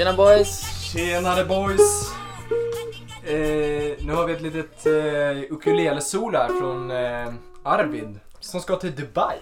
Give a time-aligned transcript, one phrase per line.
[0.00, 0.60] Tjena boys!
[0.92, 2.12] Tjenare boys!
[3.24, 7.32] Eh, nu har vi ett litet eh, ukulele-solo här från eh,
[7.62, 9.36] Arvid som ska till Dubai.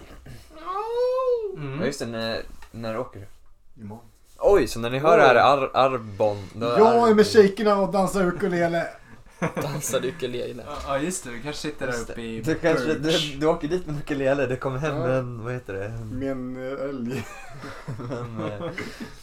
[0.55, 0.71] Ja
[1.57, 1.85] Mm.
[1.85, 2.41] just det, när,
[2.71, 3.81] när åker du?
[3.81, 4.05] Imorgon.
[4.39, 7.91] Oj, så när ni hör det här Ar Arbon, då Jag är med shejkerna och
[7.91, 8.87] dansar ukulele.
[9.61, 10.63] Dansade ukulele.
[10.67, 13.67] Ja ja, just det, du kanske sitter där uppe i Du kanske, du, du åker
[13.67, 15.07] dit med ukulele, du kommer hem Ja.
[15.07, 15.89] med en, vad heter det?
[15.89, 17.23] Med en eh, älg.
[18.11, 18.71] en, eh,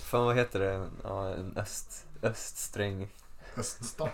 [0.07, 0.87] fan vad heter det?
[1.05, 3.09] Ja, en öst, öststräng.
[3.57, 4.11] Öststat.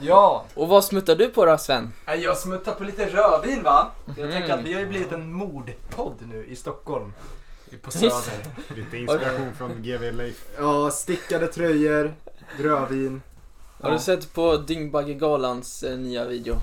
[0.00, 1.92] Ja, Och vad smuttar du på då Sven?
[2.06, 3.90] Nej, jag smuttar på lite rödvin va?
[4.16, 7.12] Jag tänker att vi har ju blivit en mordpodd nu i Stockholm.
[7.82, 8.46] På Söder.
[8.76, 10.46] Lite inspiration från GV Leif.
[10.58, 12.14] Ja, stickade tröjor,
[12.58, 13.22] rödvin.
[13.80, 16.56] Har du sett på Dyngbaggegalans eh, nya video?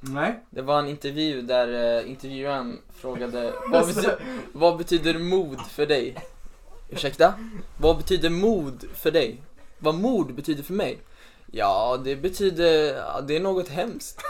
[0.00, 0.44] Nej.
[0.50, 4.08] Det var en intervju där eh, intervjuaren frågade vad, bety
[4.52, 6.16] vad betyder mod för dig?
[6.90, 7.34] Ursäkta?
[7.76, 9.42] Vad betyder mod för dig?
[9.78, 10.98] Vad mod betyder för mig?
[11.50, 14.22] Ja, det betyder, ja, det är något hemskt.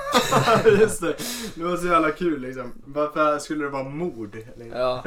[0.81, 1.17] Just det,
[1.55, 2.73] det var så jävla kul liksom.
[2.85, 4.39] Varför skulle det vara mord?
[4.73, 5.05] Ja,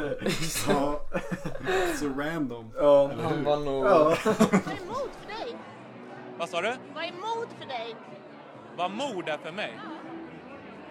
[0.68, 1.02] Ja.
[2.00, 2.72] Så random.
[2.76, 3.12] Ja.
[3.12, 3.86] Eller han var nog...
[3.86, 4.18] Ja.
[4.24, 5.58] Vad är mod för dig?
[6.38, 6.74] Vad sa du?
[6.96, 7.96] Vad är mod för dig?
[8.78, 9.80] Vad mord är för mig?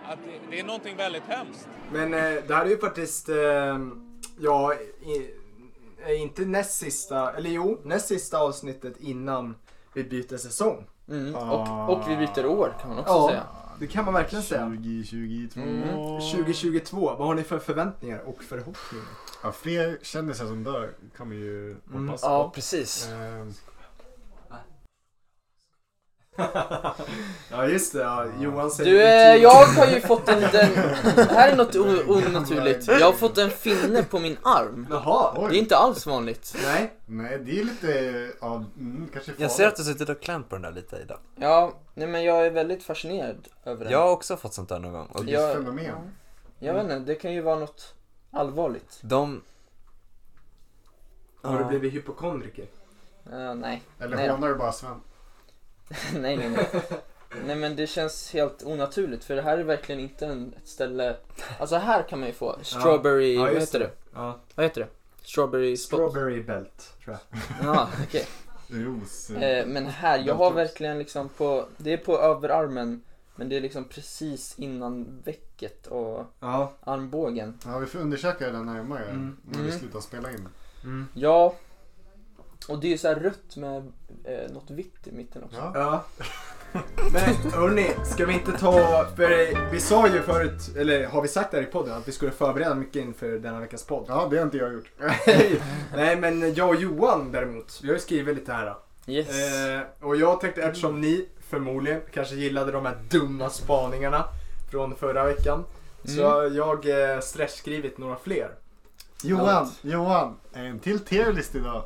[0.06, 1.68] Att det, det är någonting väldigt hemskt.
[1.92, 3.78] Men eh, det här är ju faktiskt, eh,
[4.38, 5.30] ja, i,
[6.08, 9.54] inte näst sista, eller jo, näst sista avsnittet innan
[9.94, 10.86] vi byter säsong.
[11.08, 13.28] Mm, och, och vi byter år kan man också Ja.
[13.28, 13.42] säga.
[13.80, 14.64] Det kan man verkligen säga.
[14.66, 15.60] 2022.
[15.60, 16.20] Mm.
[16.20, 19.06] 2022, vad har ni för förväntningar och förhoppningar?
[19.42, 22.08] Ja, fler kändisar som dör kan man ju Mm.
[22.08, 22.50] hoppas Ja, på.
[22.50, 23.08] precis.
[23.08, 23.54] Ehm,
[27.50, 28.26] Ja just det, ja.
[28.40, 30.66] Johan säger Du, eh, jag har ju fått en, den,
[31.28, 32.88] här är något o- onaturligt.
[32.88, 34.86] Jag har fått en finne på min arm.
[34.90, 35.48] Jaha.
[35.48, 36.56] Det är inte alls vanligt.
[36.64, 36.92] nej.
[37.06, 40.54] Nej, det är lite, ja, mm, kanske Jag ser att du suttit och klämt på
[40.54, 41.18] den där lite idag.
[41.36, 43.92] Ja, nej men jag är väldigt fascinerad över den.
[43.92, 45.06] Jag har också fått sånt där någon gång.
[45.06, 45.84] Och Just jag, fenomen.
[45.84, 45.94] ja.
[46.58, 47.94] Jag vet inte, det kan ju vara något
[48.32, 48.98] allvarligt.
[49.02, 49.42] de...
[51.42, 51.68] Har du Ja.
[51.68, 52.66] blivit hypokondriker?
[53.32, 53.82] Uh, nej.
[54.00, 54.28] Eller Nej.
[54.28, 55.00] hånar du bara Sven?
[56.14, 56.66] nej, nej, nej.
[57.46, 61.16] Nej men det känns helt onaturligt för det här är verkligen inte en, ett ställe,
[61.58, 63.90] alltså här kan man ju få strawberry, Ja, vad just heter det?
[64.14, 64.38] Ja.
[64.54, 64.88] Vad heter det?
[65.28, 66.10] Strawberry spot?
[66.10, 67.40] Strawberry belt, tror jag.
[67.74, 68.26] Ja, okej.
[68.68, 69.30] Ros.
[69.30, 73.02] Eh, men här, jag har verkligen liksom på, det är på överarmen
[73.36, 76.72] men det är liksom precis innan vecket och Ja.
[76.80, 77.58] armbågen.
[77.64, 79.36] Ja, vi får undersöka det närmare Mm.
[79.42, 79.80] när vi Mm.
[79.80, 80.48] slutar spela in.
[80.84, 81.06] Mm.
[81.14, 81.54] Ja,
[82.68, 83.76] och det är ju så här rött med
[84.24, 85.56] eh, något vitt i mitten också.
[85.56, 85.72] Ja.
[85.74, 86.04] Ja.
[87.12, 91.50] Men hörni, ska vi inte ta, för vi sa ju förut, eller har vi sagt
[91.50, 94.04] där i podden att vi skulle förbereda mycket inför denna veckas podd?
[94.08, 94.90] ja, det har inte jag gjort.
[95.94, 98.74] Nej men jag och Johan däremot, vi har ju skrivit lite här.
[99.06, 99.28] Yes.
[99.28, 104.24] Eh, och jag tänkte eftersom ni förmodligen kanske gillade de här dumma spaningarna
[104.70, 105.64] från förra veckan.
[106.04, 106.32] Så Mm.
[106.32, 108.50] har jag eh, stressskrivit några fler.
[109.22, 111.82] Johan, Johan, en till tierlist idag.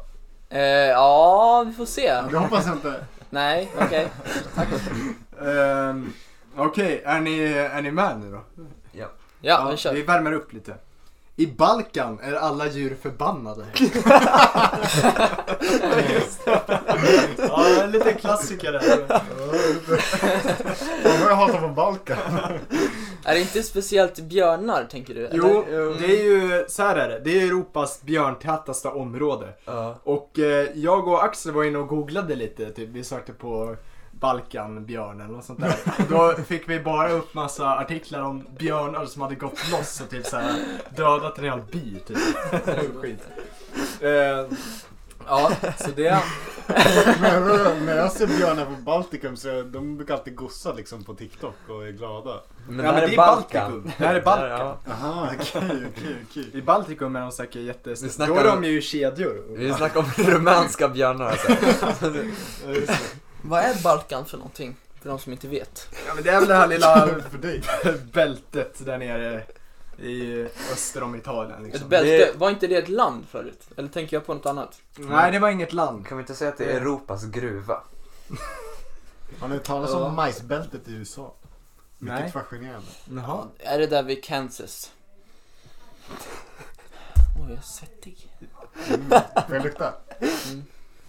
[0.55, 2.05] Eh, ja, vi får se.
[2.05, 2.95] Ja, det hoppas jag inte.
[3.31, 4.09] Nej, okej.
[5.47, 6.13] Ehm,
[6.57, 8.41] Okej, är, ni, är ni med nu då?
[9.41, 9.95] Ja, vi kör.
[9.95, 10.75] vi värmer upp lite.
[11.37, 13.65] I Balkan är alla djur förbannade.
[17.37, 19.05] ja, en liten klassiker där.
[21.05, 22.19] Vad jag hatat på Balkan?
[23.25, 25.29] Är det inte speciellt björnar, tänker du?
[25.33, 26.01] Jo, eller?
[26.01, 27.21] det är ju, så här är det.
[27.25, 29.49] Det är Europas björntätaste område.
[29.65, 29.99] Ja.
[30.05, 33.77] Och eh, jag och Axel var inne och googlade lite, typ vi sökte på
[34.11, 35.77] Balkanbjörn eller något sånt där.
[36.11, 40.27] Då fick vi bara upp massa artiklar om björnar som hade gått loss och typ
[40.27, 40.55] såhär
[40.97, 42.19] dödat en hel by typ.
[43.01, 43.21] Skit.
[44.01, 44.57] Eh,
[45.27, 46.23] ja, så det...
[47.21, 51.55] Men när jag ser björnar på Baltikum så de brukar alltid gossa liksom på TikTok
[51.69, 52.41] och är glada.
[52.69, 53.73] Men ja, det här men är är Balkan.
[53.73, 53.93] Baltikum.
[53.99, 54.49] Det här är Balkan.
[54.87, 55.63] Ja, Aha, okej,
[55.97, 56.51] okej, okej.
[56.53, 58.03] I Baltikum är de säkert jättes...
[58.03, 59.43] Vi Då är om- de ju kedjor.
[59.49, 61.53] Vi snackar om rumänska björnar alltså.
[63.43, 64.77] Vad är Balkan för någonting?
[65.03, 65.89] För de som inte vet.
[66.07, 67.63] Ja, men det är väl det här lilla För dig.
[68.13, 69.43] bältet där nere
[69.99, 70.43] i
[70.73, 71.89] öster om Italien Ett liksom.
[71.89, 73.69] bälte, Det- var inte det ett land förut?
[73.77, 74.81] Eller tänker jag på något annat?
[74.97, 76.07] Nej, det var inget land.
[76.07, 77.83] Kan vi inte säga att det är Europas gruva?
[79.41, 80.05] Har ni hört talas Ja.
[80.05, 81.35] om majsbältet i USA?
[81.99, 82.33] Mycket Nej.
[82.33, 82.87] fascinerande.
[83.11, 83.45] Jaha.
[83.59, 84.93] Är det där vid Kansas?
[86.09, 88.31] Oj, jag är svettig.
[88.89, 89.09] Mm.
[89.47, 89.95] Får jag lukta?
[90.21, 90.65] Mm.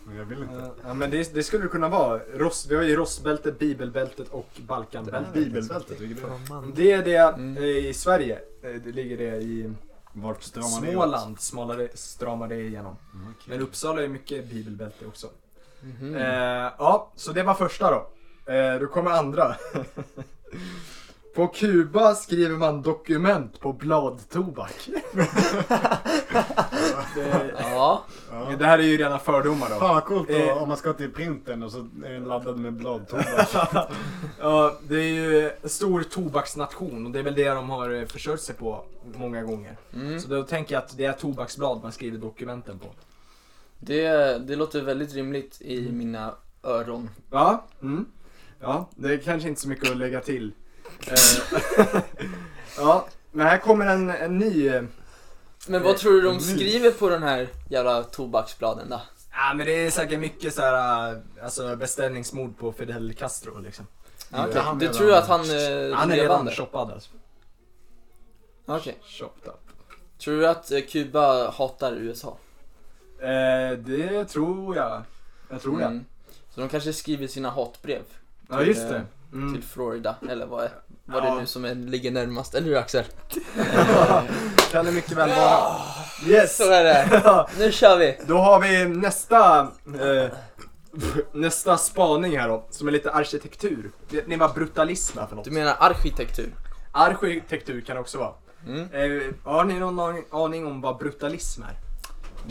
[0.05, 0.71] Men jag vill inte.
[0.83, 2.19] Ja, men det, det skulle kunna vara.
[2.33, 5.33] Ross, vi har ju Rossbältet, Bibelbältet och Balkanbältet.
[5.33, 6.71] Bibelbältet, vilket är det?
[6.75, 7.57] Det är det Mm.
[7.57, 8.39] eh, i Sverige.
[8.63, 9.73] Eh, Det ligger det i
[10.13, 10.91] Vart stramar åt?
[10.93, 12.95] Småland smalare, stramar det igenom.
[13.13, 13.45] Mm, okej.
[13.49, 15.27] Men Uppsala är mycket bibelbälte också.
[15.81, 16.15] Mhm.
[16.15, 16.23] Eh,
[16.77, 18.07] ja, så det var första då.
[18.53, 19.55] Eh, då kommer andra.
[21.35, 24.89] På Kuba skriver man dokument på bladtobak.
[27.15, 28.51] det, Ja, Ja.
[28.59, 29.75] det här är ju rena fördomar då.
[29.75, 30.61] Fan vad coolt då, Eh.
[30.61, 33.49] om man ska till printern och så är den laddad med bladtobak.
[34.39, 38.05] ja, det är ju en stor tobaksnation och det är väl det de har eh,
[38.05, 38.83] försörjt sig på
[39.15, 39.77] många gånger.
[39.93, 40.19] mm.
[40.19, 42.87] Så då tänker jag att det är tobaksblad man skriver dokumenten på.
[43.79, 44.07] det,
[44.47, 46.33] det låter väldigt rimligt i mina
[46.63, 47.09] öron.
[47.31, 48.05] Ja, mm.
[48.59, 50.51] ja det är kanske inte så mycket att lägga till.
[51.07, 52.01] Eh,
[52.77, 54.67] ja, men här kommer en, en ny...
[54.67, 54.83] eh,
[55.67, 59.01] Men vad tror du de skriver på den här jävla tobaksbladen då?
[59.31, 63.87] Ja men det är säkert mycket så här, äh, alltså beställningsmord på Fidel Castro liksom.
[64.29, 67.09] Ja, han Du tror att han är Han är redan shoppad alltså.
[68.65, 68.97] Okej.
[69.03, 69.59] Chopped up.
[70.17, 72.37] Tror du att eh, Kuba hatar USA?
[73.19, 75.03] Eh, det tror jag.
[75.49, 75.85] Jag tror det.
[75.85, 76.05] Mm.
[76.49, 78.01] Så de kanske skriver sina hatbrev
[78.49, 79.01] Ja just det.
[79.33, 79.53] Mm.
[79.53, 80.71] till Florida, eller vad, är,
[81.05, 81.35] vad det Ja.
[81.35, 83.03] är nu som är, ligger närmast, eller hur Axel?
[84.71, 85.75] Kan det mycket väl vara.
[86.27, 86.57] Yes!
[86.57, 87.45] Så är det.
[87.59, 88.17] Nu kör vi!
[88.27, 89.59] Då har vi nästa,
[90.01, 90.31] eh,
[91.33, 93.91] nästa spaning här då, som är lite arkitektur.
[94.09, 95.45] Vet ni vad brutalism är för något?
[95.45, 96.55] Du menar arkitektur?
[96.91, 98.33] Arkitektur kan det också vara.
[98.67, 98.79] Mm.
[98.93, 99.99] Eh, har ni någon
[100.31, 101.75] aning- om vad brutalism är?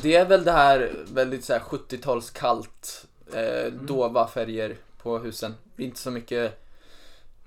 [0.03, 5.55] Det är väl det här väldigt så här 70-tals kallt, eh, dova färger på husen.
[5.77, 6.64] Det inte så mycket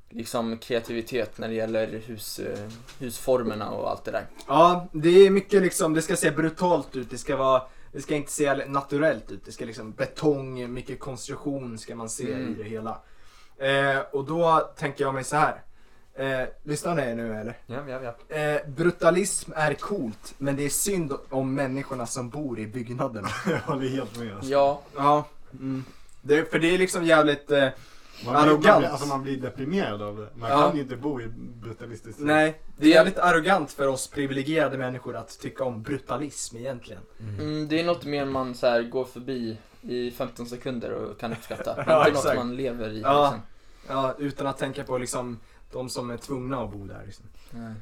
[0.10, 2.70] liksom kreativitet när det gäller hus, eh,
[3.00, 4.26] husformerna och allt det där.
[4.48, 7.62] Ja, det är mycket liksom, det ska se brutalt ut, det ska vara
[7.92, 12.34] det ska inte se naturellt ut, det ska liksom betong, mycket konstruktion ska man se
[12.34, 12.52] Mm.
[12.52, 13.02] i det hela.
[13.58, 15.62] Eh, och då tänker jag mig så här.
[16.16, 17.58] Eh, lyssnar ni nu eller?
[17.68, 18.36] Ja, ja, ja.
[18.36, 23.28] Eh, brutalism är coolt, men det är synd om människorna som bor i byggnaderna.
[23.46, 24.36] Jag håller helt med.
[24.36, 24.52] Alltså.
[24.52, 25.26] Ja, ja.
[25.52, 25.84] Mm.
[26.22, 27.68] Det, för det är liksom jävligt, eh,
[28.26, 28.80] Man, blir, man, Arrogant.
[28.80, 30.28] blir, alltså man blir deprimerad av det.
[30.36, 30.68] Man Ja.
[30.68, 31.28] kan ju inte bo i
[31.62, 37.02] brutalistiskt nej, det är jävligt arrogant för oss privilegierade människor att tycka om brutalism egentligen.
[37.20, 41.32] mm, det är något mer man så här går förbi i 15 sekunder och kan
[41.32, 41.76] uppskatta.
[41.88, 42.36] Ja, inte något exakt.
[42.38, 43.02] man lever i.
[43.02, 43.24] Ja.
[43.24, 43.42] Liksom.
[43.88, 45.40] Ja, utan att tänka på liksom
[45.72, 47.02] de som är tvungna att bo där.
[47.06, 47.26] Liksom.
[47.52, 47.74] Nej.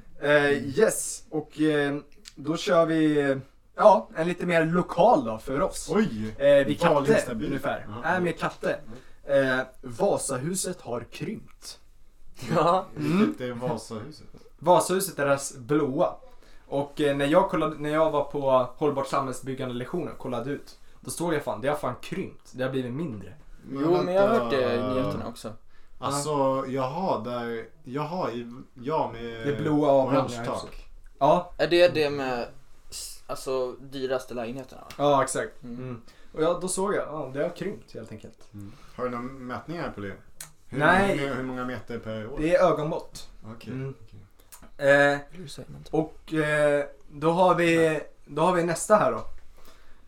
[0.51, 1.97] Eh, yes, och eh,
[2.35, 3.37] då kör vi eh,
[3.75, 5.89] ja, en lite mer lokal då för oss.
[5.95, 6.35] Oj!
[6.37, 7.85] Eh, vid Katte ungefär.
[7.89, 8.09] Ja.
[8.09, 8.79] Är med Katte.
[9.25, 11.79] Eh, Vasahuset har krympt.
[12.55, 12.85] Ja.
[12.97, 13.35] Mm.
[13.37, 14.27] Det är Vasahuset.
[14.59, 16.15] Vasahuset är deras blåa.
[16.67, 20.79] Och eh, när, jag kollade, när jag var på hållbart samhällsbyggande lektioner och kollade ut.
[21.01, 22.51] Då såg jag fan, det har fan krympt.
[22.53, 23.33] Det har blivit mindre.
[23.71, 24.93] Jo, men jag har hört det i vänta.
[24.93, 25.53] nyheterna också.
[25.99, 28.29] Alltså, jaha, där, jaha,
[28.73, 30.87] ja med Det blåa orange tak.
[31.19, 32.47] Ja, Är det det med
[33.27, 34.83] alltså dyraste lägenheterna?
[34.97, 35.63] ja exakt.
[35.63, 35.77] Mm.
[35.77, 36.01] Mm.
[36.35, 38.37] Och ja, då såg jag, ja, det har krympt helt enkelt.
[38.95, 40.13] Har du några mätningar på det?
[40.67, 41.17] Hur, Nej.
[41.17, 42.39] Hur, hur många meter per år?
[42.39, 43.29] Det är ögonmått.
[43.55, 43.73] Okej.
[43.73, 43.93] Mm.
[44.03, 44.19] okej.
[44.77, 45.17] Eh,
[45.91, 49.25] och eh, då, har vi, då har vi nästa här då.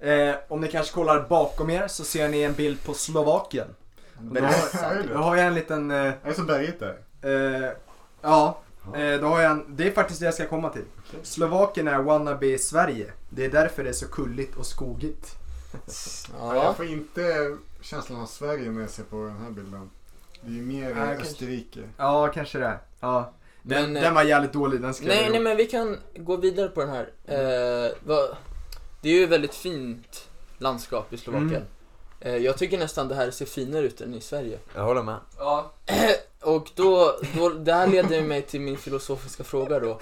[0.05, 3.67] Eh, om ni kanske kollar bakom er så ser ni en bild på Slovakien.
[4.33, 4.39] Ja,
[4.83, 6.97] är det Då har jag en liten, eh, Är det så berget där?
[7.21, 7.71] eh,
[8.21, 8.59] ja,
[8.95, 10.85] eh, då har jag en, det är faktiskt det jag ska komma till.
[11.23, 13.11] Slovakien är wannabe Sverige.
[13.29, 15.35] Det är därför det är så kulligt och skogigt.
[15.73, 16.55] Ja.
[16.55, 16.55] Ja.
[16.55, 19.89] Jag får inte känslan av Sverige när jag ser på den här bilden.
[20.41, 21.23] Det är ju mer Ja, kanske.
[21.23, 21.89] Österrike.
[21.97, 22.79] Ja, kanske det.
[22.99, 23.33] Ja.
[23.61, 26.35] Den, Men, eh, den var jävligt dålig, den Nej, jag nej men vi kan gå
[26.35, 27.09] vidare på den här.
[27.25, 28.35] Eh, vad,
[29.01, 31.49] det är ju ett väldigt fint landskap i Slovakien.
[31.49, 31.65] Mm.
[32.19, 34.59] Eh, jag tycker nästan det här ser finare ut än i Sverige.
[34.75, 35.17] Jag håller med.
[35.37, 35.71] Ja.
[36.41, 39.99] Och då, då, det här leder mig till min filosofiska fråga då.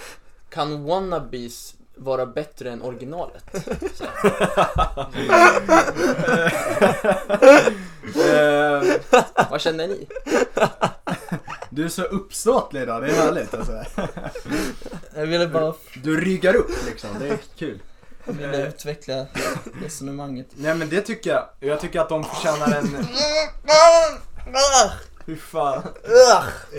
[0.49, 3.43] Kan wannabes vara bättre än originalet?
[8.15, 8.83] Eh,
[9.49, 10.07] Vad känner ni?
[11.69, 13.83] du är så uppståtlig idag, det är härligt alltså.
[15.15, 15.73] Jag ville bara
[16.03, 17.79] Du ryggar upp liksom, det är kul.
[18.25, 19.25] ville utveckla
[19.83, 20.47] resonemanget.
[20.55, 21.45] Nej men det tycker jag.
[21.59, 22.85] Jag tycker att de förtjänar en...
[25.25, 25.81] Hur fan?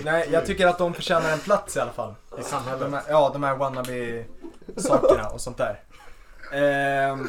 [0.05, 2.15] Nej, jag tycker att de förtjänar en plats i alla fall.
[2.39, 2.81] I samhället.
[2.81, 5.81] De här, ja, de här wannabe-sakerna och sånt där.
[6.53, 7.29] Ehm,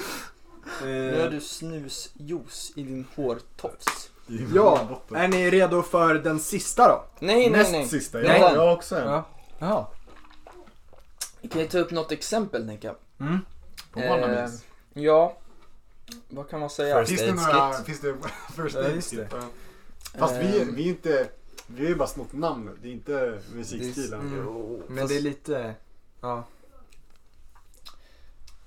[0.83, 4.09] Nu har eh, du snusjuice i din hårtofs.
[4.55, 7.03] Ja, är ni redo för den sista då?
[7.19, 7.87] Nej, nej, Näst nej.
[7.87, 8.17] sista.
[8.17, 8.39] Nej.
[8.41, 9.07] Jag, jag har också en.
[9.07, 9.25] Ja.
[9.59, 9.85] Jaha.
[11.51, 13.27] Kan jag ta upp något exempel, tänker jag?
[13.27, 13.39] Mm.
[13.93, 14.63] På wannabes.
[14.93, 15.37] Ja.
[16.29, 16.99] Vad kan man säga?
[17.05, 17.85] First Finns det några, skit.
[17.85, 18.15] finns det
[18.63, 19.27] first aid det.
[20.19, 21.27] Fast vi, Ehm, vi är inte,
[21.67, 22.73] vi har ju bara snott namnet.
[22.81, 24.19] Det är inte musikstilen.
[24.21, 24.81] Mm.
[24.87, 25.73] Men det är lite...
[26.21, 26.43] Ja.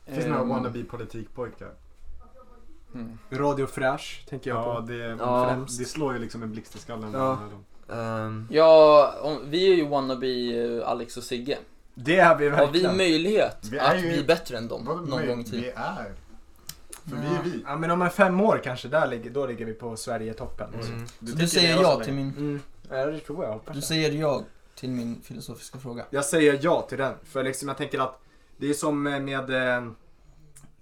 [0.06, 1.70] Finns det några ehm, wannabe politikpojkar?
[2.94, 3.18] Mm.
[3.30, 4.80] Radio Fräsch tänker jag Ja, på.
[4.80, 5.48] det, Ja.
[5.48, 5.78] främst.
[5.78, 7.12] det slår ju liksom en blixt i skallen.
[7.12, 7.38] Ja.
[7.94, 11.58] Ehm, Ja, om, vi är ju wannabe eh, Alex och Sigge.
[11.94, 12.96] Det är vi Har vi verkligen.
[12.96, 15.60] möjlighet Vi att ju- bli bättre än dem Vad någon möj- gång i tiden?
[15.62, 16.14] Vi är.
[17.04, 17.62] För vi är vi.
[17.66, 20.74] Ja men om en fem år kanske, där ligger, då ligger vi på Sverige-toppen.
[20.74, 21.06] mm.
[21.18, 22.28] Du, tycker säger det var så ja till min...
[22.36, 22.60] Mm.
[22.90, 23.84] Ja det tror jag, hoppas Du jag.
[23.84, 24.44] säger ja
[24.74, 26.04] till min filosofiska fråga.
[26.10, 27.14] Jag säger ja till den.
[27.24, 28.20] För liksom jag tänker att
[28.56, 29.90] det är som med eh,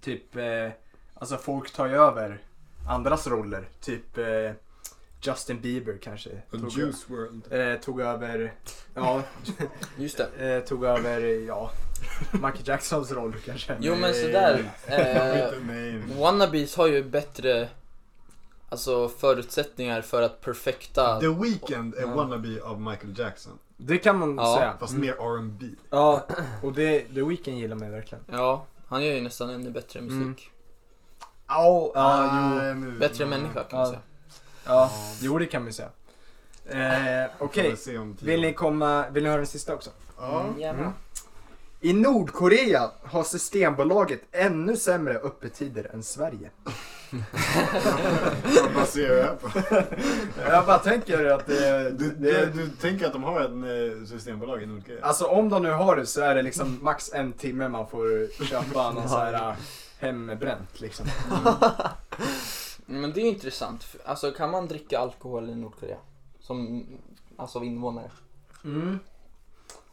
[0.01, 0.69] typ, eh,
[1.13, 2.41] alltså folk tar ju över
[2.89, 3.69] andras roller.
[3.81, 4.51] Typ eh,
[5.21, 6.29] Justin Bieber kanske.
[6.51, 7.53] Tog, Juice World.
[7.53, 8.53] eh, tog över,
[8.95, 9.23] ja,
[9.97, 10.55] Just det.
[10.55, 11.71] eh, tog över, ja,
[12.31, 13.77] Michael Jacksons roll kanske.
[13.79, 14.71] Jo men sådär.
[14.87, 17.69] Eh, wannabes har ju bättre
[18.69, 22.07] Alltså förutsättningar för att perfekta The Weeknd är Ja.
[22.15, 23.59] wannabe av Michael Jackson.
[23.77, 24.55] Det kan man Ja.
[24.57, 24.73] säga.
[24.79, 25.01] Fast Mm.
[25.05, 25.65] mer R&B.
[25.89, 26.27] Ja,
[26.63, 28.23] och det, The Weeknd gillar mig verkligen.
[28.31, 30.35] Ja, han gör ju nästan ännu bättre musik Mm.
[31.49, 31.91] Jo.
[31.95, 33.99] Ah, nu- Bättre människa kan man säga
[34.65, 35.89] Ja, jo det kan vi säga.
[36.65, 39.89] Eh, Okej, tio vill ni komma, vill ni höra den sista också?
[40.17, 40.45] Ja.
[40.61, 40.89] Mm.
[41.81, 46.49] I Nordkorea har Systembolaget ännu sämre öppettider än Sverige.
[48.61, 49.49] Vad baserar det här på?
[50.51, 54.05] Jag bara tänker att det, Du, det du, du tänker att de har en eh,
[54.05, 55.05] systembolag i Nordkorea?
[55.05, 58.43] Alltså om de nu har det så är det liksom max en timme man får
[58.45, 59.55] köpa någon sån här äh,
[59.99, 61.05] hembränt liksom.
[62.85, 65.97] Men det är ju intressant, alltså kan man dricka alkohol i Nordkorea?
[66.39, 66.85] Som,
[67.37, 68.11] alltså invånare?
[68.63, 68.99] Mm.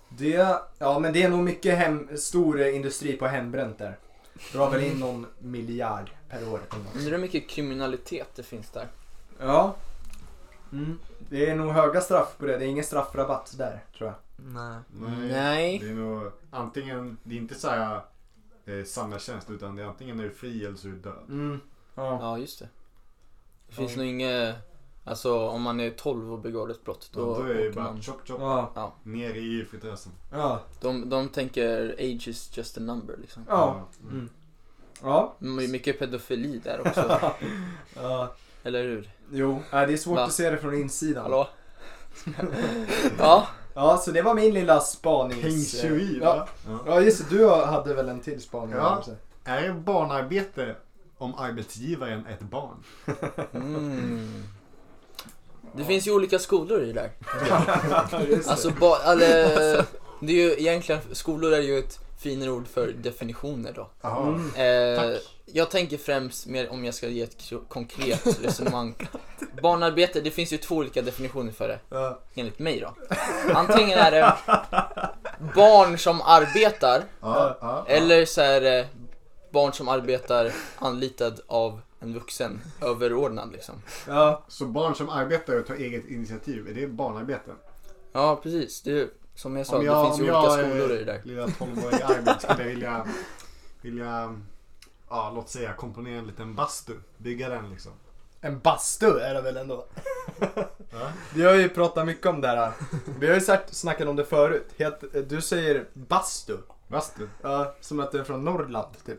[0.08, 3.98] Det, ja men det är nog mycket hem, stor industri på hembränt där.
[4.52, 6.60] Drar väl in någon miljard per år.
[6.94, 8.88] Undrar hur mycket kriminalitet det finns där?
[9.40, 9.74] Ja.
[10.72, 10.98] Mm.
[11.28, 14.18] Det är nog höga straff på det, det är ingen straffrabatt där tror jag.
[14.52, 14.80] Nej.
[15.30, 15.78] Nej.
[15.78, 18.00] Det är nog antingen, det är inte så här
[18.66, 21.24] eh, samhällstjänst utan det är antingen är du fri eller så är du död.
[21.28, 21.60] Mm.
[21.94, 22.18] Ja.
[22.20, 22.68] Ja, just det.
[23.68, 23.96] Det finns Ja.
[23.98, 24.56] nog inget,
[25.06, 27.84] alltså om man är 12 och begår ett brott, Då, då, då är det bara
[27.84, 28.02] man.
[28.02, 28.92] chop chop, Ja.
[29.02, 30.12] ner i fritösen.
[30.32, 30.60] Ja.
[30.80, 33.44] De, de tänker age is just a number liksom.
[33.48, 33.88] Ja.
[34.10, 34.28] Mm.
[35.02, 35.34] Ja.
[35.38, 37.20] Det är mycket pedofili där också,
[37.94, 38.34] ja.
[38.62, 39.10] eller hur?
[39.32, 40.24] Jo, det är svårt Va?
[40.24, 41.22] att se det från insidan.
[41.22, 41.48] Hallå?
[43.18, 43.46] ja,
[43.78, 45.42] Ja, så det var min lilla spanings...
[45.42, 46.48] Heng shui ja.
[46.68, 46.78] Ja.
[46.86, 47.36] ja, just det.
[47.36, 48.74] Du hade väl en till spaning?
[48.76, 49.02] Ja.
[49.44, 50.76] Är barnarbete
[51.18, 52.76] om arbetsgivaren är ett barn?
[53.52, 54.42] mm.
[55.76, 57.10] Det finns ju olika skolor i det där.
[58.46, 59.84] Alltså, ba, eller,
[60.20, 63.90] det är ju egentligen, skolor är ju ett finare ord för definitioner då.
[64.08, 64.50] Mm.
[64.56, 65.16] Eh,
[65.46, 68.94] jag tänker främst mer om jag ska ge ett konkret resonemang.
[69.62, 72.18] Barnarbete, det finns ju två olika definitioner för det, Ja.
[72.34, 72.94] enligt mig då.
[73.54, 74.34] Antingen är det
[75.54, 77.94] barn som arbetar, Ja, ja, ja.
[77.94, 78.86] eller så är det
[79.50, 83.74] barn som arbetar anlitad av en vuxen överordnad liksom.
[84.06, 84.44] Ja.
[84.48, 87.50] Så barn som arbetar och tar eget initiativ, är det barnarbete?
[88.12, 88.82] Ja, precis.
[88.82, 90.98] Det är, som jag sa, Om jag- det finns ju om olika jag, skolor i
[90.98, 91.20] det där.
[91.24, 93.06] Lilla 12-åriga Arvid skulle jag vilja,
[93.82, 94.34] vilja,
[95.10, 96.92] ja låt säga komponera en liten bastu.
[97.18, 97.92] Bygga den liksom.
[98.40, 99.86] En bastu är det väl ändå?
[101.34, 102.72] Vi har ju pratat mycket om det här.
[103.20, 104.66] Vi har ju sagt, snackat om det förut.
[105.28, 106.56] Du säger bastu.
[106.88, 107.28] Bastu.
[107.42, 109.18] Ja, som att du är från Norrland typ.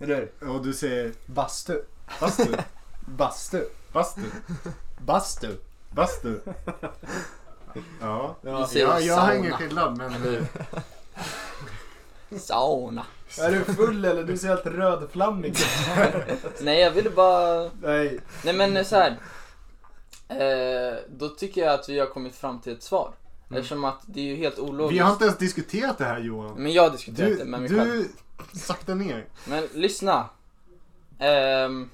[0.00, 0.48] Eller hur?
[0.50, 1.80] Och du säger Bastu.
[2.20, 2.44] bastu,
[3.06, 3.64] Bastu.
[3.92, 4.26] bastu,
[4.98, 5.56] Bastu.
[5.90, 6.38] bastu.
[8.00, 8.66] Ja, Ja.
[8.66, 10.46] Säger jag, jag har ingen skillnad men?
[12.40, 13.06] Sauna.
[13.40, 14.24] Är du full eller?
[14.24, 15.56] Du ser helt rödflammig
[16.60, 17.70] Nej, jag ville bara...
[17.82, 18.20] Nej.
[18.44, 19.16] Nej men så här.
[20.28, 23.12] Eh, då tycker jag att vi har kommit fram till ett svar.
[23.50, 24.94] Eftersom att det är ju helt ologiskt.
[24.94, 26.54] vi har inte ens diskuterat det här Johan.
[26.62, 28.04] Men jag har diskuterat Du, det med mig själv.
[28.52, 29.26] du sakta ner.
[29.44, 30.28] Men lyssna.
[31.18, 31.90] Ehm,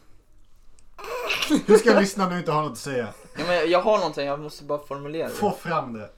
[1.67, 3.09] Hur ska jag lyssna när du inte har något att säga?
[3.39, 5.57] ja, men jag har någonting, jag måste bara formulera Få det.
[5.69, 6.11] fram det.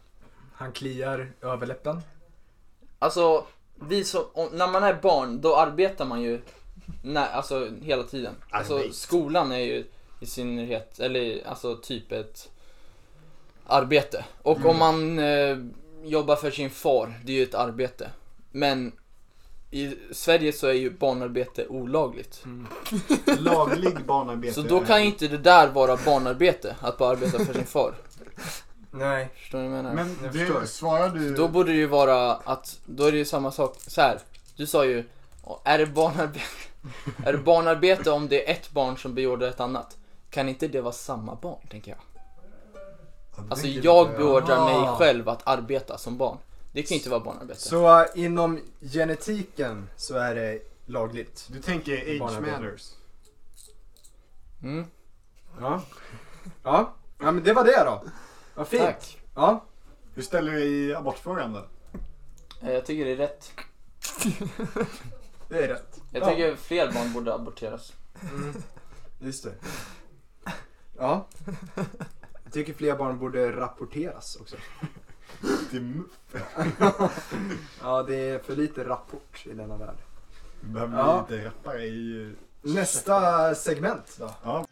[0.55, 2.00] Han kliar överläppen.
[2.99, 3.45] Alltså,
[3.88, 6.41] vi som, om, när man är barn, då arbetar man ju
[7.05, 8.35] när, alltså, hela tiden.
[8.50, 9.87] Alltså, skolan är ju
[10.21, 12.50] i synnerhet, eller alltså typ ett
[13.66, 14.25] arbete.
[14.42, 14.68] Och Mm.
[14.71, 15.59] om man eh,
[16.04, 18.11] jobbar för sin far, det är ju ett arbete.
[18.50, 18.92] Men
[19.71, 22.44] i Sverige så är ju barnarbete olagligt.
[23.38, 24.54] Laglig barnarbete.
[24.54, 27.94] Så då kan ju inte det där vara barnarbete, att bara arbeta för sin far.
[28.90, 29.28] Nej.
[29.37, 29.94] Förstår ni vad jag menar?
[29.94, 30.64] Men Jag det, förstår.
[30.64, 31.35] svarar du...
[31.35, 34.18] Då borde det ju vara att, då är det ju samma sak, så här.
[34.56, 35.04] Du sa ju,
[35.64, 36.40] är det barnarbete,
[37.26, 39.97] är det barnarbete om det är ett barn som beordrar ett annat?
[40.30, 41.99] Kan inte det vara samma barn, tänker jag?
[43.50, 46.38] Alltså jag beordrar mig själv att arbeta som barn.
[46.73, 47.61] Det kan ju inte vara barnarbete.
[47.61, 51.49] Så äh, inom genetiken så är det lagligt.
[51.53, 52.61] Du tänker age Barnarbete.
[52.61, 52.91] matters.
[54.62, 54.87] Mm,
[55.61, 55.83] Ja.
[56.62, 56.93] Ja.
[57.19, 58.03] ja, men det var det då.
[58.55, 58.83] Vad fint.
[58.83, 59.19] tack.
[59.35, 59.64] Ja.
[60.14, 61.64] Hur ställer du dig i abortfrågan då?
[62.62, 63.53] Eh, Jag tycker det är rätt.
[65.49, 66.00] Det är rätt.
[66.12, 66.29] Jag Ja.
[66.29, 67.93] tycker fler barn borde aborteras.
[68.33, 68.55] Mm.
[69.19, 69.55] Just det.
[70.99, 71.26] Ja.
[72.54, 74.56] Jag tycker fler barn borde rapporteras också.
[75.70, 76.34] Till MUF.
[77.82, 79.96] Ja, det är för lite rapport i denna värld.
[80.61, 81.26] Vi behöver Ja.
[81.30, 82.34] lite rappare i...
[82.62, 84.30] Nästa segment då.
[84.42, 84.66] Ja.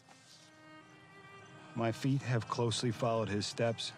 [1.75, 3.93] My feet have closely followed his steps.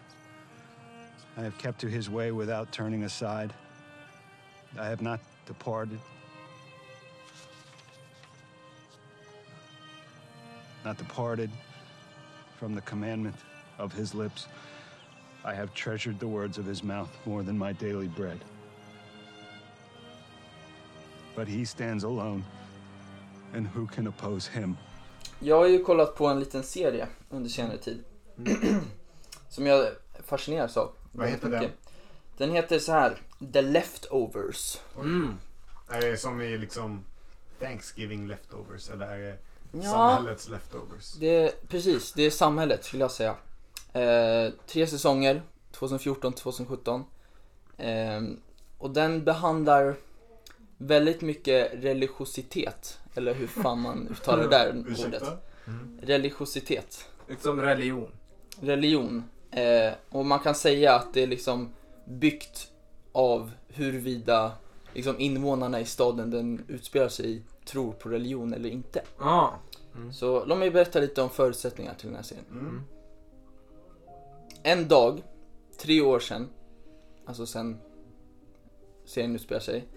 [1.37, 3.53] I have kept to his way without turning aside.
[4.73, 5.99] I have not departed.
[10.83, 11.49] Not departed
[12.59, 13.35] from the commandment
[13.79, 14.47] of his lips.
[15.43, 18.39] I have treasured the words of his mouth more than my daily bread.
[21.35, 22.43] But he stands alone,
[23.53, 24.77] and who can oppose him?
[25.39, 28.03] Jag har ju kollat på en liten serie under senare tid.
[29.49, 29.87] som jag
[30.23, 30.91] fascineras av.
[31.11, 31.71] Vad heter den?
[32.37, 33.17] Den heter så här
[33.53, 34.77] The Leftovers.
[34.97, 35.37] Mm.
[35.89, 37.03] Är det som i liksom
[37.59, 39.37] Thanksgiving leftovers eller är det
[39.71, 41.13] Ja, samhällets leftovers?
[41.13, 42.13] det är, precis.
[42.13, 43.35] Det är samhället skulle jag säga.
[43.95, 47.03] Eh, tre säsonger, 2014-2017.
[47.77, 48.21] Eh,
[48.77, 49.95] och den behandlar
[50.77, 52.99] väldigt mycket religiositet.
[53.15, 54.91] Eller hur fan man uttalar det där ordet.
[54.91, 55.37] Ursäkta?
[56.01, 57.09] Religiositet.
[57.27, 58.11] Liksom religion.
[58.59, 59.23] religion.
[59.51, 61.69] Eh, och man kan säga att det är liksom
[62.05, 62.71] byggt
[63.11, 64.51] av huruvida
[64.93, 69.01] liksom invånarna i staden den utspelar sig i tror på religion eller inte.
[69.19, 69.53] Ja.
[70.13, 72.45] Så låt mig berätta lite om förutsättningarna till den här serien.
[72.51, 72.81] Mm.
[74.67, 75.23] En dag,
[75.81, 76.49] tre år sedan,
[77.25, 77.79] alltså sen
[79.05, 79.87] serien utspelar sig,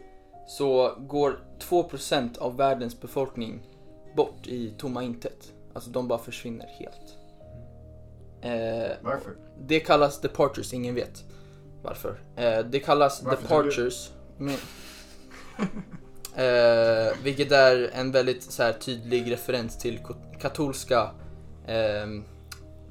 [0.49, 3.63] så går 2% av världens befolkning
[4.17, 5.53] bort i tomma intet.
[5.75, 7.17] Alltså de bara försvinner helt.
[8.41, 9.37] Eh, Varför?
[9.61, 11.25] Det kallas departures, ingen vet
[11.83, 12.21] varför.
[12.37, 14.13] Eh, det kallas Varför departures.
[14.39, 14.55] Men,
[16.47, 19.99] eh, vilket är en väldigt så här, tydlig referens till
[20.41, 21.11] katolska
[21.67, 22.25] ehm,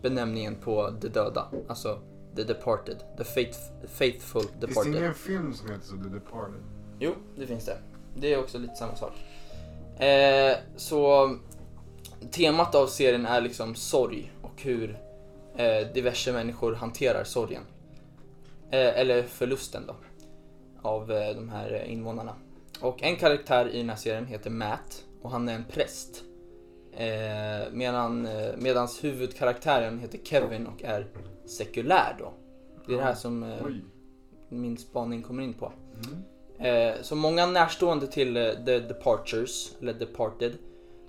[0.01, 1.47] benämningen på de döda.
[1.67, 1.99] Alltså
[2.35, 4.95] the departed, the faith, faithful Finns det departed.
[4.95, 6.61] ingen film som heter så The Departed?
[6.99, 7.77] Jo, det finns det.
[8.15, 9.13] Det är också lite samma sak.
[10.01, 11.35] Eh, så
[12.31, 14.99] temat av serien är liksom sorg och hur
[15.55, 17.61] eh, diverse människor hanterar sorgen.
[18.71, 19.95] Eh, eller förlusten då.
[20.81, 22.35] Av eh, de här eh, invånarna.
[22.81, 26.23] Och en karaktär i den här serien heter Matt och han är en präst.
[26.97, 31.07] Eh, medan, eh, medans huvudkaraktären heter Kevin och är
[31.45, 32.33] sekulär då.
[32.85, 33.65] Det är det här som eh,
[34.49, 35.71] min spaning kommer in på.
[35.95, 36.23] Mm.
[36.59, 40.57] Eh, så många närstående till eh, The Departures, eller Departed,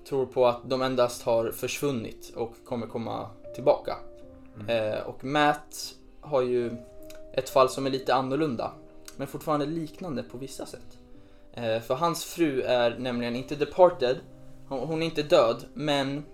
[0.09, 3.97] tror på att de endast har försvunnit och kommer komma tillbaka.
[4.69, 6.71] Eh, och Matt har ju
[7.33, 8.73] ett fall som är lite annorlunda,
[9.17, 10.99] men fortfarande liknande på vissa sätt.
[11.53, 14.17] Eh, för hans fru är nämligen inte Departed,
[14.69, 16.25] hon, hon är inte död, men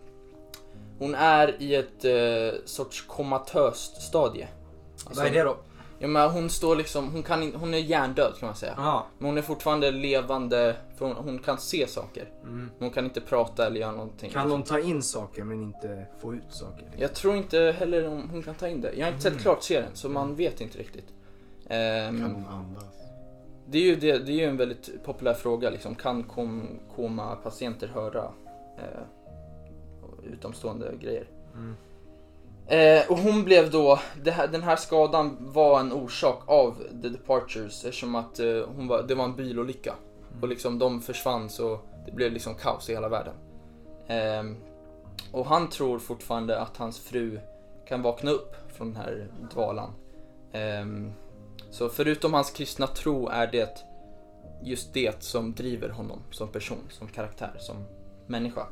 [0.98, 4.48] hon är i ett eh, sorts komatöst stadie.
[5.06, 5.56] Alltså, Vad är det då?
[5.98, 8.74] Ja, men hon står liksom, hon, kan in, hon är hjärndöd kan man säga.
[8.76, 9.06] Ja.
[9.18, 12.28] Men hon är fortfarande levande, för hon, hon kan se saker.
[12.42, 12.58] Mm.
[12.58, 14.30] Men hon kan inte prata eller göra någonting.
[14.30, 16.84] Kan hon ta in saker men inte få ut saker?
[16.96, 18.92] Jag tror inte heller om hon kan ta in det.
[18.94, 21.06] Jag har inte sett klart serien så man vet inte riktigt.
[21.68, 22.84] Ehm, Kan hon andas?
[23.66, 25.94] Det, är ju det, det är ju en väldigt populär fråga liksom.
[25.94, 28.32] Kan kom, koma-patienter höra
[28.78, 29.02] eh,
[30.32, 31.28] utomstående grejer?
[31.54, 31.76] Mm.
[32.66, 37.84] Eh, och hon blev då, här, den här skadan var en orsak av The Departures
[37.84, 39.94] eftersom att eh, hon var, det var en bilolycka.
[40.42, 43.34] Och liksom de försvann så det blev liksom kaos i hela världen.
[44.06, 44.56] Ehm,
[45.32, 47.40] och han tror fortfarande att hans fru
[47.88, 49.90] kan vakna upp från den här dvalan.
[51.74, 53.84] Så förutom hans kristna tro är det
[54.62, 57.76] just det som driver honom som person, som karaktär, som
[58.26, 58.66] människa.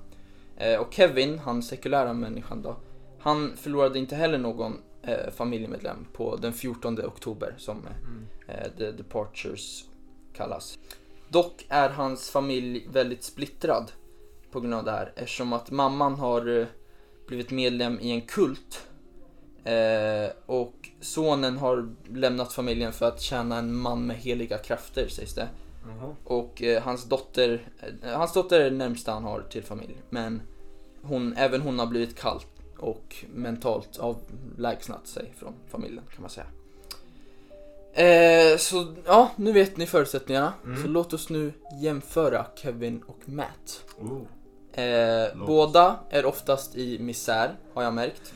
[0.57, 2.77] Eh, och Kevin, han sekulära människan då,
[3.19, 7.87] han förlorade inte heller någon eh, familjemedlem på den 14 oktober som
[8.49, 9.85] eh, The Departures
[10.37, 10.79] kallas.
[11.29, 13.93] Dock är hans familj väldigt splittrad
[14.51, 16.67] på grund av det här eftersom att mamman har
[17.27, 18.88] blivit medlem i en kult
[19.65, 25.35] eh, och sonen har lämnat familjen för att tjäna en man med heliga krafter sägs
[25.35, 25.49] det.
[25.87, 26.15] Jaha.
[26.25, 27.69] Och eh, hans dotter,
[28.03, 29.97] eh, hans dotter är det närmsta han har till familj.
[30.11, 30.43] Men
[31.03, 32.47] hon, även hon har blivit kallt
[32.79, 36.47] och mentalt avlägsnat sig från familjen kan man säga.
[37.95, 40.53] Eh, så ja, nu vet ni förutsättningarna.
[40.65, 40.83] Mm.
[40.83, 43.85] Så låt oss nu jämföra Kevin och Matt.
[43.99, 44.23] Oh.
[44.85, 48.35] Eh, båda är oftast i misär, har jag märkt.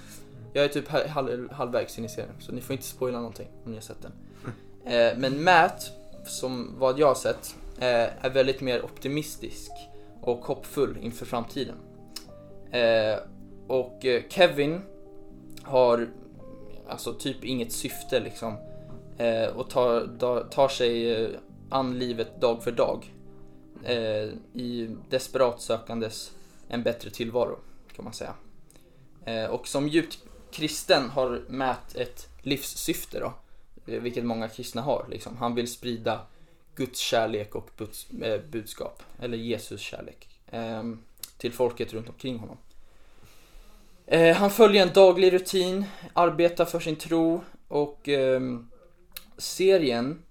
[0.56, 3.48] Jag är typ halv, halv, halvvägs in i serien, så ni får inte spoila någonting
[3.64, 4.12] om ni har sett den.
[4.84, 5.90] Eh, men Matt,
[6.24, 9.70] som vad jag har sett, eh, är väldigt mer optimistisk
[10.20, 11.74] och hoppfull inför framtiden.
[12.70, 13.18] Eh,
[13.66, 14.80] och eh, Kevin
[15.62, 16.08] har
[16.88, 18.56] alltså typ inget syfte liksom.
[19.18, 21.30] Eh, och tar, tar sig eh,
[21.70, 23.12] an livet dag för dag.
[24.52, 26.32] I desperat sökandes
[26.68, 27.58] en bättre tillvaro,
[27.96, 28.34] kan man säga.
[29.50, 30.18] Och som djupt
[30.56, 33.34] kristen har mätt ett livssyfte då.
[33.86, 35.06] Eh, vilket många kristna har.
[35.10, 35.36] Liksom.
[35.36, 36.20] Han vill sprida
[36.74, 39.02] Guds kärlek och buds, eh, budskap.
[39.20, 40.28] Eller Jesus kärlek.
[40.46, 40.82] Eh,
[41.38, 42.56] till folket runt omkring honom.
[44.06, 48.70] Eh, han följer en daglig rutin, arbetar för sin tro och ehm,
[49.38, 50.22] serien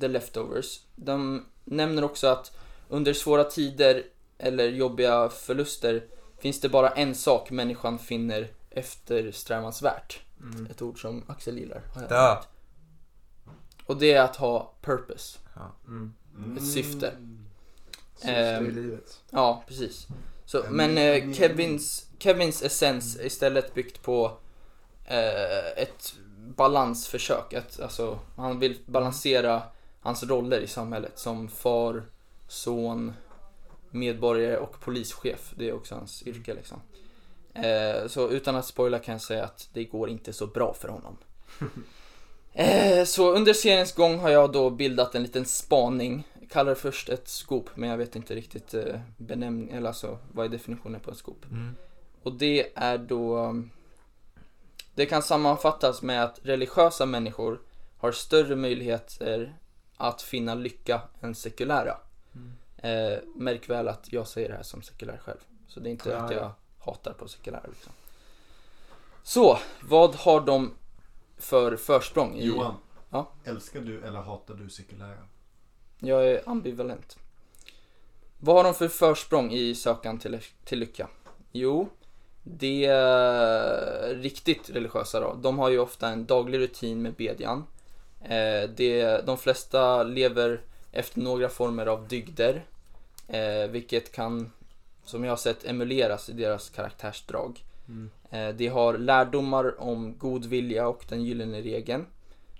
[0.00, 2.56] The Leftovers, de nämner också att
[2.88, 4.02] under svåra tider
[4.38, 6.04] eller jobbiga förluster
[6.40, 10.20] finns det bara en sak människan finner eftersträvansvärt.
[10.40, 10.66] Mm.
[10.70, 11.82] Ett ord som Axel gillar.
[11.94, 12.16] har jag Dö.
[12.16, 12.48] hört.
[13.86, 15.38] Och det är att ha purpose,
[15.86, 16.12] Mm.
[16.56, 17.12] ett syfte.
[18.16, 19.20] Syfte Ehm, i livet.
[19.30, 20.06] Ja, precis.
[20.44, 21.32] Så, En men eh.
[21.32, 24.36] Kevins, Kevins essens är istället byggt på
[25.04, 26.14] eh, ett
[26.56, 27.52] balansförsök.
[27.54, 29.62] Att, alltså, han vill balansera
[30.00, 32.02] hans roller i samhället som far,
[32.48, 33.12] son,
[33.90, 35.52] medborgare och polischef.
[35.56, 36.80] Det är också hans yrke liksom.
[37.54, 40.88] Eh, så utan att spoila kan jag säga att det går inte så bra för
[40.88, 41.16] honom.
[42.54, 46.28] Eh, så under seriens gång har jag då bildat en liten spaning.
[46.40, 50.18] Jag kallar det först ett scoop, men jag vet inte riktigt eh, benämning, eller alltså
[50.32, 51.44] vad är definitionen på en scoop.
[51.44, 51.74] Mm.
[52.22, 53.54] Och det är då...
[54.94, 57.60] Det kan sammanfattas med att religiösa människor
[57.98, 59.56] har större möjligheter
[59.96, 61.96] att finna lycka än sekulära.
[62.82, 65.38] Eh, märk väl att jag säger det här som sekulär själv.
[65.68, 66.54] Så det är inte Ja, att jag ja.
[66.84, 67.92] Hatar på sekulära liksom.
[69.22, 70.74] Så, vad har de
[71.38, 72.46] för försprång i...
[72.46, 72.74] Johan.
[73.10, 73.32] Ja.
[73.44, 75.18] Älskar du eller hatar du sekulära?
[75.98, 77.16] Jag är ambivalent.
[78.38, 81.08] Vad har de för försprång i sökan till, till lycka?
[81.52, 81.88] Jo,
[82.42, 85.34] det är riktigt religiösa då.
[85.34, 87.64] De har ju ofta en daglig rutin med bedjan.
[88.20, 90.60] Eh, det, de flesta lever
[90.92, 92.64] efter några former av dygder.
[93.28, 94.52] Eh, vilket kan,
[95.04, 97.64] som jag har sett, emuleras i deras karaktärsdrag.
[97.88, 98.10] Mm.
[98.30, 102.06] Eh, de har lärdomar om god vilja och den gyllene regeln.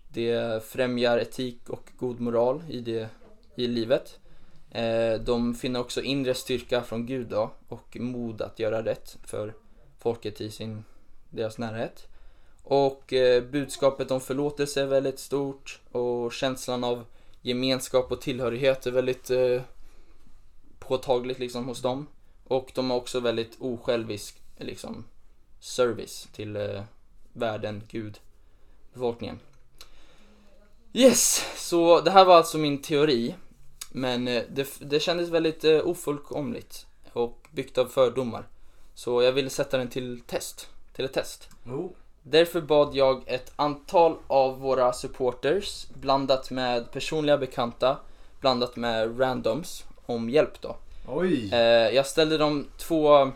[0.08, 3.08] Det främjar etik och god moral i, det,
[3.56, 4.18] i livet.
[4.70, 9.54] Eh, de finner också inre styrka från Gud då, och mod att göra rätt för
[9.98, 10.84] folket i sin,
[11.30, 12.06] deras närhet.
[12.62, 17.04] Och eh, budskapet om förlåtelse är väldigt stort och känslan av
[17.42, 19.30] gemenskap och tillhörighet är väldigt
[20.78, 22.06] påtagligt liksom hos dem.
[22.52, 25.04] Och de har också väldigt osjälvisk liksom,
[25.60, 26.82] service till eh,
[27.32, 28.20] världen, Gud,
[28.92, 29.38] befolkningen.
[30.92, 33.34] Yes, så det här var alltså min teori.
[33.90, 38.48] Men eh, det, det kändes väldigt eh, ofullkomligt och byggt av fördomar.
[38.94, 41.48] Så jag ville sätta den till test, till ett test.
[41.66, 41.90] Oh.
[42.22, 47.98] Därför bad jag ett antal av våra supporters, blandat med personliga bekanta,
[48.40, 50.76] blandat med randoms, om hjälp då.
[51.06, 51.50] Oj.
[51.52, 51.58] Eh,
[51.94, 53.32] jag ställde dem två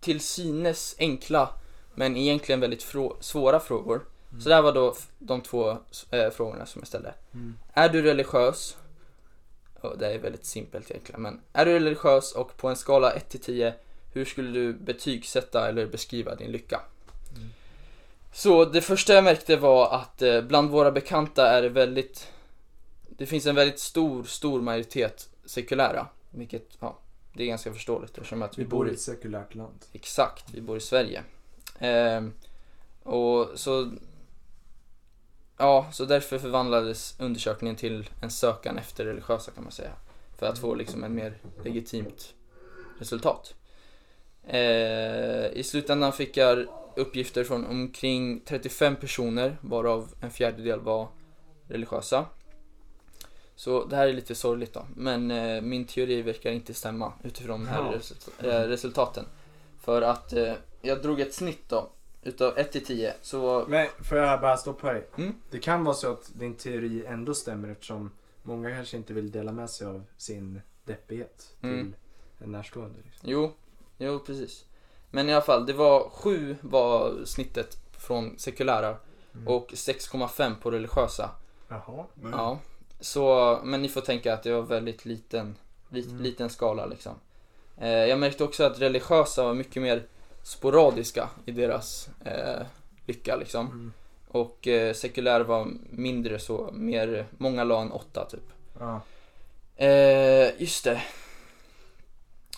[0.00, 1.48] till synes enkla,
[1.94, 4.00] men egentligen väldigt frå- svåra frågor.
[4.42, 5.70] Så det här var då de två
[6.10, 7.14] eh, frågorna som jag ställde.
[7.34, 7.54] Mm.
[7.72, 8.76] Är du religiös?
[9.80, 13.28] Och det är väldigt simpelt egentligen, men är du religiös och på en skala 1
[13.28, 13.74] till 10,
[14.12, 16.80] hur skulle du betygsätta eller beskriva din lycka?
[18.32, 22.28] Så det första jag märkte var att eh, bland våra bekanta är det väldigt
[23.08, 26.98] Det finns en väldigt stor, stor majoritet sekulära Vilket, ja,
[27.32, 29.84] det är ganska förståeligt eftersom att Vi bor i ett sekulärt land.
[29.92, 31.22] Exakt, vi bor i Sverige.
[31.78, 32.32] Ehm,
[33.02, 33.92] och så...
[35.56, 39.92] Ja, så därför förvandlades undersökningen till en sökan efter religiösa kan man säga.
[40.38, 42.34] För att få liksom en mer legitimt
[42.98, 43.54] resultat.
[44.46, 46.66] Eh, I slutändan fick jag
[46.96, 51.08] uppgifter från omkring 35 personer varav en fjärdedel var
[51.68, 52.26] religiösa.
[53.56, 57.60] Så det här är lite sorgligt då, men eh, min teori verkar inte stämma utifrån
[57.60, 57.98] de här Ja.
[57.98, 59.24] result- eh, resultaten.
[59.80, 61.88] För att eh, jag drog ett snitt då,
[62.22, 65.06] utav 1 till 10, så Men får jag bara stoppa dig?
[65.18, 65.34] Mm.
[65.50, 68.10] Det kan vara så att din teori ändå stämmer eftersom
[68.42, 71.94] många kanske inte vill dela med sig av sin deppighet till Mm.
[72.38, 72.98] en närstående.
[73.04, 73.28] Liksom.
[73.30, 73.52] jo,
[73.98, 74.64] jo precis.
[75.10, 78.96] Men i alla fall, det var 7 var snittet från sekulära
[79.34, 79.48] Mm.
[79.48, 81.30] och 6,5 på religiösa.
[81.68, 82.04] Jaha.
[82.32, 82.58] Ja,
[83.00, 85.56] så, men ni får tänka att det var väldigt liten,
[85.88, 86.22] lit, Mm.
[86.22, 87.12] liten skala liksom.
[87.78, 90.02] Eh, jag märkte också att religiösa var mycket mer
[90.42, 92.66] sporadiska i deras eh,
[93.06, 93.66] lycka liksom.
[93.66, 93.92] Mm.
[94.28, 98.44] Och eh, sekulär var mindre så, mer, många la en åtta typ.
[98.80, 99.00] Ja.
[99.84, 101.02] Eh, just det.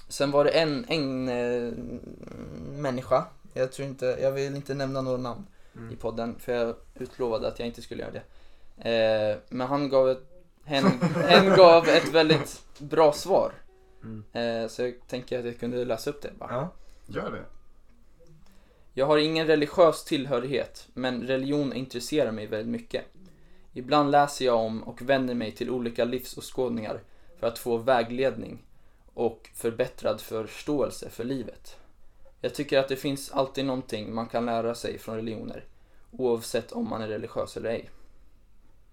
[0.09, 1.73] Sen var det en, en eh,
[2.81, 5.47] människa, jag tror inte, jag vill inte nämna några namn
[5.79, 5.93] Mm.
[5.93, 8.23] i podden för jag utlovade att jag inte skulle göra det.
[8.79, 10.23] Eh, men han gav ett,
[10.65, 10.85] hen,
[11.29, 13.53] hen gav ett väldigt bra svar.
[14.03, 14.25] Mm.
[14.33, 16.53] Eh, så jag tänker att jag kunde läsa upp det bara.
[16.53, 16.69] Ja.
[17.07, 17.45] Gör det.
[18.95, 23.05] Jag har ingen religiös tillhörighet, men religion intresserar mig väldigt mycket.
[23.73, 27.01] Ibland läser jag om och vänder mig till olika livsåskådningar
[27.41, 28.65] för att få vägledning
[29.15, 31.77] och förbättrad förståelse för livet.
[32.41, 35.65] Jag tycker att det finns alltid någonting man kan lära sig från religioner,
[36.11, 37.91] oavsett om man är religiös eller ej.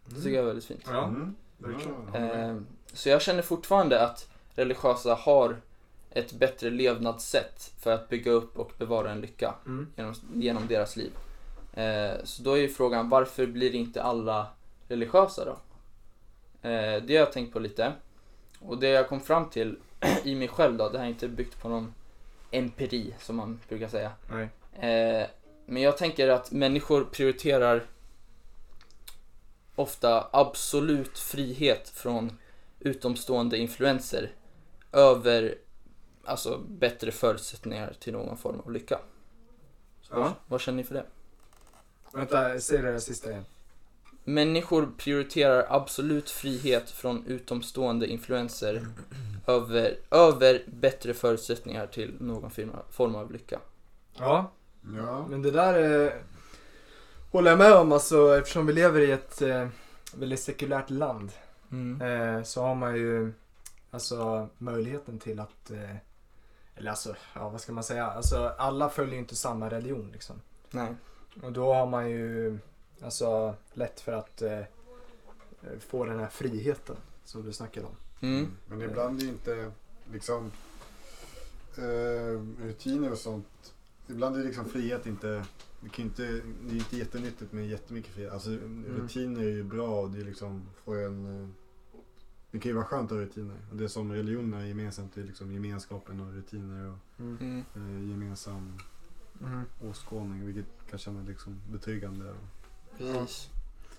[0.06, 0.84] Det tycker jag är väldigt fint.
[0.88, 1.04] Ja.
[1.04, 1.36] Mm.
[1.58, 2.16] verkligen.
[2.56, 2.62] Eh,
[2.94, 5.58] Så jag känner fortfarande att religiösa har
[6.12, 9.88] ett bättre levnadssätt för att bygga upp och bevara en lycka Mm.
[9.96, 11.12] genom, genom deras liv.
[11.74, 14.48] Eh, så då är ju frågan, varför blir inte alla
[14.88, 15.52] religiösa då?
[16.70, 17.94] Eh, det har jag tänkt på lite.
[18.60, 19.78] Och det jag kom fram till
[20.24, 21.94] i mig själv då, det här är inte byggt på någon
[22.52, 24.12] empiri som man brukar säga.
[24.32, 24.50] Nej.
[24.92, 25.28] Eh,
[25.66, 27.84] men jag tänker att människor prioriterar
[29.76, 32.38] ofta absolut frihet från
[32.80, 34.32] utomstående influenser
[34.92, 35.56] över
[36.26, 39.00] alltså bättre förutsättningar till någon form av lycka.
[40.02, 40.20] Så Ja.
[40.20, 41.06] vad, vad känner ni för det?
[42.14, 43.46] Vänta, säg det där sista igen.
[44.24, 48.88] Människor prioriterar absolut frihet från utomstående influenser
[49.48, 52.52] över, över bättre förutsättningar till någon
[52.90, 53.60] form av lycka.
[54.18, 54.52] Ja,
[54.98, 55.28] Ja.
[55.30, 56.12] men det där eh,
[57.34, 59.68] håller jag med om alltså eftersom vi lever i ett eh,
[60.16, 61.32] väldigt sekulärt land
[61.72, 62.02] Mm.
[62.02, 63.34] eh, så har man ju
[63.92, 65.96] alltså möjligheten till att eh,
[66.76, 68.06] eller alltså, ja vad ska man säga?
[68.06, 70.42] Alltså alla följer ju inte samma religion liksom.
[70.72, 70.96] Nej.
[71.44, 72.58] Och då har man ju
[73.04, 74.60] alltså lätt för att eh,
[75.80, 77.96] få den här friheten som du snackade om.
[78.22, 78.52] Mm.
[78.68, 79.72] Men ibland är inte
[80.12, 80.52] liksom
[81.78, 83.74] eh, rutiner och sånt.
[84.08, 85.46] Ibland är liksom frihet inte,
[85.84, 86.24] det, kan inte,
[86.68, 88.34] det är inte jättenyttigt med jättemycket frihet.
[88.34, 88.50] Alltså
[88.88, 91.48] rutiner är ju bra och det är liksom får en eh,
[92.52, 93.56] det kan ju vara skönt att ha rutiner.
[93.72, 97.64] Och det som religion är gemensamt är liksom gemenskapen och rutiner och Mm.
[97.76, 98.78] eh, gemensam
[99.42, 99.62] Mm.
[99.90, 102.30] åskådning vilket kan kännas liksom betryggande.
[102.30, 103.50] Och, Precis.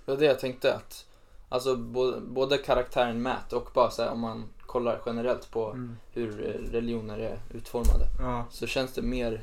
[0.05, 1.07] Det var det jag tänkte att
[1.49, 5.97] Alltså både, både karaktären Matt och bara så här, om man kollar generellt på Mm.
[6.13, 6.31] hur
[6.73, 8.47] religioner är utformade Ja.
[8.51, 9.43] så känns det mer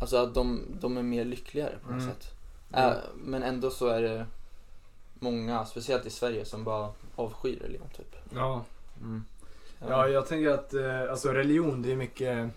[0.00, 2.14] Alltså att de, de är mer lyckligare på något Mm.
[2.14, 2.34] sätt.
[2.72, 4.26] Äh, men ändå så är det
[5.14, 8.16] många, speciellt i Sverige, som bara avskyr religion typ.
[8.34, 8.64] Ja.
[9.00, 9.24] Mm.
[9.88, 12.50] Ja, jag tänker att eh, alltså religion det är mycket,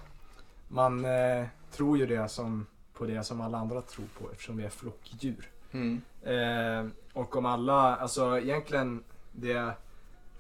[0.68, 4.64] man eh, tror ju det som, på det som alla andra tror på eftersom vi
[4.64, 5.50] är flockdjur.
[5.72, 6.02] Mm.
[6.24, 9.72] Eh, och om alla, alltså egentligen det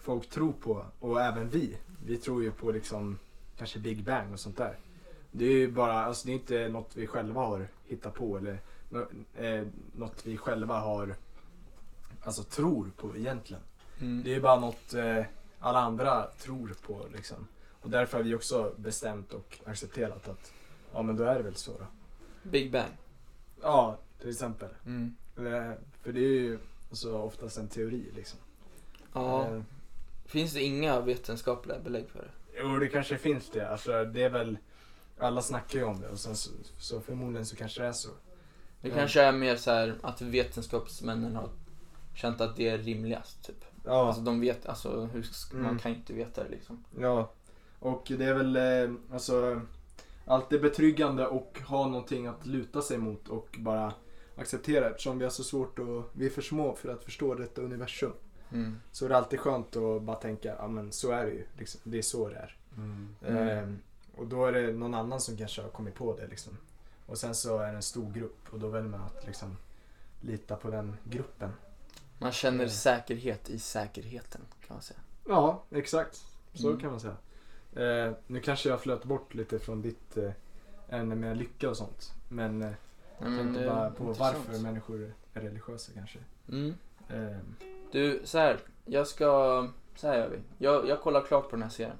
[0.02, 3.20] folk tror på och även vi, vi tror ju på liksom
[3.58, 4.78] kanske Big Bang och sånt där.
[5.36, 8.58] Det är ju bara, alltså det är inte något vi själva har hittat på eller
[9.36, 11.16] eh, något vi själva har,
[12.24, 13.64] alltså tror på egentligen.
[14.02, 14.24] Mm.
[14.24, 15.24] Det är ju bara något eh,
[15.60, 17.48] alla andra tror på liksom.
[17.82, 20.52] Och därför har vi också bestämt och accepterat att,
[20.94, 21.86] ja men då är det väl så då.
[22.44, 22.92] Big Bang.
[23.62, 24.70] Ja, till exempel.
[24.86, 25.16] Mm.
[25.38, 28.40] Eh, För det är ju alltså, oftast en teori liksom.
[29.14, 29.48] Ja.
[29.48, 29.62] Eh,
[30.26, 32.60] Finns det inga vetenskapliga belägg för det?
[32.60, 33.70] Jo, det kanske finns det.
[33.70, 34.58] Alltså, det är väl,
[35.20, 38.10] alla snackar ju om det och sen så, så förmodligen så kanske det är så.
[38.82, 38.96] Det Ja.
[38.96, 41.50] kanske är mer så här att vetenskapsmännen har
[42.16, 43.66] känt att det är rimligast typ.
[43.86, 45.80] Ja, Alltså de vet, alltså hur, sk- man Mm.
[45.80, 46.84] kan ju inte veta det liksom.
[47.00, 47.32] ja.
[47.80, 49.62] Och det är väl eh, alltså
[50.26, 53.94] alltid betryggande och ha någonting att luta sig mot och bara
[54.36, 57.62] acceptera eftersom vi har så svårt att, vi är för små för att förstå detta
[57.62, 58.14] universum.
[58.52, 58.80] Mm.
[58.92, 61.46] Så är det alltid skönt att bara tänka, ja men så är det ju.
[61.58, 61.82] Liksom.
[61.84, 62.58] Det är så det är.
[62.78, 63.80] mm.
[64.18, 66.58] Och då är det någon annan som kanske har kommit på det liksom.
[67.06, 69.58] Och sen så är det en stor grupp och då väljer man att liksom
[70.22, 71.52] lita på den gruppen.
[72.20, 75.00] Man känner säkerhet i säkerheten kan man säga.
[75.28, 76.24] Ja, exakt.
[76.54, 76.80] Så Mm.
[76.80, 77.18] kan man säga.
[77.76, 80.32] Eh, nu kanske jag flöt bort lite från ditt eh,
[80.90, 82.14] ämne med lycka och sånt.
[82.30, 82.72] Men eh,
[83.20, 84.38] jag tänkte bara på intressant.
[84.48, 86.20] varför människor är religiösa kanske.
[86.50, 86.74] Mm.
[87.10, 87.56] Ehm,
[87.92, 90.40] Du, så här, jag ska, så här gör vi.
[90.58, 91.98] Jag, jag kollar klart på den här serien.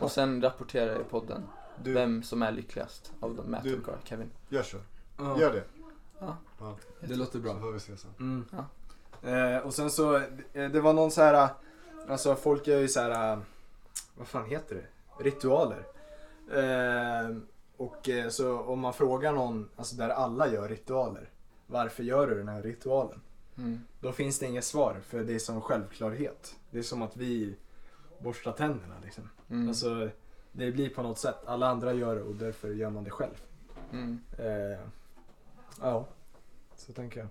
[0.00, 1.42] Och sen rapporterar jag i podden
[1.82, 4.30] Du, vem som är lyckligast av dem, Matt Du- och Kevin.
[4.48, 4.76] gör så.
[5.18, 5.64] ja, Gör det.
[6.20, 6.36] Ja.
[6.60, 6.76] Ja.
[7.00, 7.60] det låter Så bra.
[7.60, 8.10] får vi se sen.
[8.18, 8.44] Mm.
[8.52, 8.64] Ja.
[9.30, 11.48] Eh, och sen så, eh, det var någon så här,
[12.08, 13.38] alltså folk gör ju så här, eh,
[14.14, 15.24] vad fan heter det?
[15.24, 15.84] Ritualer.
[16.52, 17.36] Eh,
[17.76, 21.28] och eh, så om man frågar någon, alltså där alla gör ritualer.
[21.66, 23.20] Varför gör du den här ritualen?
[23.58, 23.80] Mm.
[24.00, 26.54] Då finns det inget svar för det är som självklarhet.
[26.70, 27.56] Det är som att vi
[28.18, 29.28] borstar tänderna liksom.
[29.50, 29.68] Mm.
[29.68, 30.10] Alltså
[30.52, 33.34] det blir på något sätt, alla andra gör det och därför gör man det själv.
[33.92, 34.20] Mm.
[34.38, 34.78] Eh,
[35.80, 36.06] ja,
[36.76, 37.28] så tänker jag.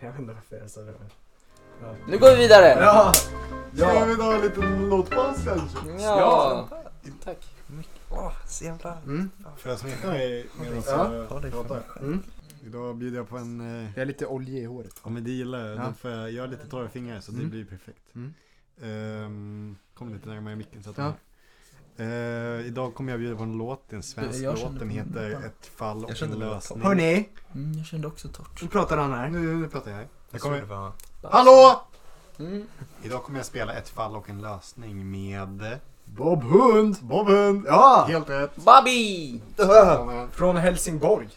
[0.00, 0.94] Jag vet inte varför jag sa det.
[0.98, 1.10] men-
[1.82, 1.94] Ja.
[2.08, 2.66] Nu går vi vidare!
[2.80, 3.12] Ja!
[3.12, 4.04] Ska Ja!
[4.04, 6.02] vi ta en liten låtpaus kanske?
[6.02, 6.68] Ja.
[7.24, 7.54] Tack.
[8.10, 8.96] Åh, så jävla...
[9.04, 9.30] Mm.
[9.56, 11.14] Får jag smeka mig medan Ja.
[11.14, 11.82] jag pratar?
[12.00, 12.22] Mm.
[12.66, 14.94] Idag bjuder jag på en, eh, Jag är lite olja i håret.
[15.02, 15.84] om ni gillar Ja.
[15.86, 17.50] då får jag göra lite torra fingrar så det Mm.
[17.50, 18.14] blir perfekt.
[18.14, 18.34] Mm.
[18.82, 21.12] Ehm, kom lite närmare micken så att Ja.
[21.96, 24.78] Eh, idag kommer jag bjuda på en låt, det en svensk Jag låt.
[24.78, 25.46] Den heter vänta.
[25.46, 26.82] Ett fall och Jag en det lösning.
[26.82, 28.62] Hörni, Mm, jag kände också torrt.
[28.62, 29.28] nu pratar han här.
[29.28, 30.00] Nu, nu pratar jag.
[30.00, 30.92] Jag Jag kommer, det var...
[31.22, 31.80] Hallå!
[32.38, 32.66] Mm.
[33.02, 36.96] Idag kommer jag spela Ett fall och en lösning med Bob Hund!
[37.00, 37.64] Bob Hund.
[37.66, 38.04] Ja!
[38.08, 38.56] Helt rätt.
[38.56, 39.40] Bobby!
[39.56, 41.28] Ja, Från Helsingborg.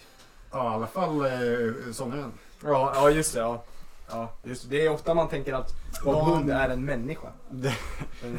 [0.54, 2.32] I alla fall eh, sångaren.
[2.64, 3.40] Ja, ja just det.
[3.40, 3.64] Ja.
[4.10, 4.78] Ja, just det.
[4.78, 6.24] det är ofta man tänker att Bob Ja.
[6.24, 7.28] Hund är en människa.
[7.50, 7.74] Det,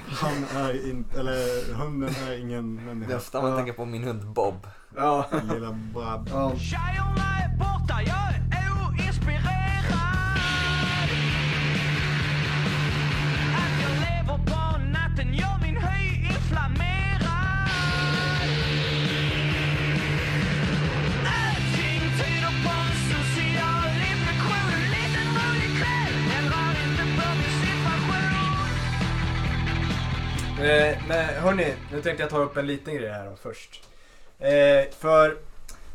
[0.08, 3.16] han är inte, eller hunden är ingen Det är människa.
[3.16, 4.66] ofta man tänker på min hund Bob.
[4.96, 5.26] Ja.
[5.52, 6.28] Lilla Bob.
[6.32, 6.52] ja.
[6.52, 8.63] Är borta, jag är
[30.64, 33.82] Eh, men hörni, nu tänkte jag ta upp en liten grej här då först.
[34.38, 35.36] Eh, för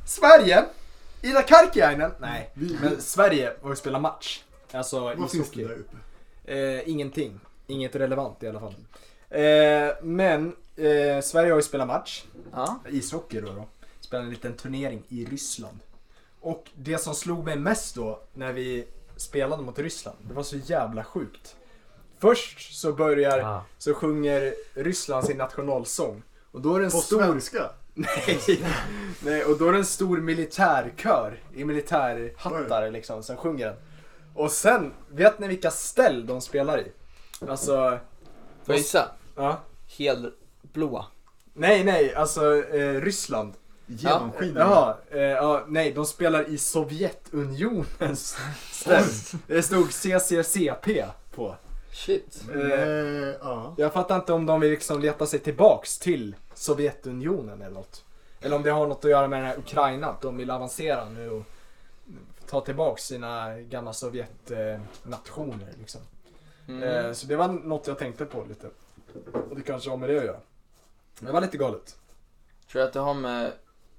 [0.05, 0.65] Sverige,
[1.21, 4.43] Ida Karkiainen, nej, men Sverige var och spelade match.
[4.71, 5.63] Alltså Vad finns det ishockey.
[5.63, 5.97] där uppe?
[6.77, 7.39] Eh, ingenting.
[7.67, 8.75] Inget relevant i alla fall.
[9.29, 12.23] Eh, men eh, Sverige har ju spelat match.
[12.53, 12.79] Ja.
[12.89, 13.47] Ishockey då.
[13.53, 13.67] då.
[13.99, 15.79] Spelade en liten turnering i Ryssland.
[16.39, 20.57] Och det som slog mig mest då när vi spelade mot Ryssland, det var så
[20.57, 21.55] jävla sjukt.
[22.19, 23.61] Först så börjar, Ah.
[23.77, 26.23] så sjunger Ryssland sin nationalsång.
[26.51, 27.19] Och då är det en På stor...
[27.23, 27.69] svenska?
[27.93, 28.63] Nej,
[29.23, 33.75] nej, och då är det en stor militärkör i militärhattar liksom som sjunger den.
[34.35, 36.91] Och sen, vet ni vilka ställ de spelar i?
[37.49, 37.99] Alltså,
[38.65, 39.11] Får jag gissa?
[39.35, 39.59] ja.
[39.97, 41.05] Helblåa.
[41.53, 43.53] Nej, nej, alltså eh, Ryssland.
[43.85, 44.61] Genomskinlig.
[44.61, 48.37] Jaha, eh, ja, nej, de spelar i Sovjetunionens
[48.71, 49.03] ställ.
[49.47, 51.05] Det stod CCCP
[51.35, 51.55] på.
[52.05, 52.43] Shit.
[52.53, 53.73] Eh, Eh, ja.
[53.77, 58.05] jag fattar inte om de vill liksom leta sig tillbaks till Sovjetunionen eller något.
[58.41, 61.09] Eller om det har något att göra med den här Ukraina, att de vill avancera
[61.09, 61.43] nu och
[62.49, 66.01] ta tillbaks sina gamla Sovjetnationer liksom.
[66.67, 66.83] Mm.
[66.83, 68.67] Eh, så det var något jag tänkte på lite.
[69.49, 70.39] Och det kanske har med det att göra.
[71.19, 71.97] Det var lite galet.
[72.71, 73.51] Tror du att det har med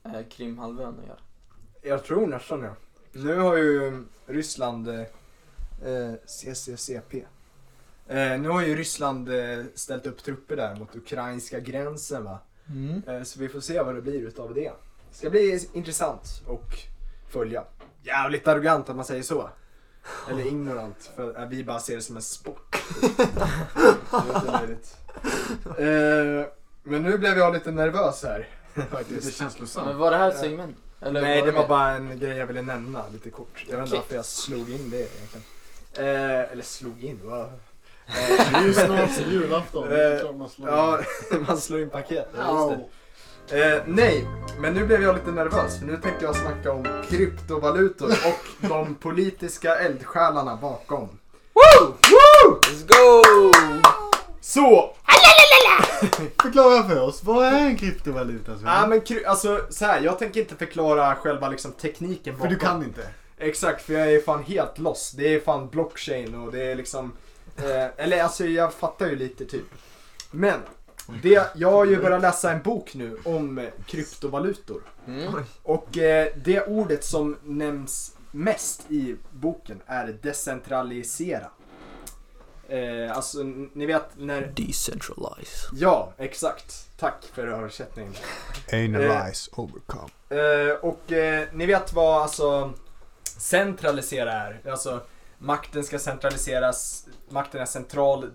[0.05, 1.19] eh, Krimhalvön att göra?
[1.83, 2.75] Jag tror nästan ja.
[3.13, 5.01] Nu har ju Ryssland eh,
[5.85, 7.25] eh, CCCP.
[8.11, 12.39] Eh, nu har ju Ryssland eh, ställt upp trupper där mot ukrainska gränsen va.
[12.69, 13.03] Mm.
[13.07, 14.73] Eh, så vi får se vad det blir utav det.
[15.11, 16.79] Det ska bli intressant och
[17.29, 17.65] följa.
[18.03, 19.51] Jävligt arrogant att man säger så.
[20.31, 22.83] Eller ignorant för att vi bara ser det som en sport.
[24.67, 25.85] det.
[25.85, 26.47] Eh,
[26.83, 28.49] men nu blev jag lite nervös här.
[28.75, 29.25] Lite Faktiskt.
[29.25, 29.97] Men känslosamt.
[29.97, 30.77] var det här segment?
[31.01, 31.69] Eller Nej, det var mer?
[31.69, 33.67] bara en grej jag ville nämna lite kort.
[33.69, 35.45] Jag vet inte varför jag slog in det egentligen.
[35.95, 37.53] Eh, eller slog in, va?
[38.53, 39.89] Det är ju snart julafton.
[39.89, 41.01] Det är Eh, klart man slår Ja,
[41.47, 42.29] man slår in paket.
[42.39, 42.83] Ja, just
[43.49, 43.75] det.
[43.75, 44.27] Eh, nej,
[44.61, 48.95] men nu blev jag lite nervös för nu tänkte jag snacka om kryptovalutor och de
[48.95, 51.09] politiska eldsjälarna bakom.
[51.55, 51.87] Woo!
[51.87, 52.61] Woo!
[52.61, 53.23] Let's go!
[54.41, 54.95] Så,
[56.43, 58.53] Förklara för oss, vad är en kryptovaluta?
[58.65, 62.53] Ja men kry- alltså så här, jag tänker inte förklara själva liksom tekniken För bakom.
[62.55, 63.01] du kan inte.
[63.39, 65.11] Exakt, för jag är fan helt loss.
[65.17, 67.13] Det är fan blockchain och det är liksom...
[67.65, 69.67] Eh, eller alltså jag fattar ju lite typ.
[70.31, 70.61] Men,
[71.23, 74.83] det, jag har ju börjat läsa en bok nu om eh, kryptovalutor.
[75.07, 75.33] Mm.
[75.63, 81.51] Och eh, det ordet som nämns mest i boken är decentralisera.
[82.69, 83.43] Eh, alltså
[83.73, 84.53] ni vet när...
[84.57, 85.69] Decentralize.
[85.73, 86.89] Ja, exakt.
[86.99, 88.13] Tack för översättningen.
[88.73, 90.11] Analyze, overcome.
[90.29, 92.73] Eh, och eh, ni vet vad alltså
[93.25, 94.61] centralisera är.
[94.71, 95.01] Alltså
[95.39, 98.31] makten ska centraliseras, makten är central.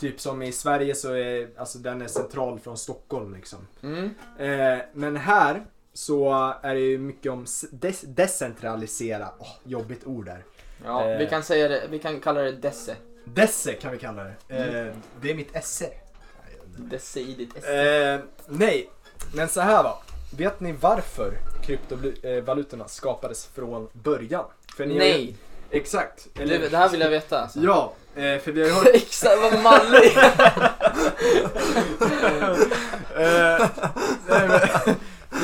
[0.00, 3.66] Typ som i Sverige så är alltså den är central från Stockholm liksom.
[3.82, 4.10] Mm.
[4.38, 6.32] Eh, men här så
[6.62, 9.28] är det ju mycket om des- decentralisera.
[9.38, 10.44] Åh, jobbigt ord där.
[10.84, 11.18] Ja, Eh.
[11.18, 12.96] vi kan säga det, vi kan kalla det desse.
[13.24, 14.34] Desse kan vi kalla det.
[14.48, 15.90] Eh, det är mitt esse.
[16.76, 17.56] Decidigt.
[17.56, 18.90] Eh, nej,
[19.34, 19.98] men så här va.
[20.36, 21.32] Vet ni varför
[21.62, 24.44] kryptovalutorna skapades från början?
[24.76, 25.34] För ni har ju-
[25.70, 26.28] Exakt.
[26.34, 27.60] det, det här vill jag veta alltså.
[27.60, 28.86] Ja, eh, för vi har ju hört...
[28.94, 30.18] Exakt, vad mallig!
[33.18, 33.68] Eh,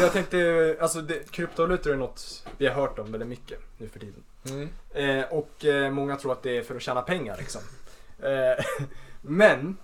[0.01, 4.01] jag tänkte, alltså det, kryptovalutor är något vi har hört om väldigt mycket nu för
[4.01, 4.23] tiden.
[4.51, 4.69] Mm.
[4.95, 7.61] Eh, och eh, många tror att det är för att tjäna pengar liksom.
[8.23, 8.65] Eh,
[9.23, 9.77] men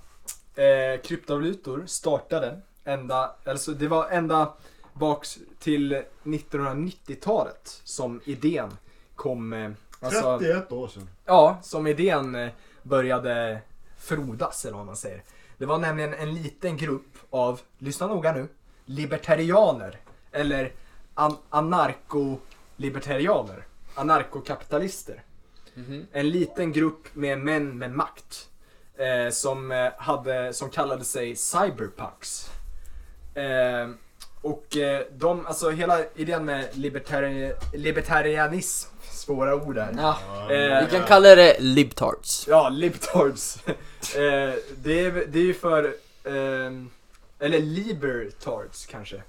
[0.54, 4.54] eh, kryptovalutor startade ända, alltså det var ända
[4.92, 5.26] bak
[5.58, 8.76] till 1990-talet som idén
[9.14, 9.74] kom.
[10.00, 11.08] Alltså, 31 år sedan.
[11.26, 12.48] Ja, som idén eh,
[12.82, 13.60] började
[13.98, 15.22] frodas eller vad man säger.
[15.58, 18.48] Det var nämligen en liten grupp av, lyssna noga nu,
[18.84, 19.96] libertarianer.
[20.32, 20.72] Eller
[21.14, 23.64] an- anarko-libertarianer.
[23.94, 25.22] Anarkokapitalister.
[25.74, 26.06] Mhm.
[26.12, 28.48] En liten grupp med män med makt.
[28.96, 32.50] Eh, som, eh, hade, som kallade sig cyberpunks.
[33.34, 33.90] Eh,
[34.42, 38.89] och eh, de, alltså hela idén med libertari- libertarianism,
[39.20, 39.94] svåra ord där.
[39.96, 40.18] Ja,
[40.50, 42.46] Eh, vi kan kalla det libtards.
[42.48, 43.58] Ja, libtards.
[43.66, 43.74] eh,
[44.82, 45.94] det, är, det är ju för,
[46.24, 46.90] ehm,
[47.38, 49.22] eller libertards kanske.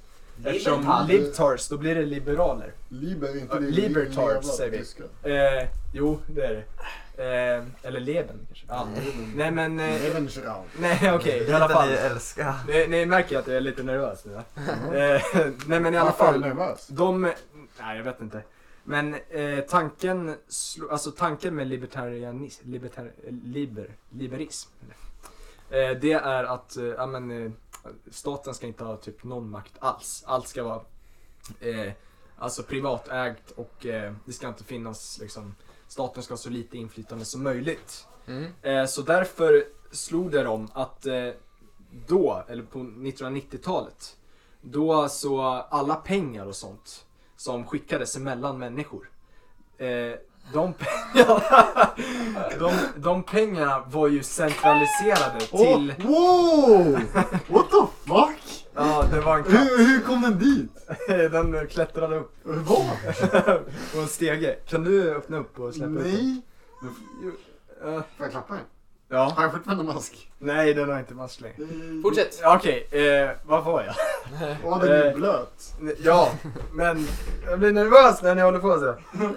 [0.45, 2.73] Eftersom libtards, då blir det liberaler.
[2.89, 4.71] Liber, inte det libertards, säger
[5.23, 5.31] vi.
[5.33, 6.63] Eh, jo, det är det.
[7.17, 8.65] Eh, eller leben kanske.
[8.69, 8.87] Ja.
[9.35, 10.01] Nej men, eh,
[10.79, 11.89] nej okej, i Det alla fall.
[11.89, 12.53] ni älskar.
[12.67, 14.43] Ni, ni märker att jag är lite nervös nu va?
[14.97, 15.21] eh,
[15.65, 16.49] nej men i alla Varför är du fall.
[16.49, 16.87] nervös?
[16.87, 17.21] De,
[17.79, 18.41] nej jag vet inte.
[18.83, 20.35] Men eh, tanken,
[20.89, 23.11] alltså tanken med libertarianism, libertar,
[23.43, 24.69] liber, liberism.
[25.69, 27.51] Eh, det är att eh, ja, men, eh,
[28.11, 30.23] staten ska inte ha typ någon makt alls.
[30.27, 30.81] Allt ska vara
[31.59, 31.91] eh,
[32.37, 35.55] alltså privatägt och eh, det ska inte finnas liksom,
[35.87, 38.07] staten ska ha så lite inflytande som möjligt.
[38.27, 38.87] Mm.
[38.87, 41.05] Så därför slog det dem att
[42.07, 44.17] då, eller på 1990-talet,
[44.61, 47.05] då så alla pengar och sånt
[47.41, 49.09] som skickades emellan människor.
[49.77, 49.87] Eh,
[50.53, 51.41] de, pengarna,
[52.59, 55.93] de, de pengarna var ju centraliserade till...
[56.03, 56.93] Åh, wow!
[57.47, 58.67] What the fuck?
[58.73, 59.53] Ja, det var en katt.
[59.53, 60.71] Hur, hur kom den dit?
[61.07, 63.93] Den klättrade upp Var?
[63.93, 64.55] på en stege.
[64.67, 66.03] Kan du öppna upp och släppa ut den?
[66.03, 66.41] Nej.
[67.83, 68.63] Eh, Får jag klappa den?
[69.11, 69.33] Ja.
[69.35, 70.31] Har jag fortfarande mask?
[70.39, 71.55] Nej, den har inte mask längre.
[72.03, 72.39] Fortsätt.
[72.41, 73.95] Ja, Okej, eh, vad var jag?
[74.65, 75.13] Åh, den är Eh.
[75.15, 75.73] blöt.
[76.03, 76.31] Ja,
[76.73, 77.07] men
[77.49, 78.89] jag blir nervös när ni håller på så.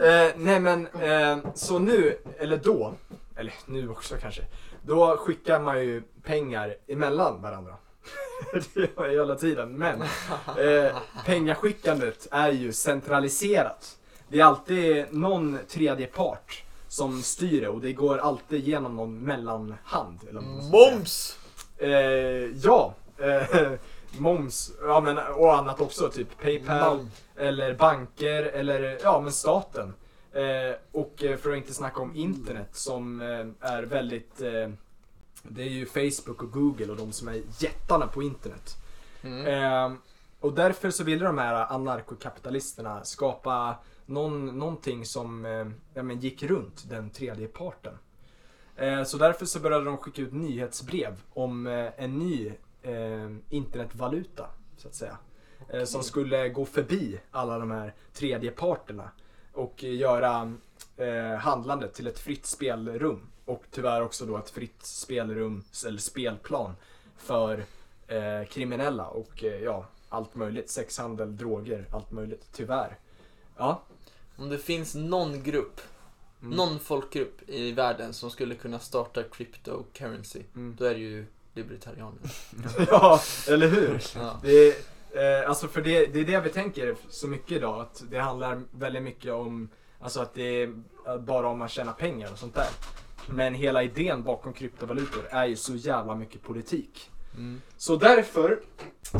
[0.05, 2.95] Eh, nej men, eh, så nu, eller då,
[3.37, 4.43] eller nu också kanske,
[4.83, 7.75] då skickar man ju pengar emellan varandra.
[8.53, 10.03] det gör jag hela tiden, men
[10.59, 10.97] eh,
[11.27, 13.97] pengaskickandet är ju centraliserat.
[14.29, 16.64] Det är alltid någon tredje part
[16.95, 20.19] som styr det och det går alltid genom någon mellanhand.
[20.29, 20.71] Eller man.
[20.71, 21.39] Moms!
[21.79, 21.91] Eh,
[22.63, 23.73] ja, eh,
[24.19, 27.11] moms ja, men, och annat också, typ Paypal Mom.
[27.37, 29.95] eller banker eller ja men staten.
[30.33, 34.69] Eh, och eh, för att inte snacka om internet som eh, är väldigt, eh,
[35.43, 38.77] det är ju Facebook och Google och de som är jättarna på internet.
[39.23, 39.99] Mm.
[40.41, 43.77] Och därför så ville de här anarkokapitalisterna skapa
[44.07, 47.99] någon, någonting som eh, ja, men gick runt den tredje parten.
[48.77, 52.53] Eh, så därför så började de skicka ut nyhetsbrev om eh, en ny
[53.51, 54.47] internetvaluta,
[54.77, 55.19] så att säga.
[55.69, 59.11] Eh, som skulle gå förbi alla de här tredje parterna
[59.53, 60.53] och göra
[61.41, 63.21] handlandet till ett fritt spelrum.
[63.45, 66.75] Och tyvärr också då ett fritt spelrum, eller spelplan,
[67.17, 67.65] för
[68.45, 70.71] kriminella och ja, allt möjligt.
[70.71, 72.49] Sexhandel, droger, allt möjligt.
[72.53, 72.99] Tyvärr.
[73.57, 73.83] Ja.
[74.37, 75.81] Om det finns någon grupp,
[76.43, 76.57] Mm.
[76.57, 80.77] någon folkgrupp i världen som skulle kunna starta cryptocurrency, Mm.
[80.79, 82.19] då är det ju libertarianer.
[82.91, 84.03] ja, eller hur?
[84.15, 84.41] Ja.
[84.43, 84.75] Det är,
[85.43, 88.63] eh, alltså för det, det är det vi tänker så mycket idag, att det handlar
[88.71, 89.69] väldigt mycket om,
[90.01, 90.75] alltså att det är
[91.19, 92.69] bara om att tjäna pengar och sånt där.
[93.29, 97.11] Men hela idén bakom kryptovalutor är ju så jävla mycket politik.
[97.35, 97.61] Mm.
[97.77, 98.61] Så därför,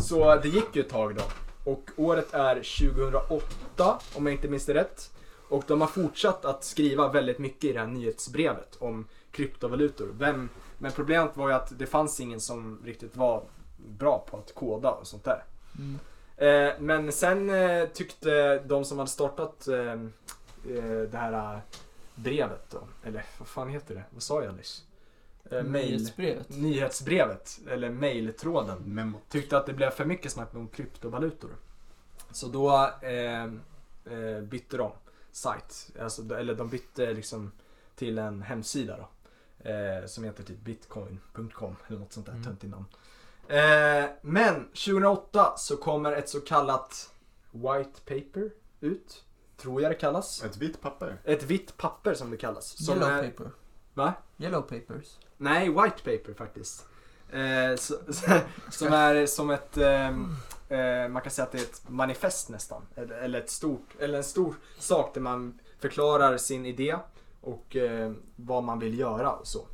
[0.09, 1.23] så det gick ju ett tag då.
[1.65, 5.11] Och året är 2008 om jag inte minns det rätt.
[5.49, 10.09] Och de har fortsatt att skriva väldigt mycket i det här nyhetsbrevet om kryptovalutor.
[10.19, 10.49] Vem,
[10.79, 13.45] men problemet var ju att det fanns ingen som riktigt var
[13.77, 15.45] bra på att koda och sånt där.
[15.79, 15.99] Mm.
[16.37, 21.61] Eh, men sen eh, tyckte de som hade startat eh, eh, det här eh,
[22.15, 24.05] brevet då, eller vad fan heter det?
[24.11, 24.85] Vad sa jag nyss?
[25.51, 26.49] Eh, mail, Nyhetsbrevet.
[26.51, 29.21] nyhetsbrevet, eller mailtråden Memo.
[29.29, 31.51] tyckte att det blev för mycket snack om kryptovalutor.
[32.31, 33.45] Så då eh,
[34.19, 34.93] eh, bytte de
[35.33, 37.53] sajt, alltså, eller de bytte liksom
[37.97, 39.09] till en hemsida då.
[39.71, 42.45] Eh, som heter typ bitcoin.com eller något sånt där Mm.
[42.45, 42.85] töntigt namn.
[43.49, 47.13] Eh, men 2008 så kommer ett så kallat
[47.51, 49.25] White Paper ut.
[49.57, 50.45] Tror jag det kallas.
[50.45, 51.17] Ett vitt papper.
[51.25, 52.85] Ett vitt papper som det kallas.
[52.87, 53.51] Som Yellow är, paper.
[53.95, 54.13] Va?
[54.39, 55.19] Yellow papers.
[55.37, 56.87] Nej, White Paper faktiskt.
[57.31, 57.95] Eh, så,
[58.71, 60.37] som är som ett, ehm,
[60.69, 62.83] eh, man kan säga att det är ett manifest nästan.
[62.95, 66.97] Eller, eller, ett stort, eller en stor sak där man förklarar sin idé
[67.41, 69.67] och eh, vad man vill göra och så.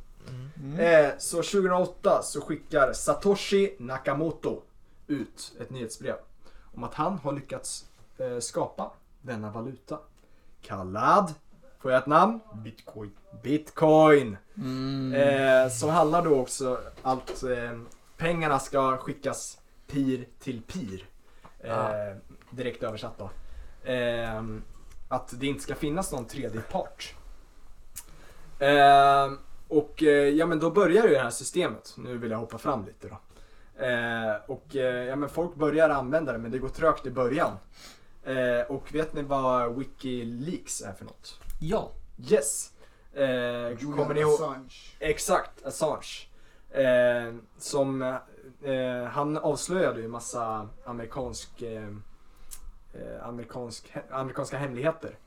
[0.79, 4.61] Eh, så 2008 så skickar Satoshi Nakamoto
[5.07, 6.15] ut ett nyhetsbrev
[6.75, 7.85] om att han har lyckats
[8.17, 8.91] eh, skapa
[9.21, 9.99] denna valuta.
[10.61, 11.33] Kallad,
[11.81, 12.39] får jag ett namn?
[12.53, 13.11] Bitcoin.
[13.43, 14.37] Bitcoin.
[14.57, 15.13] Mm.
[15.13, 17.79] Eh, som handlar då också att eh,
[18.17, 19.57] pengarna ska skickas
[19.87, 21.05] pir till pir.
[21.59, 22.13] Eh, Ah.
[22.49, 23.29] Direkt översatt då.
[23.91, 24.43] Eh,
[25.09, 27.13] att det inte ska finnas någon tredje part.
[28.59, 29.31] Eh,
[29.67, 31.93] och eh, ja men då börjar ju det här systemet.
[31.97, 33.17] Nu vill jag hoppa fram lite då.
[33.85, 37.51] Eh, och eh, ja men folk börjar använda det men det går trögt i början.
[38.23, 41.39] Eh, och vet ni vad Wikileaks är för något?
[41.63, 41.91] Ja.
[42.29, 42.71] Yes.
[43.13, 44.33] Eh, kommer ni ihåg?
[44.33, 44.69] Assange.
[44.99, 46.27] Exakt, Assange.
[46.71, 48.01] Eh, som,
[48.63, 51.87] eh, han avslöjade ju massa amerikansk, eh,
[52.93, 55.17] eh, amerikansk, he- amerikanska hemligheter.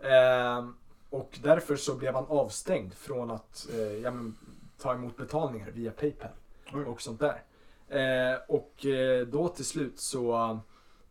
[0.00, 0.68] Eh,
[1.10, 4.36] och därför så blev han avstängd från att eh, ja, men,
[4.78, 6.30] ta emot betalningar via Paypal
[6.72, 6.84] Oj.
[6.84, 7.42] och sånt där.
[7.88, 8.86] Eh, och
[9.26, 10.58] då till slut så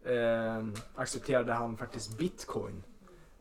[0.05, 0.63] eh,
[0.95, 2.83] accepterade han faktiskt bitcoin.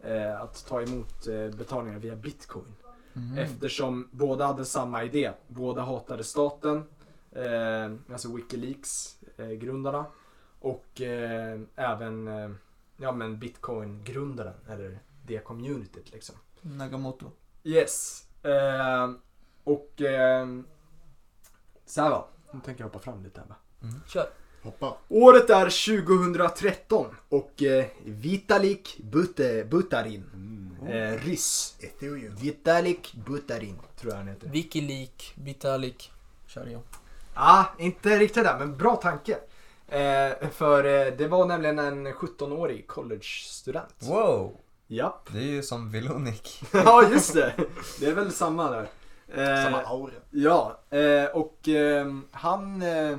[0.05, 2.75] Eh, att ta emot eh, betalningar via bitcoin.
[3.17, 3.39] Mm.
[3.39, 5.33] Eftersom båda hade samma idé.
[5.49, 6.85] Båda hatade staten,
[7.31, 10.07] eh, alltså Wikileaks eh, grundarna
[10.61, 12.51] och eh, även eh,
[12.97, 16.37] ja, men bitcoin-grundaren, eller det communityt liksom.
[16.61, 17.31] Nagamoto.
[17.65, 18.27] Yes.
[18.43, 19.11] Eh,
[19.65, 20.47] och eh,
[21.87, 22.29] så här va.
[22.53, 23.57] Nu tänker jag hoppa fram lite här va.
[24.07, 24.27] Kör.
[24.63, 24.97] Hoppa.
[25.09, 25.65] Året är
[26.07, 30.25] 2013 och eh, Vitalik Bute, Butarin,
[30.89, 31.77] eh, ryss.
[31.81, 32.35] Ethereum.
[32.37, 34.49] Vitalik Butarin tror jag han heter.
[34.49, 36.13] Wikileak, Vitalik.
[36.47, 36.81] Kör jag.
[37.35, 39.39] ah, inte riktigt där, men bra tanke.
[39.89, 43.95] Eh, för eh, det var nämligen en 17-årig college-student.
[43.99, 44.57] Wow!
[44.87, 45.29] Japp.
[45.33, 46.63] Det är ju som Vilonik.
[46.73, 47.53] ja, just det.
[48.01, 48.89] Det är väl samma där.
[49.35, 50.13] Eh, Samma aura.
[50.31, 53.17] Ja, eh, och eh, han eh,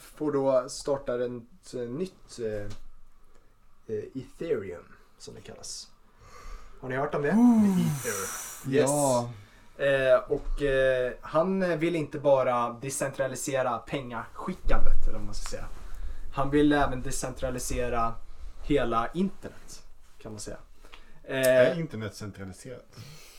[0.00, 2.66] får då starta ett eh, nytt eh,
[3.96, 4.84] eh, Ethereum,
[5.18, 5.88] som det kallas.
[6.80, 7.28] Har ni hört om det?
[7.28, 8.74] Ethereum.
[8.74, 8.90] Yes.
[8.90, 9.30] Ja.
[9.76, 15.66] Eh, och eh, han vill inte bara decentralisera pengaskickandet, eller vad man ska säga.
[16.34, 18.14] Han vill även decentralisera
[18.62, 19.82] hela internet,
[20.18, 20.56] kan man säga.
[21.24, 22.96] Är Eh, internet centraliserat?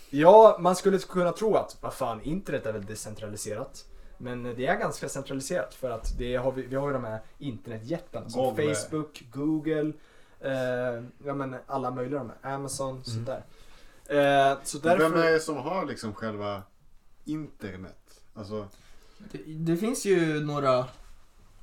[0.09, 3.85] Ja, man skulle kunna tro att, vad fan, internet är väl decentraliserat.
[4.23, 7.19] Men det är ganska centraliserat för att det har vi, vi har ju de här
[7.37, 8.75] internetjättarna som Google.
[8.75, 9.93] Facebook, Google,
[10.39, 13.43] eh, ja men alla möjliga de här, Amazon, sånt där.
[14.05, 15.23] Eh, så Vem därför...
[15.23, 16.63] är det som har liksom själva
[17.25, 18.21] internet?
[18.33, 18.67] Alltså,
[19.31, 20.85] Det, det finns ju några,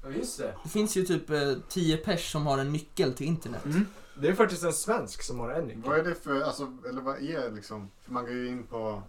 [0.03, 0.55] Ja, just det.
[0.63, 3.65] det finns ju typ eh, 10 pers som har en nyckel till internet.
[3.65, 3.87] Mm.
[4.21, 5.83] Det är faktiskt en svensk som har en nyckel.
[5.83, 7.91] vad är det för, alltså, eller vad är liksom?
[8.01, 9.03] För man går ju in på,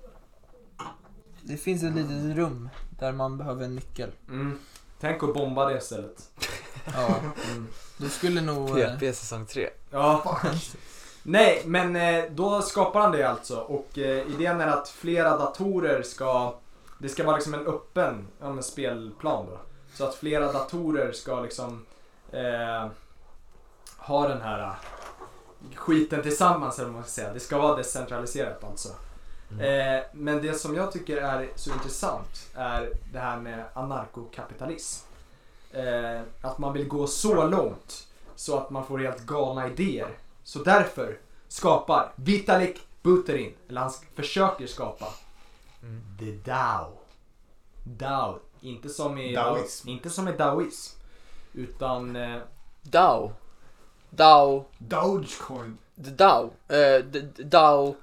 [1.44, 4.12] Det finns ett litet rum där man behöver en nyckel.
[4.30, 4.60] Mm.
[5.00, 6.30] Tänk att bomba det istället.
[6.96, 7.16] Ja.
[7.52, 7.68] Mm.
[7.98, 8.80] Du skulle nog...
[8.80, 9.70] eh, PP säsong 3.
[9.92, 10.40] Ja.
[11.24, 16.04] Nej, men eh, då skapar han det alltså och eh, idén är att flera datorer
[16.04, 16.56] ska,
[17.00, 19.60] det ska vara liksom en öppen ja, spelplan då.
[19.94, 21.86] Så att flera datorer ska liksom
[22.32, 22.88] eh,
[23.98, 24.74] ha den här eh,
[25.76, 27.34] skiten tillsammans eller vad man ska säga.
[27.34, 28.90] Det ska vara decentraliserat alltså.
[29.60, 35.06] Eh, men det som jag tycker är så intressant är det här med anarkokapitalism.
[35.72, 40.18] Eh, att man vill gå så långt så att man får helt galna idéer.
[40.44, 45.06] Så därför skapar Vitalik Buterin, eller han försöker skapa,
[46.20, 46.92] The Dao.
[47.84, 48.40] Dao.
[48.62, 49.90] Inte som i Daoism.
[49.90, 51.00] Inte som i Daoism.
[51.54, 52.16] Utan...
[52.16, 52.38] Eh,
[52.82, 53.32] Dow.
[54.10, 54.66] Dow.
[54.78, 55.78] Dogecoin.
[55.96, 56.52] The Dow.
[56.68, 57.96] Eh, D- D- Dow.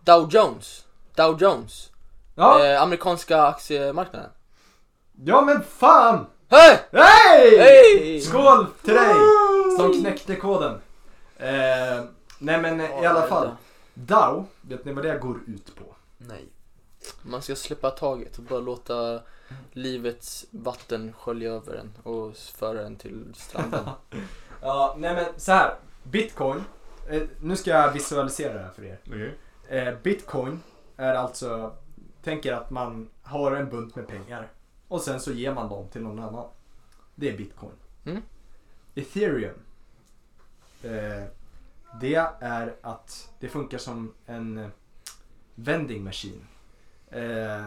[0.00, 0.83] Dow Jones.
[1.14, 1.90] Dow Jones.
[2.34, 4.30] ja, Eh, amerikanska aktiemarknaden.
[5.24, 6.26] ja men fan!
[6.48, 6.78] Hej!
[6.92, 7.58] Hej!
[7.58, 8.20] Hej!
[8.20, 9.14] Skål till dig!
[9.78, 10.80] Som knäckte koden.
[11.36, 12.04] Eh,
[12.38, 13.50] nej men i alla fall.
[13.94, 15.94] DAO, vet ni vad det går ut på?
[16.18, 16.44] Nej.
[17.22, 19.20] Man ska släppa taget och bara låta
[19.72, 23.88] livets vatten skölja över en och föra en till stranden.
[24.62, 25.74] Ja, nej men så här.
[26.02, 26.64] Bitcoin.
[27.10, 28.98] Eh, nu ska jag visualisera det här för er.
[29.06, 29.34] Okej.
[29.68, 30.62] Eh, Bitcoin
[30.96, 31.76] är alltså,
[32.22, 34.48] tänker att man har en bunt med pengar.
[34.88, 36.46] Och sen så ger man dem till någon annan.
[37.14, 37.72] Det är bitcoin.
[38.04, 38.22] Mm.
[38.94, 39.58] Ethereum.
[40.82, 41.24] Eh,
[42.00, 44.68] det är att det funkar som en eh,
[45.54, 46.46] vending machine.
[47.10, 47.66] Eh,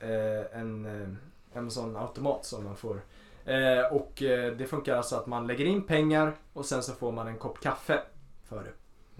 [0.00, 1.08] eh, en, eh,
[1.52, 3.00] en sån automat som man får.
[3.90, 4.12] Och
[4.58, 7.60] det funkar alltså att man lägger in pengar och sen så får man en kopp
[7.60, 8.02] kaffe
[8.44, 8.72] för det.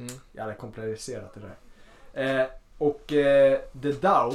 [0.02, 0.12] Mm.
[0.32, 2.56] Jävla komplicerat det där.
[2.78, 4.32] Och eh, The DAO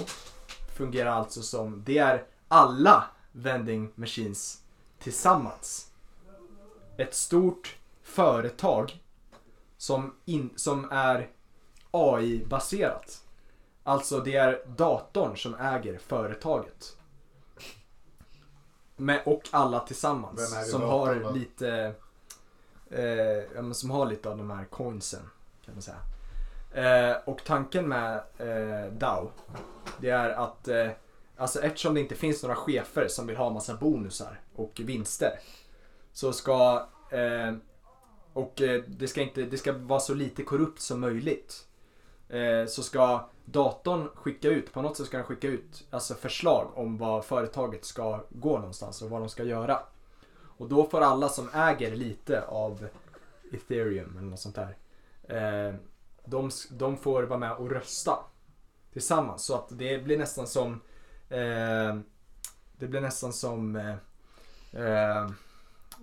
[0.76, 4.62] fungerar alltså som, det är alla vending machines
[5.00, 5.92] tillsammans.
[6.98, 9.04] Ett stort företag
[9.78, 11.30] som, in, som är
[11.92, 13.24] AI-baserat.
[13.84, 16.98] Alltså det är datorn som äger företaget.
[18.96, 20.70] Med, och alla tillsammans.
[20.72, 21.94] Som har lite
[22.90, 23.04] eh,
[23.56, 25.30] ja, som har lite av de här coinsen
[25.66, 26.11] kan man säga.
[26.74, 29.32] Eh, och tanken med eh, DAO
[29.98, 30.90] det är att eh,
[31.38, 35.40] alltså eftersom det inte finns några chefer som vill ha massa bonusar och vinster
[36.14, 37.54] så ska eh,
[38.34, 41.68] och eh, det ska inte det ska vara så lite korrupt som möjligt.
[42.30, 46.72] Eh, så ska datorn skicka ut, på något sätt ska den skicka ut alltså förslag
[46.76, 49.80] om vad företaget ska gå någonstans och vad de ska göra.
[50.58, 52.88] Och då får alla som äger lite av
[53.54, 54.78] ethereum eller något sånt där.
[55.24, 55.76] Eh,
[56.32, 58.18] de, de får vara med och rösta
[58.94, 59.44] tillsammans.
[59.44, 60.72] Så att det blir nästan som
[61.30, 62.00] eh,
[62.78, 63.96] Det blir nästan som eh,
[64.72, 65.30] eh,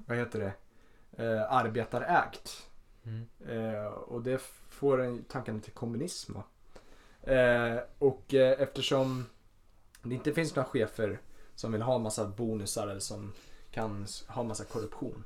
[0.07, 0.53] Vad heter det?
[1.25, 2.71] Eh, arbetarägt.
[3.05, 3.27] Mm.
[3.49, 6.37] Eh, och det får en tanken till kommunism.
[7.23, 9.27] Eh, och eftersom
[10.03, 11.21] det inte finns några chefer
[11.55, 13.33] som vill ha massa bonusar eller som
[13.71, 15.25] kan ha massa korruption.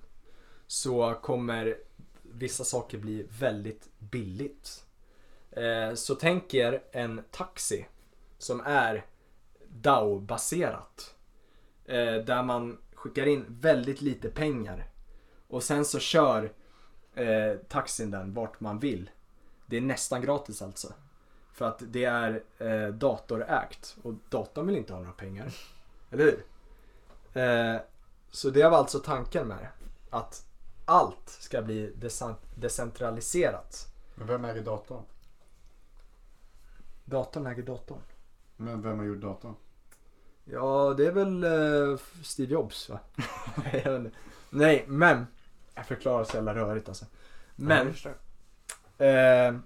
[0.67, 1.77] Så kommer
[2.23, 4.85] vissa saker bli väldigt billigt.
[5.53, 7.87] Eh, så tänk er en taxi
[8.39, 9.07] som är
[9.69, 11.15] DAO-baserat.
[11.85, 14.91] Eh, där man skickar in väldigt lite pengar.
[15.49, 16.53] Och sen så kör
[17.15, 19.11] eh, taxin den vart man vill.
[19.67, 20.93] Det är nästan gratis alltså.
[21.53, 25.53] För att det är eh, datorägt och datorn vill inte ha några pengar.
[26.11, 26.45] Eller hur?
[27.43, 27.81] Eh,
[28.31, 29.71] så det var alltså tanken med det.
[30.11, 30.47] Att
[30.85, 33.87] allt ska bli decent decentraliserat.
[34.15, 35.03] Men vem äger datorn?
[37.05, 37.99] Datorn äger datorn.
[38.57, 39.55] Men vem har gjort datorn?
[40.45, 43.01] Ja, det är väl eh, Steve Jobs va?
[43.73, 44.19] Jag vet inte.
[44.51, 45.27] Nej, men.
[45.75, 47.05] Jag förklarar så jävla rörigt alltså.
[47.57, 47.89] Men.
[48.99, 49.61] Eh,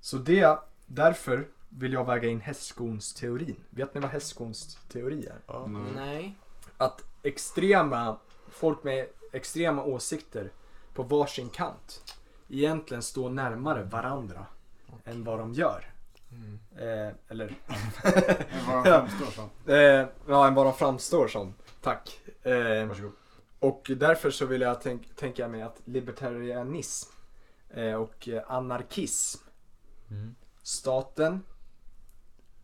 [0.00, 3.56] så det, därför vill jag väga in hästskons-teorin.
[3.70, 5.66] Vet ni vad hästskons-teori är?
[5.68, 5.92] Nej.
[5.94, 6.38] Nej.
[6.76, 8.18] Att extrema,
[8.48, 10.50] folk med extrema åsikter
[10.94, 12.16] på varsin kant
[12.48, 14.46] egentligen står närmare varandra
[15.04, 15.93] än vad de gör.
[16.34, 16.58] Mm.
[16.76, 17.56] Eh, eller,
[18.66, 19.50] vad de framstår som.
[19.74, 21.54] eh, ja, än vad de framstår som.
[21.82, 22.20] Tack.
[22.42, 23.12] Eh, Varsågod.
[23.58, 27.10] och därför så vill jag tänk, tänka mig att libertarianism
[27.70, 29.40] eh, och anarkism,
[30.10, 30.34] Mm.
[30.62, 31.40] staten,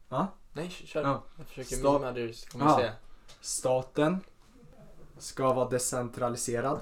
[0.09, 0.29] va?
[0.53, 1.03] Nej, kör.
[1.03, 1.23] Ja.
[1.39, 2.01] Jag försöker Stopp.
[2.01, 2.77] mima det du kommer Ja.
[2.77, 2.93] säga.
[3.41, 4.21] Staten
[5.19, 6.81] ska vara decentraliserad.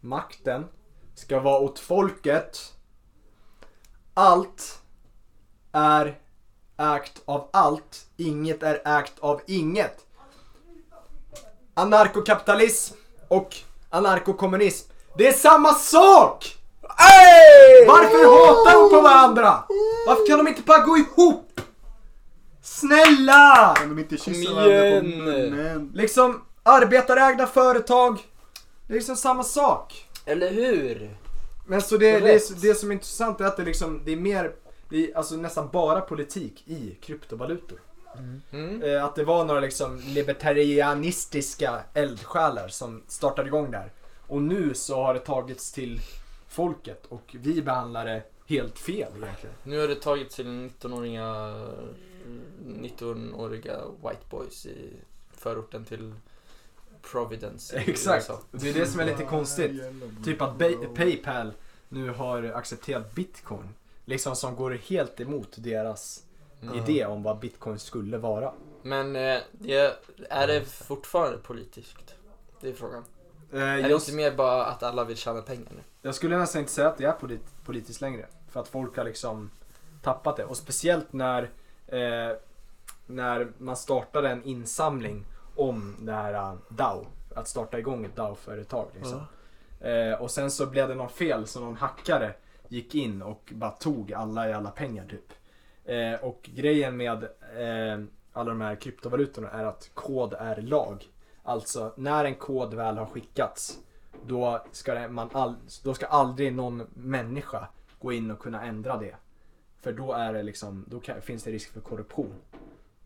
[0.00, 0.66] Makten
[1.14, 2.74] ska vara åt folket.
[4.14, 4.82] Allt
[5.72, 6.14] är
[6.78, 8.06] ägt av allt.
[8.16, 9.96] Inget är ägt av inget.
[11.74, 12.94] Anarkokapitalism
[13.28, 13.56] och
[13.90, 14.92] anarkokommunism.
[15.16, 16.56] Det är samma sak!
[17.86, 19.64] Varför hatar de på varandra?
[20.06, 21.60] Varför kan de inte bara gå ihop?
[22.62, 23.74] Snälla!
[23.78, 25.90] Kan de inte kyssa varandra på munnen?
[25.94, 28.18] Liksom arbetarägda företag.
[28.86, 30.08] Det är liksom samma sak.
[30.26, 31.16] Eller hur?
[31.66, 34.52] Men så det, det, det som är intressant är att det liksom, det är mer,
[34.90, 37.80] det är alltså nästan bara politik i kryptovalutor.
[38.52, 38.82] Mm.
[38.82, 43.92] Eh, att det var några liksom libertarianistiska eldsjälar som startade igång där.
[44.26, 46.00] Och nu så har det tagits till
[46.48, 49.56] folket och vi behandlar det helt fel egentligen.
[49.62, 51.24] Nu har det tagit till 19-åriga
[52.66, 54.92] 19-åriga white boys i
[55.32, 56.14] förorten till
[57.02, 58.30] Providence Exakt.
[58.50, 59.82] Det är det som är lite konstigt.
[60.24, 60.58] Typ att
[60.94, 61.52] Paypal
[61.88, 63.68] nu har accepterat bitcoin.
[64.10, 66.24] Liksom som går helt emot deras
[66.62, 66.74] Mm.
[66.74, 68.52] idé om vad bitcoin skulle vara.
[68.82, 69.96] Men eh, det,
[70.30, 72.14] är det fortfarande politiskt?
[72.60, 73.04] Det är frågan.
[73.52, 75.80] Eh, Är det inte mer bara att alla vill tjäna pengar nu?
[76.02, 78.26] jag skulle nästan inte säga att det är polit- politiskt längre.
[78.48, 79.50] För att folk har liksom
[80.02, 80.44] tappat det.
[80.44, 81.42] Och speciellt när,
[81.86, 82.36] eh,
[83.06, 85.24] när man startade en insamling
[85.56, 87.06] om det här eh, DAO.
[87.34, 88.86] Att starta igång ett DAO-företag.
[88.94, 89.22] Liksom.
[89.80, 92.34] Eh, och sen så blev det någon fel så någon hackare
[92.70, 95.32] gick in och bara tog alla jävla pengar typ.
[95.84, 97.24] Eh, och grejen med
[97.56, 101.08] eh, alla de här kryptovalutorna är att kod är lag.
[101.42, 103.78] Alltså när en kod väl har skickats
[104.26, 105.54] då ska, det, man all,
[105.84, 107.68] då ska aldrig någon människa
[108.00, 109.16] gå in och kunna ändra det.
[109.80, 112.34] För då är det liksom, då kan, finns det risk för korruption.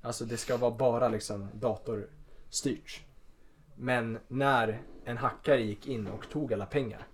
[0.03, 3.01] Alltså det ska vara bara liksom datorstyrt.
[3.75, 7.07] Men när en hackare gick in och tog alla pengar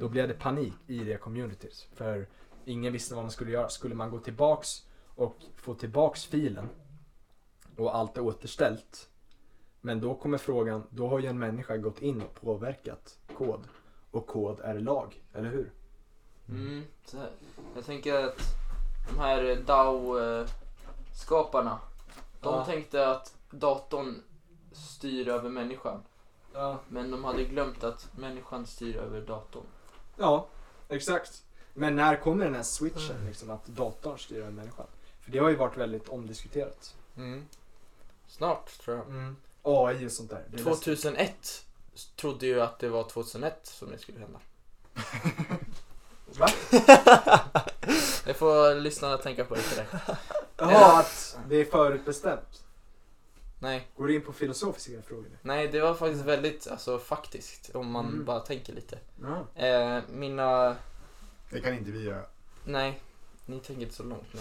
[0.00, 1.88] då blev det panik i det communityt.
[1.94, 2.26] För
[2.64, 3.68] ingen visste vad man skulle göra.
[3.68, 6.68] Skulle man gå tillbaks och få tillbaks filen
[7.76, 9.08] och allt är återställt.
[9.80, 13.60] Men då kommer frågan, då har ju en människa gått in och påverkat kod.
[14.10, 15.72] Och kod är lag, eller hur?
[16.48, 17.30] Mm, så här.
[17.74, 18.38] Jag tänker att
[19.12, 21.78] de här DAO-skaparna,
[22.40, 22.64] de Ja.
[22.64, 24.22] tänkte att datorn
[24.72, 26.02] styr över människan.
[26.54, 26.78] Ja.
[26.88, 29.66] Men de hade glömt att människan styr över datorn.
[30.18, 30.46] Ja,
[30.88, 31.42] exakt.
[31.74, 34.86] Men när kommer den här switchen liksom att datorn styr över människan?
[35.20, 36.94] För det har ju varit väldigt omdiskuterat.
[37.16, 37.44] Mm.
[38.26, 39.34] Snart tror jag.
[39.62, 40.44] AI och sånt där.
[40.50, 41.64] Det är nästan- 2001
[42.16, 44.38] trodde ju att det var 2001 som det skulle hända.
[46.38, 46.48] Va?
[48.24, 49.86] Det får lyssnarna tänka på lite.
[50.56, 52.62] Jaha, att det är förutbestämt.
[53.60, 57.90] Nej, Går du in på filosofiska frågor nej det var faktiskt väldigt alltså, faktiskt om
[57.90, 58.24] man Mm.
[58.24, 58.98] bara tänker lite.
[59.22, 59.62] Ja.
[59.66, 60.76] Eh, mina
[61.50, 62.22] Det kan inte vi göra.
[62.64, 63.00] Nej,
[63.46, 64.40] ni tänker inte så långt nu.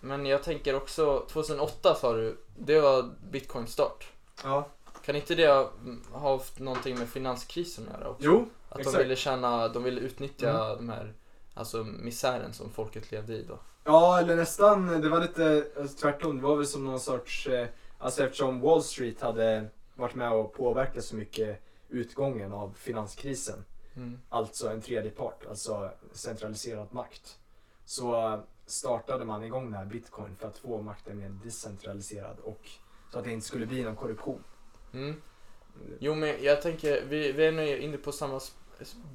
[0.00, 4.06] Men jag tänker också, 2008 sa du, det var bitcoin start.
[4.44, 4.68] Ja.
[5.04, 5.70] Kan inte det ha
[6.12, 8.24] ha haft någonting med finanskrisen att göra också?
[8.24, 8.96] Jo, Att exakt.
[8.96, 11.14] de ville tjäna, de ville utnyttja de här,
[11.54, 13.58] alltså misären som folket levde i då.
[13.84, 15.00] Ja, eller nästan.
[15.00, 16.36] Det var lite alltså, tvärtom.
[16.36, 17.46] Det var väl som någon sorts...
[17.46, 17.68] Eh,
[18.00, 23.64] alltså eftersom Wall Street hade varit med och påverkat så mycket utgången av finanskrisen.
[23.96, 24.20] Mm.
[24.28, 27.38] Alltså en tredje part, alltså centraliserad makt.
[27.84, 32.68] Så eh, startade man igång den här bitcoin för att få makten mer decentraliserad och
[33.12, 34.44] så att det inte skulle bli någon korruption.
[34.92, 35.22] Mm.
[35.98, 38.40] Jo men jag tänker, vi, vi är nu inne på samma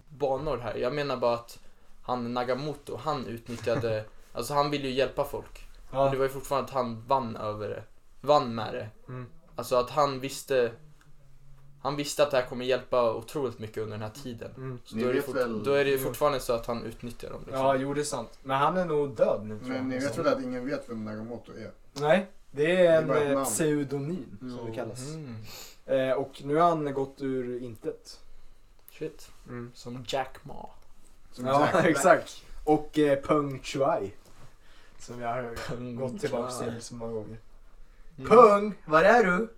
[0.10, 0.76] banor här.
[0.76, 1.60] Jag menar bara att
[2.02, 5.68] han Nagamoto, han utnyttjade, alltså han ville ju hjälpa folk.
[5.92, 7.84] Men det var ju fortfarande att han vann över det.
[8.26, 8.90] Vann med det.
[9.08, 9.26] Mm.
[9.56, 10.72] Alltså att han visste
[11.82, 14.52] Han visste att det här kommer hjälpa otroligt mycket under den här tiden.
[14.58, 14.80] Mm.
[14.86, 17.42] Så då är, fort, väl- då är det fortfarande så att han utnyttjar dem.
[17.46, 17.62] Liksom.
[17.66, 18.40] Ja, jo det är sant.
[18.44, 19.80] Men han är nog död nu tror jag.
[19.82, 21.72] Men ni vet Så- väl att ingen vet vem Nagamoto är?
[21.94, 24.66] Nej, det är en Det är eh, pseudonym som Jo.
[24.66, 25.14] det kallas.
[25.14, 25.36] Mm.
[25.86, 28.20] Eh, och nu har han gått ur intet.
[28.92, 29.30] Shit.
[29.74, 30.70] Som Jack Ma.
[31.32, 32.44] Som Ja, Jack exakt.
[32.64, 34.12] Och eh, Peng Shuai.
[35.00, 37.38] Som jag har gått tillbaka till så många gånger.
[38.18, 38.30] Mm.
[38.30, 39.54] Pung, var är du?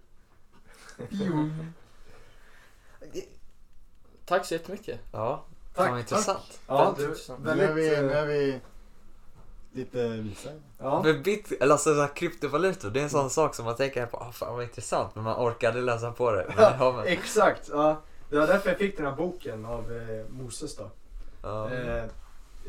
[4.25, 4.99] Tack så jättemycket.
[5.11, 5.45] Ja,
[5.75, 6.59] Tack, fan intressant.
[6.67, 7.39] Ja, du, intressant.
[7.43, 8.59] Nu är vi, nu eh, är vi
[9.71, 10.59] lite visare.
[10.77, 11.01] Ja.
[11.03, 14.05] Men bit, eller alltså så här, kryptovalutor, det är en sån sak som man tänker
[14.05, 16.53] på, ah, fan vad intressant, men man orkar aldrig läsa på det.
[16.57, 17.05] Men har man.
[17.05, 18.01] Exakt, ja.
[18.29, 20.89] Det var därför jag fick den här boken av eh, Moses då.
[21.41, 21.69] Ja.
[21.71, 22.07] Eh, Har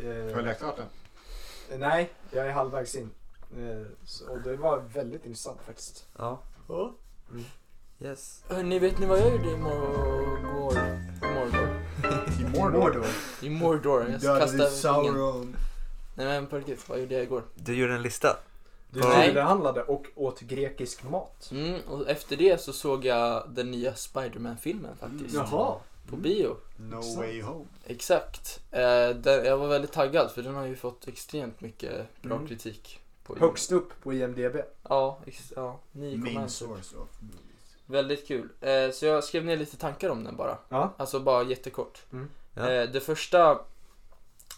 [0.04, 1.80] eh, du läst klart den?
[1.80, 3.10] nej, jag är halvvägs in.
[3.56, 6.06] Eh, så, och det var väldigt intressant faktiskt.
[6.18, 6.40] ja.
[7.30, 7.44] Mm.
[8.00, 8.44] Yes.
[8.48, 10.78] Hörni, vet ni vad jag gjorde i Mordor?
[11.22, 11.82] I Mordor?
[12.40, 13.06] I Mordor?
[13.42, 14.18] I Mordor.
[14.22, 14.70] Jag kastade.
[14.70, 15.56] Sauron.
[16.14, 17.42] Nej men på riktigt, vad gjorde jag igår?
[17.54, 18.36] Du gjorde en lista.
[18.90, 19.32] Du Nej.
[19.34, 21.48] behandlade och åt grekisk mat.
[21.52, 25.34] Mm, och efter det så såg jag den nya Spider-Man-filmen faktiskt.
[25.34, 25.74] Jaha.
[26.10, 26.56] På bio.
[26.76, 27.16] No Exakt.
[27.18, 27.64] way home.
[27.86, 28.60] Exakt.
[28.70, 32.48] Eh, den, jag var väldigt taggad för den har ju fått extremt mycket bra Mm.
[32.48, 33.00] kritik.
[33.34, 34.56] På Högst upp på IMDB.
[34.82, 35.18] Ja,
[35.56, 36.16] ja 9,1.
[36.16, 36.50] Main typ.
[36.50, 37.76] source of movies.
[37.86, 38.48] Väldigt kul.
[38.60, 40.58] Eh, så jag skrev ner lite tankar om den bara.
[40.68, 40.94] Ja.
[40.96, 42.02] Alltså bara jättekort.
[42.12, 42.28] Mm.
[42.54, 42.70] Ja.
[42.70, 43.60] Eh, det första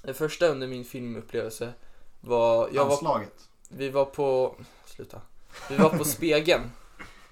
[0.03, 1.73] Det första under min filmupplevelse
[2.21, 3.49] var, jag var, Anslaget.
[3.69, 4.55] vi var på,
[4.85, 5.21] sluta.
[5.69, 6.71] Vi var på Spegeln.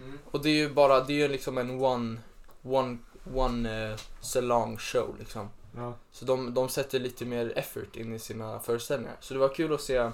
[0.01, 0.19] Mm.
[0.31, 2.21] Och det är ju bara, det är ju liksom en one,
[2.63, 2.99] one,
[3.35, 5.51] one uh, salong show liksom.
[5.77, 5.95] Ja.
[6.11, 9.17] Så de, de sätter lite mer effort in i sina föreställningar.
[9.21, 10.11] Så det var kul att se,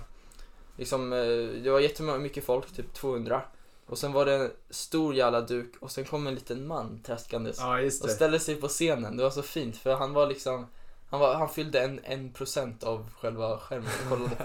[0.77, 3.43] liksom, eh, det var jättemycket folk, typ 200.
[3.87, 7.59] Och sen var det en stor jävla duk och sen kom en liten man traskandes
[7.59, 9.17] ja, och ställde sig på scenen.
[9.17, 10.67] Det var så fint för han var liksom
[11.11, 14.45] han, var, han fyllde en, en procent av själva skärmen jag kollade på.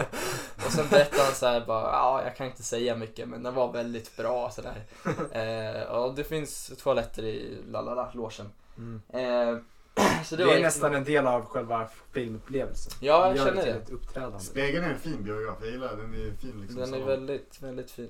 [0.66, 3.54] Och sen berättade han så här bara, ja jag kan inte säga mycket men den
[3.54, 4.84] var väldigt bra sådär.
[5.40, 8.52] Eh, och det finns toaletter i lalala, logen.
[8.78, 9.02] Mm.
[9.10, 9.60] Eh,
[10.30, 12.94] Det, det, var är nästan en del av själva filmupplevelsen.
[13.02, 13.72] Ja, jag Gör känner det.
[13.72, 14.40] ett uppträdande.
[14.40, 16.12] Spegeln är en fin biograf, jag gillar den.
[16.12, 16.80] Den är fin liksom.
[16.82, 18.10] Den är väldigt, väldigt fin.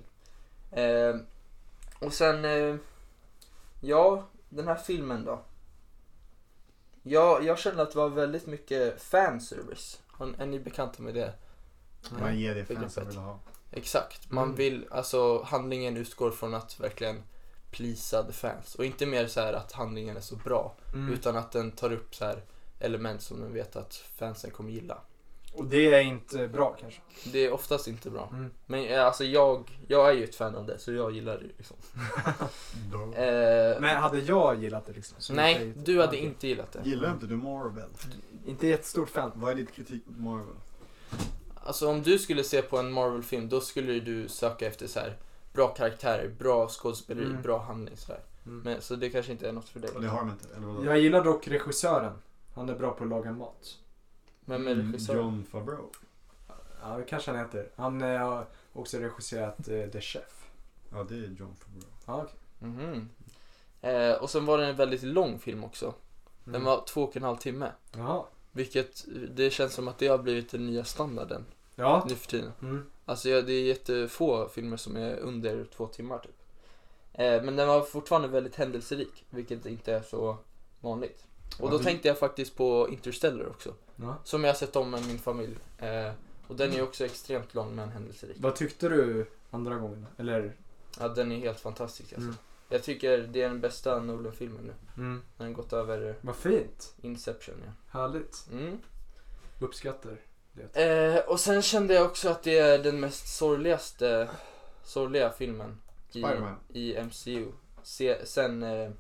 [0.72, 1.16] Eh,
[2.00, 2.76] och sen, eh,
[3.82, 5.42] ja, den här filmen då.
[7.04, 10.00] Ja, jag kände att det var väldigt mycket fanservice.
[10.38, 11.34] Är ni bekanta med det?
[12.20, 13.40] Man ger det fansen vill ha.
[13.72, 14.32] Exakt.
[14.32, 14.56] Man Mm.
[14.56, 17.24] vill, alltså handlingen utgår från att verkligen
[17.72, 18.76] plisa the fans.
[18.76, 20.76] Och inte mer så här att handlingen är så bra.
[20.94, 21.14] Mm.
[21.14, 22.42] Utan att den tar upp så här
[22.80, 24.98] element som den vet att fansen kommer gilla.
[25.54, 27.02] Och det är inte bra kanske.
[27.32, 28.30] Det är oftast inte bra.
[28.32, 28.52] Mm.
[28.66, 31.44] Men eh, alltså jag, jag är ju ett fan av det så jag gillar det
[31.58, 31.78] liksom.
[33.16, 35.16] Eh, Men hade jag gillat det liksom?
[35.20, 36.20] så nej, ju- du hade Okej.
[36.26, 36.90] inte gillat det.
[36.90, 37.90] Gillar inte du Marvel?
[38.46, 39.32] Inte jättestort fan.
[39.36, 40.56] Vad är ditt kritik mot Marvel?
[41.64, 45.18] Alltså om du skulle se på en Marvel-film då skulle du söka efter så här
[45.54, 47.42] bra karaktärer, bra skådespeleri, Mm.
[47.42, 48.22] bra handling sådär.
[48.46, 48.60] Mm.
[48.60, 49.90] Men, så det kanske inte är något för dig.
[50.02, 50.86] Det har de inte, eller vadå?
[50.86, 52.14] Jag gillar dock regissören.
[52.56, 53.78] Han är bra på att laga mat.
[54.46, 55.16] Men med Mm, regissör.
[55.16, 55.90] John Favreau.
[56.82, 57.70] Ja, det kanske han heter.
[57.76, 60.46] Han eh, har också regisserat eh, The Chef.
[60.92, 61.84] Ja, det är John Favreau.
[62.06, 62.70] Ja, okej.
[62.70, 63.10] Mhm.
[63.82, 65.94] Eh, och sen var det en väldigt lång film också.
[66.44, 66.66] Den Mm.
[66.66, 67.72] var två och en halv timme.
[67.96, 68.24] Jaha.
[68.52, 71.46] Vilket, det känns som att det har blivit den nya standarden
[71.80, 72.06] Ja.
[72.10, 72.52] nu för tiden.
[72.62, 72.86] Mm.
[73.06, 76.36] Alltså ja, det är jättefå filmer som är under två timmar typ.
[77.14, 80.38] Eh, men den var fortfarande väldigt händelserik, vilket inte är så
[80.80, 81.26] vanligt.
[81.60, 83.74] Och då Ja, tänkte jag faktiskt på Interstellar också.
[83.96, 84.18] Ja.
[84.24, 85.58] Som jag har sett om med min familj.
[85.78, 86.12] Eh,
[86.48, 88.38] och den är ju också extremt lång men händelserik.
[88.40, 90.06] Vad tyckte du andra gången?
[90.18, 90.56] Eller?
[91.00, 92.28] Ja, den är helt fantastisk alltså.
[92.30, 92.36] Mm.
[92.70, 94.74] Jag tycker det är den bästa Nolan-filmen nu.
[95.04, 95.22] Mm.
[95.38, 96.94] Den har gått över Vad fint.
[97.02, 98.00] Inception ja.
[98.00, 98.48] Härligt.
[98.52, 98.78] Mm.
[99.60, 100.18] Uppskattar.
[100.74, 104.30] Eh, och sen kände jag också att det är den mest sorgligaste,
[104.84, 106.56] sorgliga filmen i, Spiderman.
[106.70, 107.52] i MCU.
[107.84, 108.92] Se, sen eh,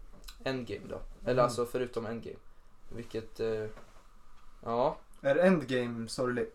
[0.44, 1.00] Endgame då.
[1.24, 1.44] Eller Mm.
[1.46, 2.38] alltså förutom Endgame.
[2.96, 3.66] Vilket, eh,
[4.64, 6.48] ja, Är Endgame sorglig?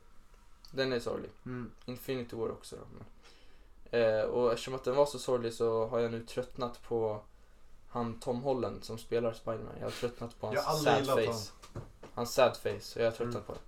[0.70, 1.30] den är sorglig.
[1.46, 1.70] Mm.
[1.84, 2.82] Infinity War också då.
[2.92, 3.04] Men,
[4.02, 7.20] eh, och eftersom att den var så sorglig så har jag nu tröttnat på
[7.88, 9.74] han Tom Holland som spelar Spiderman.
[9.78, 11.52] Jag har tröttnat på Jag har hans aldrig sad gillat face.
[12.14, 13.46] Hans sad face, så jag har tröttnat Mm.
[13.46, 13.58] på det.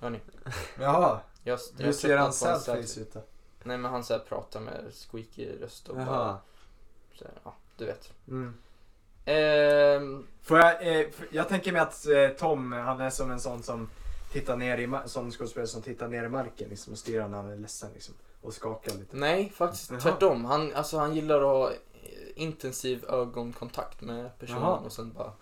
[0.00, 0.20] Hör ni?
[0.80, 1.20] Jaha.
[1.44, 3.22] Jag, jag Hur ser han på hans sad face ut då?
[3.62, 4.80] Nej men han så här pratar med
[5.10, 6.38] squeaky röst och bara, Jaha.
[7.18, 8.12] så här, ja du vet.
[8.28, 8.54] Mm.
[9.24, 13.40] Ehm, Får jag, eh, f- jag tänker mig att eh, Tom, han är som en
[13.40, 13.88] sån som
[14.32, 17.36] tittar ner i ma- sån skådespelare som tittar ner i marken liksom, och stirrar när
[17.36, 19.16] han är ledsen liksom, och skakar lite.
[19.16, 20.00] nej faktiskt Jaha.
[20.00, 20.44] tvärtom.
[20.44, 21.76] Han, alltså, han gillar att ha eh,
[22.34, 24.76] intensiv ögonkontakt med personen Jaha.
[24.78, 25.32] och sen bara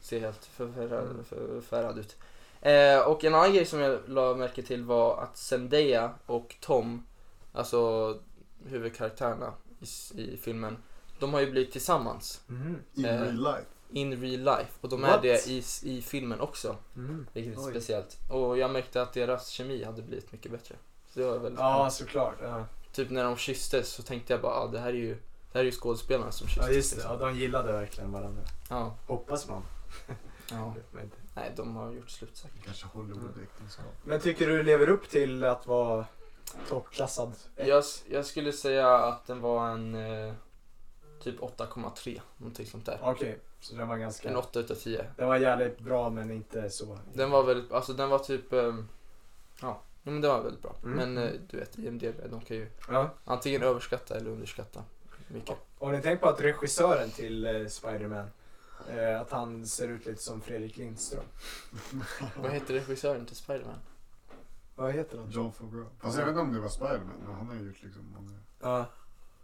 [0.00, 1.24] se helt förfärad, Mm.
[1.24, 2.16] förfärad ut.
[2.62, 7.06] Eh, och en annan grej som jag la märke till var att Zendaya och Tom,
[7.52, 8.18] alltså
[8.66, 9.52] huvudkaraktärerna
[10.14, 10.76] i, i filmen,
[11.18, 12.78] de har ju blivit tillsammans Mhm.
[12.94, 13.64] In Eh, real life.
[13.92, 15.22] in real life och de är What?
[15.22, 16.76] det i, i filmen också.
[16.94, 17.26] Mhm.
[17.32, 17.70] Vilket är Oj.
[17.70, 18.18] speciellt.
[18.30, 20.74] Och jag märkte att deras kemi hade blivit mycket bättre.
[21.10, 21.92] Så det var väldigt Ja, skönt.
[21.92, 22.34] såklart.
[22.42, 22.64] Ja.
[22.92, 25.60] Typ när de kysstes så tänkte jag bara, ah, det här är ju, det här
[25.60, 26.68] är ju skådespelarna som kysstes.
[26.68, 26.96] ja, just det.
[26.96, 27.12] liksom.
[27.20, 28.42] Ja, de gillade verkligen varandra.
[28.70, 29.62] Ja, Hoppas man.
[30.50, 30.74] ja.
[31.34, 32.64] Nej, de har gjort slut säkert.
[32.64, 33.84] Kanske Hollywood-äktenskap.
[34.04, 36.06] men tycker du lever upp till att vara
[36.68, 37.32] toppklassad?
[37.56, 40.34] Jag, jag skulle säga att den var en eh,
[41.20, 42.20] typ 8,3.
[42.36, 42.98] Någonting sånt där.
[43.02, 44.28] Okej, så den var ganska...
[44.28, 45.06] En 8 utav 10.
[45.16, 46.98] Den var jävligt bra men inte så.
[47.14, 48.88] Den var väldigt, alltså den var typ, ehm,
[49.60, 50.76] ja, jo, men den var väldigt bra.
[50.84, 50.96] Mm.
[50.96, 53.10] Men eh, du vet, IMDB, de kan ju Ja.
[53.24, 54.84] antingen överskatta eller underskatta
[55.28, 55.56] mycket.
[55.78, 58.30] Har ni tänkt på att regissören till eh, Spiderman,
[58.88, 61.24] eh, att han ser ut lite som Fredrik Lindström?
[62.36, 63.78] Vad heter regissören till Spiderman?
[64.74, 65.30] Vad heter han?
[65.30, 65.86] John Favreau.
[66.00, 68.38] Fast jag vet inte om det var Spiderman, men han har ju gjort liksom många...
[68.60, 68.86] Ja,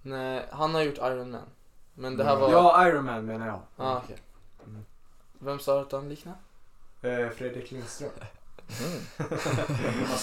[0.02, 1.42] Nej, han har gjort Iron Man.
[1.94, 2.50] Men det här var...
[2.50, 3.60] ja Iron Man menar jag.
[3.76, 4.16] Ah, okej.
[4.66, 4.84] Mm.
[5.38, 6.34] Vem sa att han liknar?
[7.02, 8.10] Eh, Fredrik Lindström.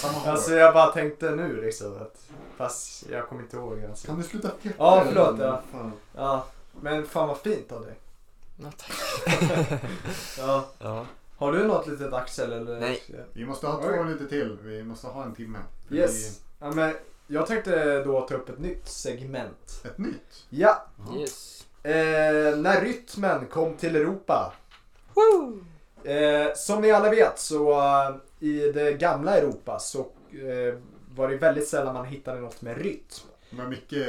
[0.02, 0.30] Ja, hår.
[0.30, 4.06] Alltså jag bara tänkte nu liksom att, fast jag kommer inte ihåg alltså.
[4.06, 4.74] Kan du sluta peta?
[4.78, 5.62] Ja, förlåt, ja.
[6.14, 6.46] Ja,
[6.80, 7.98] men fan vad fint av dig.
[8.56, 8.92] Ja, tack.
[10.38, 10.68] Ja.
[10.78, 11.06] Ja.
[11.36, 12.80] Har du något litet Axel eller?
[12.80, 13.02] Nej.
[13.32, 14.58] Vi måste ha två lite till.
[14.62, 15.58] Vi måste ha en timme.
[15.88, 16.40] Vi- Yes.
[16.60, 16.94] Ja, men
[17.26, 19.80] jag tänkte då ta upp ett nytt segment.
[19.84, 20.46] Ett nytt.
[20.48, 20.86] Ja,
[21.18, 21.66] Yes.
[21.82, 24.52] eh, när rytmen kom till Europa.
[26.04, 28.16] Eh, som ni alla vet så eh,
[28.48, 30.00] i det gamla Europa så
[30.32, 30.78] eh,
[31.14, 33.26] var det väldigt sällan man hittade något med rytm.
[33.50, 34.06] Med mycket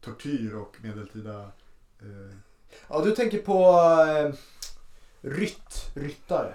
[0.00, 1.40] tortyr och medeltida...
[2.00, 2.36] Eh,
[2.88, 3.62] Ja, du tänker på
[4.08, 4.34] eh,
[5.20, 6.54] rytt, ryttare.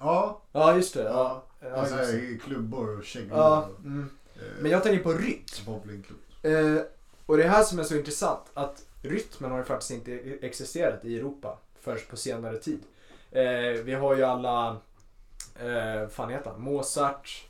[0.00, 1.02] ja, Ja, just det.
[1.02, 1.42] ja.
[1.60, 2.18] Ja, alltså, just det.
[2.18, 3.38] i klubbor och käglor.
[3.38, 4.10] ja och, mm.
[4.36, 5.64] eh, Men jag tänker på rytm.
[5.66, 6.18] Bowlingklubb.
[6.42, 6.82] Eh,
[7.26, 10.12] och det här som är så intressant att rytmen har ju faktiskt inte
[10.42, 12.80] existerat i Europa förrän på senare tid.
[13.30, 14.76] Eh, vi har ju alla,
[15.60, 16.60] eh, fan heter han?
[16.60, 17.46] Mozart,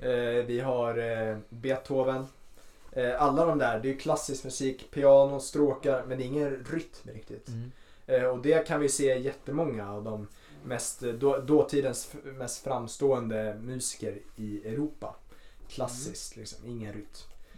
[0.00, 2.26] eh, vi har eh, Beethoven.
[2.98, 7.10] Eh, alla de där, det är klassisk musik, piano, stråkar, men det är ingen rytm
[7.14, 7.48] riktigt.
[7.48, 7.70] Mm.
[8.06, 10.26] Eh, och det kan vi se jättemånga av de
[10.64, 15.14] mest, då, dåtidens mest framstående musiker i Europa.
[15.68, 17.06] Klassiskt liksom, ingen rytm.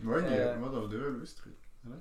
[0.03, 0.61] Var det inget, Eh.
[0.63, 0.87] vadå?
[0.87, 1.53] Det var väl visst skit?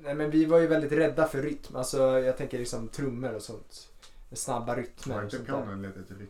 [0.04, 1.76] Nej men vi var ju väldigt rädda för rytm.
[1.76, 3.90] Alltså jag tänker liksom trummor och sånt.
[4.32, 5.56] Snabba rytmer Var och inte sånt där.
[5.56, 6.30] pianon lite till rytm?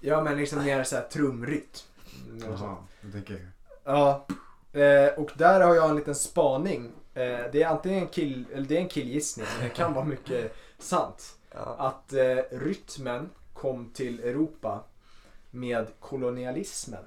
[0.00, 1.64] Ja men liksom mer såhär trumrytm.
[2.28, 2.50] Mm.
[2.52, 3.48] Jaha, jag tänker...
[3.84, 4.26] Ja.
[4.72, 6.92] Eh, och där har jag en liten spaning.
[7.14, 10.04] Eh, det är antingen en kill, eller det är en killgissning, men det kan vara
[10.04, 11.36] mycket sant.
[11.54, 11.74] Ja.
[11.78, 14.84] Att eh, rytmen kom till Europa
[15.50, 17.02] med kolonialismen.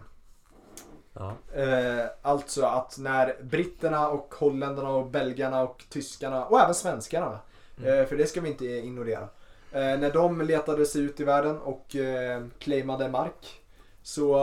[1.14, 1.34] Ja.
[1.56, 7.40] Eh, alltså att när britterna och holländarna och belgarna och tyskarna och även svenskarna,
[7.78, 9.28] eh, för det ska vi inte ignorera.
[9.72, 13.62] När de letade sig ut i världen och eh, claimade mark
[14.02, 14.36] så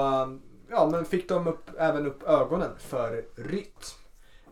[0.70, 4.00] ja, men fick de upp, även upp ögonen för rytm.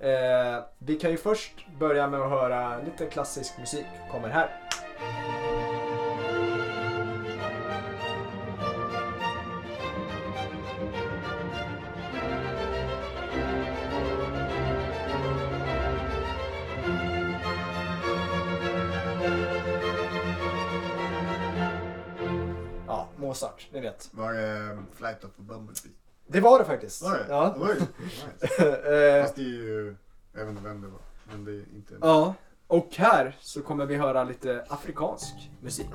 [0.00, 3.86] Eh, vi kan ju först börja med att höra lite klassisk musik.
[4.10, 4.48] Kommer här.
[22.86, 24.08] Ja, Mozart, ni vet.
[24.12, 26.07] Var det eh, Flight of the Bumblebee?
[26.30, 27.02] Det var det faktiskt.
[27.02, 27.26] Var det?
[27.28, 27.54] Ja.
[27.60, 27.68] Oj,
[28.00, 29.16] nice.
[29.16, 29.96] Eh, Fast det är ju...
[30.32, 31.00] Jag vet inte vem det var.
[31.30, 31.94] Men det är inte...
[32.00, 32.34] Ja,
[32.66, 35.86] och här så kommer vi höra lite afrikansk musik.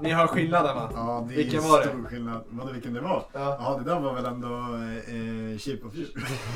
[0.00, 0.90] Ja, ni hör skillnaden va?
[0.94, 1.88] Ja, det är Vilken var det?
[1.88, 2.44] stor skillnad.
[2.48, 3.24] Vadå, vilken det var?
[3.32, 3.56] Ja.
[3.60, 6.06] Ja, det där var väl ändå eh, Shape of You?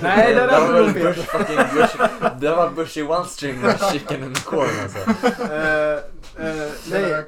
[0.02, 0.92] Nej, det det där var.
[0.92, 1.96] Bush fucking Bush.
[2.40, 4.98] Det var Bushy One String med Chicken in the Corn alltså.
[5.42, 5.92] Eh,
[6.46, 7.24] eh, nej,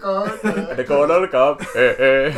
[0.76, 1.76] The corner cup.
[1.76, 2.34] Eh, eh.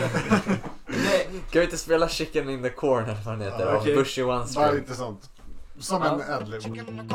[0.86, 1.28] nej.
[1.50, 3.64] Kan vi inte spela Chicken in the Corn eller vad den heter?
[3.66, 3.96] Ja, av okej.
[3.96, 4.74] Bushy One Bara String.
[4.80, 5.30] lite sånt.
[5.78, 6.20] Som Ja.
[6.28, 6.60] en adlib.
[6.62, 7.10] Can't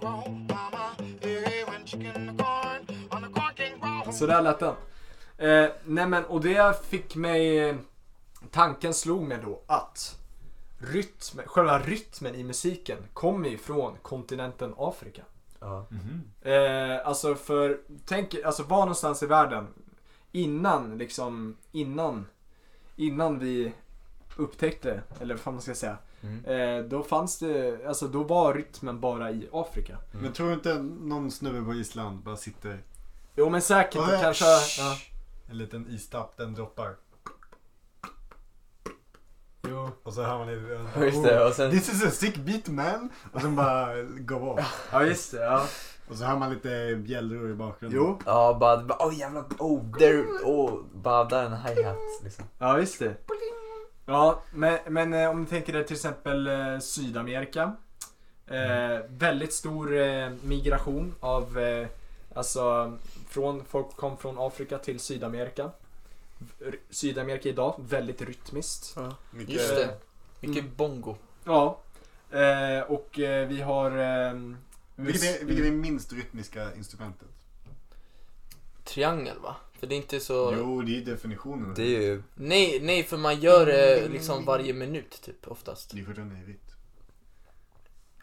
[0.00, 0.20] grow.
[4.12, 4.74] Så där lät den.
[5.38, 7.58] Eh, nej men, och det fick mig...
[7.68, 7.76] eh,
[8.50, 10.18] Tanken slog mig då att
[10.78, 15.22] rytm, själva rytmen i musiken kommer ju från kontinenten Afrika.
[15.60, 15.86] Ja.
[16.50, 19.66] Eh, alltså för, tänk, alltså var någonstans i världen
[20.32, 22.26] innan liksom, innan,
[22.96, 23.72] innan vi
[24.36, 26.44] upptäckte, eller vad man ska säga, Mm.
[26.44, 29.98] eh, då fanns det, alltså då var rytmen bara i Afrika.
[30.12, 32.78] Men tror du inte någon snubbe på Island bara sitter...
[33.36, 34.44] Jo men säkert, Vad är- kanske,
[34.78, 34.96] ja.
[35.46, 36.96] En liten istapp, den droppar.
[39.68, 39.90] Jo.
[40.02, 40.88] Och så hör man lite...
[40.94, 41.70] Ja, Just det, och sen...
[41.70, 43.10] This is a sick beat man!
[43.32, 44.88] Och sen bara go off.
[44.92, 45.66] Ja just det, ja.
[46.08, 48.00] Och så hör man lite bjällror i bakgrunden.
[48.00, 48.18] Jo.
[48.26, 52.44] Ja, bara, bara oh jävlar, oh, there, oh, bara där en hi-hat liksom.
[52.58, 53.14] Ja, just det.
[54.06, 57.72] Ja, men, men eh, om ni tänker er till exempel eh, Sydamerika.
[58.46, 61.86] Eh, väldigt stor eh, migration av, eh,
[62.34, 65.70] alltså från, folk kom från Afrika till Sydamerika.
[66.60, 68.96] R- Sydamerika idag, väldigt rytmiskt.
[69.30, 69.98] Mycket, Just det.
[70.40, 70.74] Mycket Mm.
[70.76, 71.16] bongo.
[71.44, 71.78] Ja.
[72.30, 73.90] Eh, och eh, vi har...
[73.90, 74.40] Eh,
[74.96, 77.28] Vilket är, vilket är minst rytmiska instrumentet?
[78.84, 79.56] Triangel va?
[79.78, 80.54] För det är inte så...
[80.58, 81.74] Jo, det är definitionen.
[81.74, 85.90] Det är ju, Nej, nej för man gör det liksom varje minut typ oftast.
[85.94, 86.70] Det är fortfarande i vitt.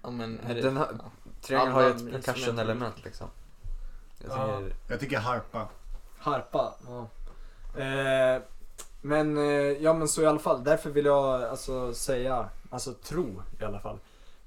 [0.04, 0.62] Ja men är det...
[0.62, 1.12] Den har- ja.
[1.42, 3.28] triangeln har ju ett percussion-element liksom.
[4.28, 4.58] Jag Ja.
[4.60, 5.68] tycker, Jag tycker harpa.
[6.18, 6.74] Harpa.
[6.88, 7.08] Ja.
[7.82, 8.42] Eh,
[9.02, 9.44] men, eh,
[9.84, 13.80] ja men så i alla fall, därför vill jag alltså säga, alltså tro i alla
[13.80, 14.00] fall,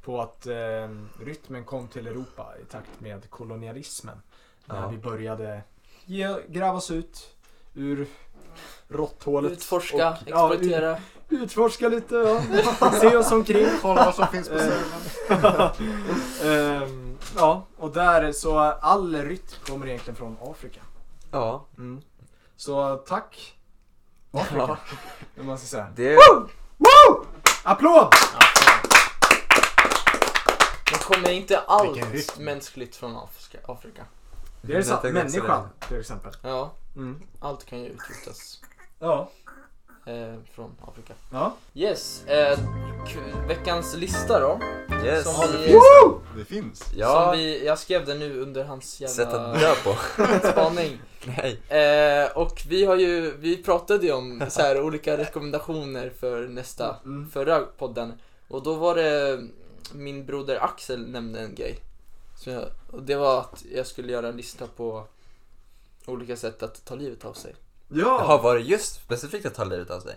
[0.05, 0.89] på att eh,
[1.25, 4.23] rytmen kom till Europa i takt med kolonialismen.
[4.67, 4.89] När Ja.
[4.89, 5.63] vi började
[6.05, 7.35] ge, gräva oss ut
[7.75, 8.07] ur
[8.89, 9.53] råtthålet.
[9.53, 10.93] Utforska, och- ja, exploatera.
[10.97, 11.03] ut-
[11.35, 12.15] utforska lite,
[12.81, 12.91] ja.
[13.01, 13.69] se oss omkring.
[13.83, 14.61] Kolla vad som finns på Eh.
[14.61, 15.71] servern.
[16.83, 20.81] Ehm, ja, och där så all rytm kommer egentligen från Afrika.
[21.31, 22.03] ja, Mm.
[22.57, 23.55] Så tack
[24.33, 24.79] Afrika,
[25.35, 25.43] Ja.
[25.43, 25.89] man ska säga.
[25.97, 26.15] det
[26.77, 27.25] Woo!
[27.65, 28.15] Applåd!
[30.91, 33.59] Men kommer inte allt mänskligt från Afrika?
[33.73, 34.03] Afrika?
[34.63, 35.03] Det är sant.
[35.03, 36.33] Människan till exempel.
[36.43, 37.23] Ja, Mm.
[37.41, 38.61] allt kan ju utrotas
[38.99, 39.31] Ja.
[40.07, 41.13] Eh, från Afrika.
[41.33, 41.57] Ja.
[41.75, 42.59] Yes, eh,
[43.49, 44.61] veckans lista då.
[44.89, 45.07] det.
[45.07, 45.25] Yes.
[45.25, 45.83] Som vi, finns
[46.37, 46.45] det.
[46.45, 46.93] Finns.
[46.97, 49.97] Ja, som vi, jag skrev det nu under hans sätt jävla att dö på.
[50.53, 51.01] spaning.
[51.25, 51.61] Nej.
[52.25, 56.97] Eh, och vi har ju, vi pratade ju om så här olika rekommendationer för nästa,
[57.05, 57.31] Mm.
[57.31, 58.13] förra podden.
[58.49, 59.41] Och då var det
[59.93, 61.79] min broder Axel nämnde en grej.
[62.45, 65.05] Så jag, och det var att jag skulle göra en lista på
[66.07, 67.55] olika sätt att ta livet av sig.
[67.89, 68.41] Jaha, Ja.
[68.43, 70.17] var det just specifikt att ta livet av sig?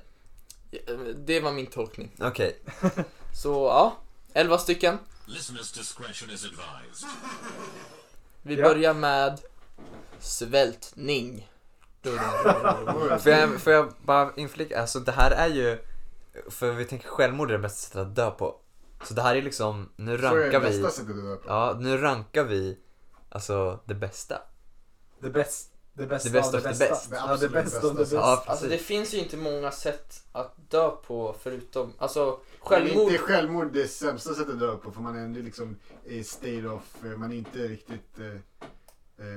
[1.15, 2.11] Det var min tolkning.
[2.19, 2.59] Okej.
[3.43, 3.97] Så ja,
[4.33, 4.97] 11 stycken.
[5.27, 7.09] Listener's discretion is advised.
[8.41, 8.63] Vi Ja.
[8.69, 9.41] börjar med
[10.19, 11.49] Svältning.
[13.21, 15.79] Får jag, får jag bara inflika, alltså det här är ju,
[16.49, 18.55] för vi tänker självmord är det bästa sättet att dö på.
[19.03, 21.35] Så det här är liksom, nu Så är det rankar vi, bästa sättet att dö
[21.35, 21.43] på.
[21.47, 22.77] ja nu rankar vi,
[23.29, 24.41] alltså det bästa.
[25.19, 26.89] Det, bäst, det bästa Det bästa av det det bästa.
[26.89, 27.09] bäst.
[27.09, 27.99] Det Ja, det absolut bästa av det bästa.
[27.99, 28.15] bästa.
[28.15, 33.11] Ja, Alltså det finns ju inte många sätt att dö på förutom, alltså Men självmord.
[33.11, 35.75] inte självmord det sämsta sättet att dö på för man är ändå liksom
[36.05, 36.81] i state of,
[37.17, 38.39] man är inte riktigt eh,
[39.19, 39.27] eh,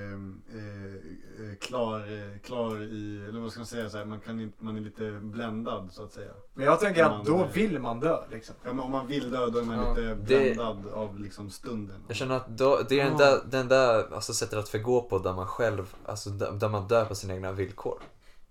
[1.51, 4.65] eh, klar, eh, klar i, eller vad ska man säga, så här, man, kan inte,
[4.65, 6.31] man är lite bländad så att säga.
[6.55, 8.55] Men jag tänker att då vill man dö liksom.
[8.65, 11.51] Ja, men om man vill dö då är man Ja, lite det- bländad av liksom
[11.51, 12.05] stunden.
[12.09, 15.19] Jag känner att då, det är den där, den där alltså, sättet att förgå på
[15.19, 17.99] där man själv, alltså där, där man dör på sina egna villkor.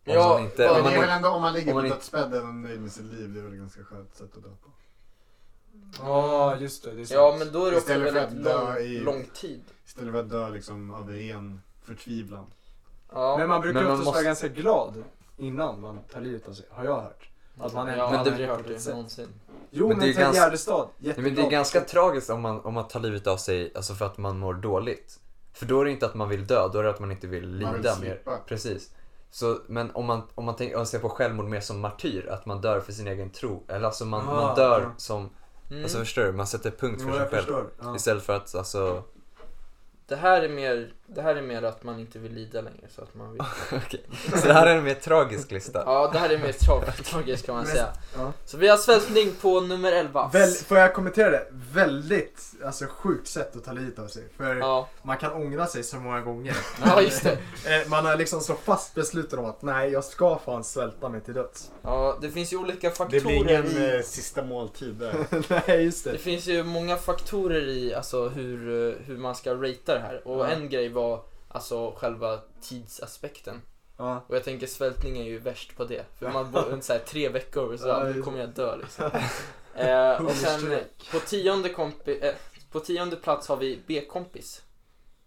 [0.06, 1.90] Om Ja, man inte, Men man det är väl ändå om man ligger om man
[1.90, 4.44] på dödsbädden och nöjd med sitt liv, det är väl ett ganska skönt sätt att
[4.44, 4.70] dö på.
[6.00, 6.92] Ja, just det.
[6.92, 7.16] det är sant.
[7.16, 9.62] Ja men då är det också väldigt lång, i- lång tid.
[9.90, 12.46] Istället för att dö liksom av ren förtvivlan.
[13.12, 13.36] Ja.
[13.38, 15.04] Men man brukar Men man oftast måste- vara ganska glad
[15.38, 17.30] innan man tar livet av sig, har jag hört.
[17.60, 18.94] Att man är ja, men men det- det har jag hört det sätt.
[18.94, 19.28] någonsin.
[19.72, 22.74] Jo Men men, det är ganska- Gärdestad, men det är ganska tragiskt om man, om
[22.74, 25.20] man tar livet av sig alltså för att man mår dåligt.
[25.54, 27.28] För då är det inte att man vill dö, då är det att man inte
[27.28, 28.22] vill lida vill mer.
[28.48, 28.94] Precis.
[29.32, 32.28] Så, men om man, om man, tänker, om man ser på självmord mer som martyr,
[32.30, 33.64] att man dör för sin egen tro.
[33.68, 34.92] Eller alltså man, Ah, man dör ja.
[34.98, 35.30] som,
[35.72, 35.84] Mm.
[35.84, 36.32] alltså förstår du?
[36.32, 37.42] Man sätter punkt för Jo, sig jag själv.
[37.44, 37.70] förstår.
[37.82, 37.96] Ja.
[37.96, 39.04] Istället för att alltså,
[40.10, 43.02] det här är mer, det här är mer att man inte vill lida längre så
[43.02, 43.42] att man vill.
[43.72, 44.04] okej.
[44.42, 45.84] Så det här är en mer tragisk lista.
[45.86, 47.88] Ja det här är mer tra- tragiskt kan man Men- säga.
[48.18, 48.34] ja.
[48.46, 50.30] Så vi har svältning på nummer 11.
[50.34, 51.48] Väl, får jag kommentera det?
[51.74, 54.24] Väldigt alltså, sjukt sätt att ta livet av sig.
[54.38, 56.58] För Ja, man kan ångra sig så många gånger.
[56.86, 57.32] ja just det.
[57.32, 61.22] Eh, Man är liksom så fast besluten om att nej, jag ska fan svälta mig
[61.22, 61.72] till döds.
[61.82, 63.96] Ja, det finns ju olika Det faktorer blir ingen i...
[63.96, 65.16] eh, sista måltid där.
[65.68, 66.18] nej, just Det det.
[66.18, 70.22] finns ju många faktorer i alltså, hur, eh, hur man ska ratea det här.
[70.28, 70.48] Och Ja.
[70.48, 70.99] en grej var
[71.48, 73.62] alltså själva tidsaspekten.
[73.98, 74.26] Ja.
[74.28, 76.06] Och jag tänker svältning är ju värst på det.
[76.20, 78.78] För man bor en så här, tre veckor och så Ja, nu kommer jag dö
[78.78, 79.06] liksom.
[79.76, 80.80] eh, och sen
[81.12, 82.34] på tionde, kompi, eh,
[82.72, 84.62] på tionde plats har vi B-kompis.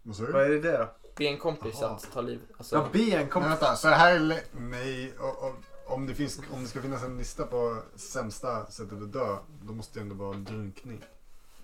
[0.03, 0.87] Vad är det där då?
[1.15, 2.41] Be en kompis att ta liv.
[2.57, 3.41] Alltså, Ja, ben kom.
[3.41, 5.55] Men vänta, så här är Nej, och, och,
[5.85, 9.73] om, det finns, om det ska finnas en lista på sämsta sättet att dö, då
[9.73, 11.03] måste det ändå vara drunkning.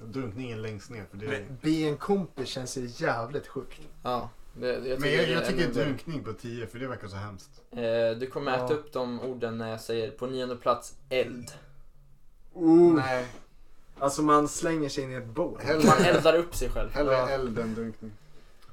[0.04, 1.06] Drunkning är längst ner.
[1.12, 3.82] För det Men Be en kompis känns ju jävligt sjukt.
[4.04, 6.88] ja, det, jag tycker men jag, det är jag tycker drunkning på 10 för det
[6.88, 7.50] verkar så hemskt.
[7.72, 8.74] Eh, du kommer äta Ja.
[8.74, 11.52] upp de orden när jag säger på nionde plats eld.
[12.54, 12.94] Oh.
[12.96, 13.26] Nej.
[14.00, 15.62] Alltså man slänger sig in i ett bål.
[15.86, 16.90] Man eldar upp sig själv.
[16.92, 17.30] hellre Ja.
[17.30, 18.12] eld än drunkning.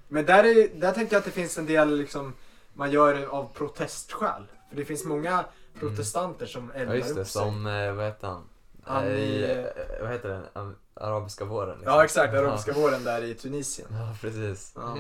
[0.09, 2.33] Men där, är, där tänker jag att det finns en del liksom,
[2.75, 4.43] man gör det av protestskäl.
[4.69, 5.45] För det finns många
[5.79, 7.43] protestanter som Ja eldar just det, upp sig.
[7.43, 8.43] som, eh, vad heter han?
[8.87, 9.67] Han Eh, i- i, eh,
[10.03, 10.75] vad heter den?
[10.95, 11.77] Arabiska våren?
[11.79, 11.93] liksom.
[11.93, 13.89] Ja exakt, arabiska våren där i Tunisien.
[13.91, 14.73] Ja, precis.
[14.77, 14.97] Ja.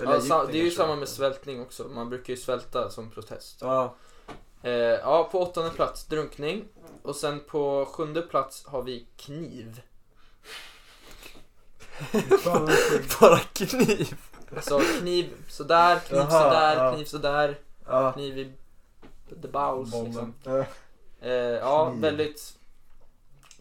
[0.00, 1.84] Eller Ja, sa, det är ju samma med svältning också.
[1.84, 3.58] Man brukar ju svälta som protest.
[3.60, 3.94] Ja.
[4.62, 6.64] Eh, ja, på åttonde plats drunkning.
[7.02, 9.80] Och sen på sjunde plats har vi kniv.
[13.20, 14.14] Bara kniv!
[14.56, 16.94] Alltså kniv sådär, kniv Jaha, sådär, ja.
[16.94, 18.12] kniv sådär, ja.
[18.12, 18.52] kniv i
[19.42, 20.34] the bowels liksom.
[20.44, 20.64] Ja.
[21.20, 22.57] Eh, ja, väldigt...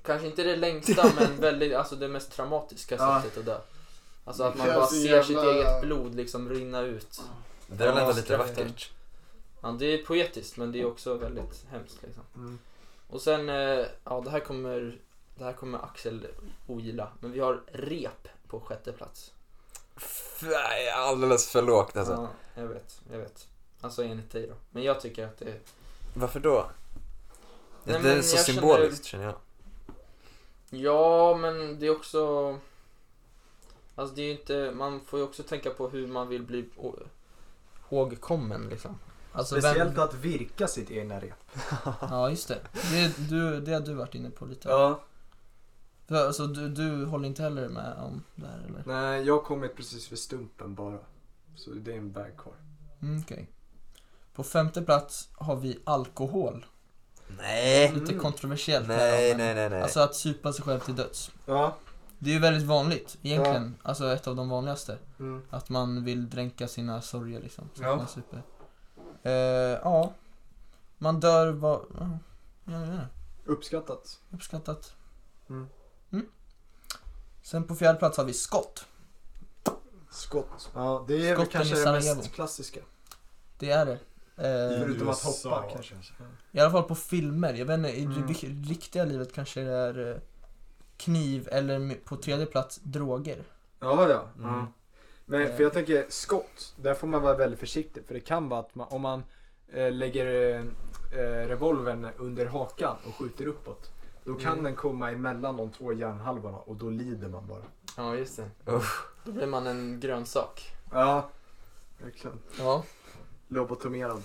[0.07, 3.57] Kanske inte det längsta men väldigt, alltså det mest traumatiska sättet att dö.
[4.25, 7.21] Alltså att man bara ser sitt eget blod liksom rinna ut.
[7.67, 8.91] Det är väl ändå lite vackert?
[9.61, 12.23] Ja, det är poetiskt men det är också väldigt hemskt liksom.
[12.35, 12.59] Mm.
[13.09, 14.99] Och sen, eh, ja det här kommer,
[15.37, 16.27] det här kommer Axel
[16.67, 17.11] ogilla.
[17.19, 19.31] Men vi har rep på sjätte plats.
[19.95, 20.43] F-
[20.95, 22.13] alldeles för lågt alltså.
[22.13, 22.29] Ja,
[22.61, 23.47] jag vet, jag vet.
[23.81, 24.53] Alltså enligt dig då.
[24.71, 25.59] Men jag tycker att det
[26.13, 26.65] Varför då?
[27.83, 29.35] Nej, det är så jag symboliskt känner jag.
[30.69, 32.19] Ja, men det är också...
[33.95, 36.69] Alltså det är ju inte, man får ju också tänka på hur man vill bli
[37.89, 38.99] ihågkommen liksom.
[39.31, 41.51] Alltså Speciellt att virka sitt egna rep.
[42.01, 42.59] Ja, just det.
[42.91, 44.69] Det, du, det har du varit inne på lite.
[44.69, 44.99] Ja.
[46.07, 48.83] För, Alltså du, du håller inte heller med om det här eller?
[48.85, 50.99] Nej, jag har kommit precis vid stumpen bara.
[51.55, 52.53] Så det är en väg kvar.
[53.01, 53.49] Mm, Okej.
[54.33, 56.65] På femte plats har vi alkohol.
[57.37, 57.91] Nej!
[57.93, 58.19] Lite Mm.
[58.23, 59.81] kontroversiellt här, Nej, men- nej, nej, nej.
[59.81, 61.31] Alltså att supa sig själv till döds.
[61.45, 61.75] Ja.
[62.19, 63.75] Det är ju väldigt vanligt egentligen.
[63.83, 64.97] Alltså ett av de vanligaste.
[65.19, 65.41] Mm.
[65.49, 67.69] Att man vill dränka sina sorger liksom.
[67.73, 67.91] Så Ja.
[67.91, 68.43] att man super.
[69.23, 69.31] Eh,
[69.83, 70.13] ja.
[70.97, 71.81] Man dör vad...
[71.99, 73.07] Ja, inte.
[73.45, 74.19] Uppskattat.
[74.31, 74.93] Uppskattat.
[75.49, 75.67] Mm.
[76.11, 76.25] Mm.
[77.43, 78.85] Sen på fjärde plats har vi skott.
[80.11, 80.69] Skott.
[80.75, 82.79] Ja, det är väl kanske det mest klassiska.
[83.59, 83.99] Det är det.
[84.37, 85.95] Eh, Förutom att hoppa kanske.
[86.51, 87.53] I alla fall på filmer.
[87.53, 88.27] Jag vet inte, i Mm.
[88.27, 88.33] det
[88.73, 90.17] riktiga livet kanske det är eh,
[90.97, 93.43] kniv eller på tredje plats droger.
[93.79, 94.27] Ja, ja.
[94.37, 94.55] Mm.
[94.55, 94.67] ja.
[95.25, 98.03] Men för jag tänker skott, där får man vara väldigt försiktig.
[98.07, 99.23] För det kan vara att man, om man
[99.73, 100.61] eh, lägger eh,
[101.19, 103.91] eh, revolvern under hakan och skjuter uppåt.
[104.23, 104.63] Då kan Mm.
[104.63, 107.63] den komma emellan de två hjärnhalvorna och då lider man bara.
[107.97, 108.71] Ja, just det.
[108.71, 109.07] Uff.
[109.23, 110.61] Då blir man en grönsak.
[110.91, 111.29] Ja,
[112.03, 112.39] verkligen.
[112.59, 112.83] Ja.
[113.47, 114.23] Lobotomerad.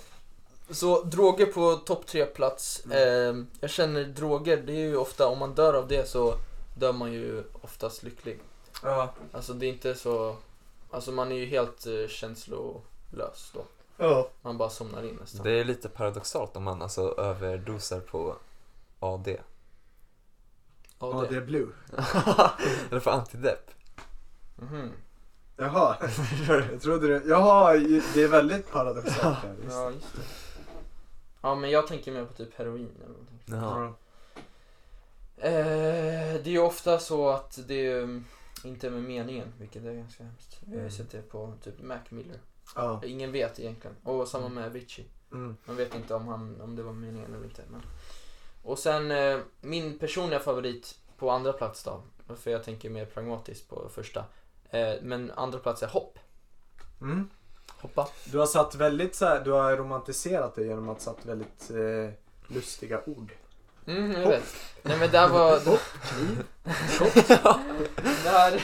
[0.70, 2.86] Så droger på topp tre plats.
[2.86, 6.34] Eh, jag känner droger, det är ju ofta, om man dör av det så
[6.78, 8.40] dör man ju oftast lycklig.
[8.82, 9.14] Ja.
[9.32, 10.36] Alltså det är inte så,
[10.90, 13.64] alltså man är ju helt eh, känslolös då.
[13.96, 14.28] Ja.
[14.42, 15.42] Man bara somnar in nästan.
[15.44, 18.36] Det är lite paradoxalt om man alltså överdosar på
[19.00, 19.28] AD.
[19.28, 19.38] Ja,
[20.98, 21.68] Ja, det är blue.
[22.90, 23.70] Eller på antidepp.
[24.56, 24.90] Mhm.
[25.56, 25.96] Jaha,
[26.72, 27.22] jag trodde det.
[27.28, 27.72] Jaha,
[28.14, 29.38] det är väldigt paradoxalt.
[29.38, 29.76] här, visst.
[29.76, 30.22] Ja, just det.
[31.40, 33.40] Ja, men jag tänker mer på typ heroin eller någonting.
[33.44, 33.80] Jaha.
[33.80, 33.94] Ja.
[35.48, 38.24] Eh, det är ju ofta så att det mm,
[38.64, 40.60] inte är med meningen, vilket är ganska hemskt.
[40.70, 42.38] Jag har ju sett det på typ Mac Miller.
[42.74, 43.00] Ja.
[43.04, 43.96] Ingen vet egentligen.
[44.02, 45.06] Och samma med Avicii.
[45.32, 45.56] Mm.
[45.64, 47.62] Man vet inte om, han, om det var meningen eller inte.
[47.70, 47.82] Men.
[48.62, 52.02] Och sen eh, min personliga favorit på andra plats då.
[52.36, 54.24] För jag tänker mer pragmatiskt på första.
[54.72, 56.18] Eh, men andra plats är hopp.
[57.00, 57.28] Mm.
[57.80, 58.08] Hoppa.
[58.24, 62.10] Du har satt väldigt så här, du har romantiserat det genom att satt väldigt eh,
[62.54, 63.32] lustiga ord.
[63.86, 64.44] Mm, jag vet.
[64.82, 65.60] Nej men där var...
[68.24, 68.62] det här...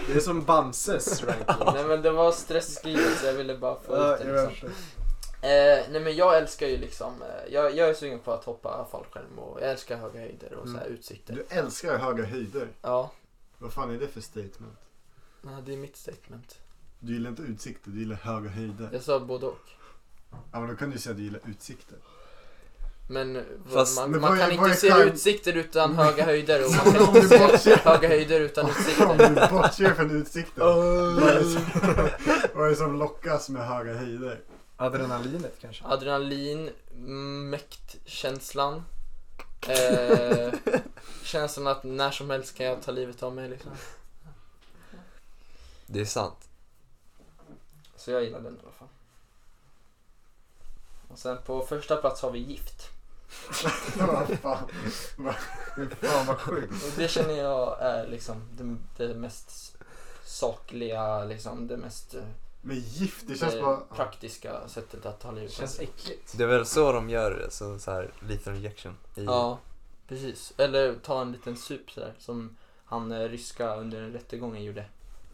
[0.06, 1.74] Det är som Bamses ranking.
[1.74, 4.68] Nej men det var stressskrivet så jag ville bara få Ja, ut det jag liksom.
[5.42, 8.86] Eh, nej men jag älskar ju liksom, eh, jag, jag är sugen på att hoppa
[8.90, 11.34] fallskärm och jag älskar höga höjder och så här utsikter.
[11.34, 12.68] Du älskar höga höjder.
[12.82, 13.10] Ja,
[13.58, 14.78] Vad fan är det för statement?
[15.42, 16.58] Nej, det är mitt statement.
[16.98, 18.88] Du gillar inte utsikter, du gillar höga höjder.
[18.92, 19.58] Jag sa både och.
[20.52, 21.98] Ja men då kan du säga att du gillar utsikter.
[23.10, 25.94] Men eh, Fast- man, men man vad är- kan vad inte se skärm- utsikter utan
[25.96, 29.28] höga höjder och man Om kan inte se höga höjder utan Om utsikter.
[29.28, 30.64] du bortser från utsikten.
[30.66, 31.64] Vad är det som-
[32.54, 34.40] Vad är det som lockas med höga höjder?
[34.76, 35.84] Adrenalinet kanske?
[35.84, 36.70] Adrenalin,
[37.50, 38.82] mäktkänslan.
[39.68, 40.52] Eh,
[41.24, 43.70] känslan att när som helst kan jag ta livet av mig liksom.
[45.92, 46.48] Det är sant.
[47.96, 48.88] Så jag gillar den i alla fall.
[51.08, 52.88] Och sen på första plats har vi gift.
[53.98, 54.68] Vad fan?
[56.00, 56.72] Fan vad sjukt.
[56.72, 58.76] Och det känner jag är liksom det,
[59.06, 59.76] det mest
[60.24, 62.22] sakliga, liksom det mest eh,
[62.62, 63.76] Men gift, det känns det bara...
[63.76, 66.38] praktiska sättet att ta livet Känns äckligt.
[66.38, 68.96] Det är väl så de gör det, så, så här lethal injection.
[69.16, 69.58] I, Ja,
[70.08, 70.52] precis.
[70.56, 74.84] Eller ta en liten sup sådär som han eh, ryska under rättegången gjorde.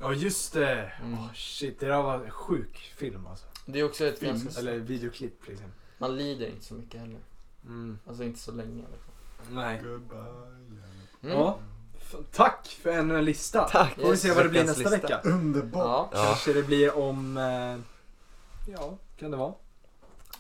[0.01, 0.93] Ja just det.
[1.01, 1.14] Mm.
[1.14, 3.47] Oh, shit, det där var en sjuk film alltså.
[3.66, 4.60] Det är också ett Film, ganska...
[4.60, 5.66] Eller videoklipp liksom.
[5.98, 7.20] Man lider inte så mycket heller.
[7.64, 7.98] Mm.
[8.06, 8.85] Alltså inte så länge.
[8.93, 9.55] Liksom.
[9.56, 9.81] Nej.
[9.82, 10.18] Goodbye.
[11.23, 11.36] Mm.
[11.39, 11.59] Ja.
[12.32, 13.68] Tack för en lista.
[13.68, 13.94] Tack!
[13.94, 14.97] Får vi se vad det blir nästa lista.
[14.97, 15.20] vecka.
[15.24, 16.09] Underbart.
[16.12, 16.18] Ja.
[16.18, 16.24] Ja.
[16.24, 17.36] Kanske det blir om...
[17.36, 17.78] Eh,
[18.73, 19.55] ja, kan det vara?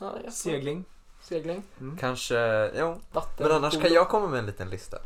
[0.00, 0.84] ja Segling.
[1.22, 1.62] Segling.
[2.00, 3.00] Kanske, jo.
[3.12, 3.48] Vatten.
[3.48, 4.98] Men annars kan jag komma med en liten lista.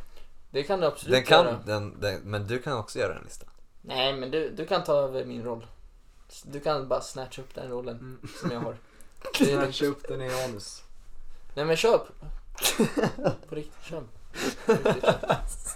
[0.51, 1.59] Det kan du absolut Den kan, göra.
[1.67, 3.47] den, den, men du kan också göra en lista.
[3.83, 5.67] Nej, men du, du kan ta över min roll.
[6.43, 8.19] Du kan bara snatcha upp den rollen Mm.
[8.41, 8.77] som jag har.
[9.35, 10.83] Snatcha upp den i anus.
[11.55, 12.03] Nej men köp!
[13.49, 14.05] På riktigt, köp.
[14.67, 15.05] På riktigt,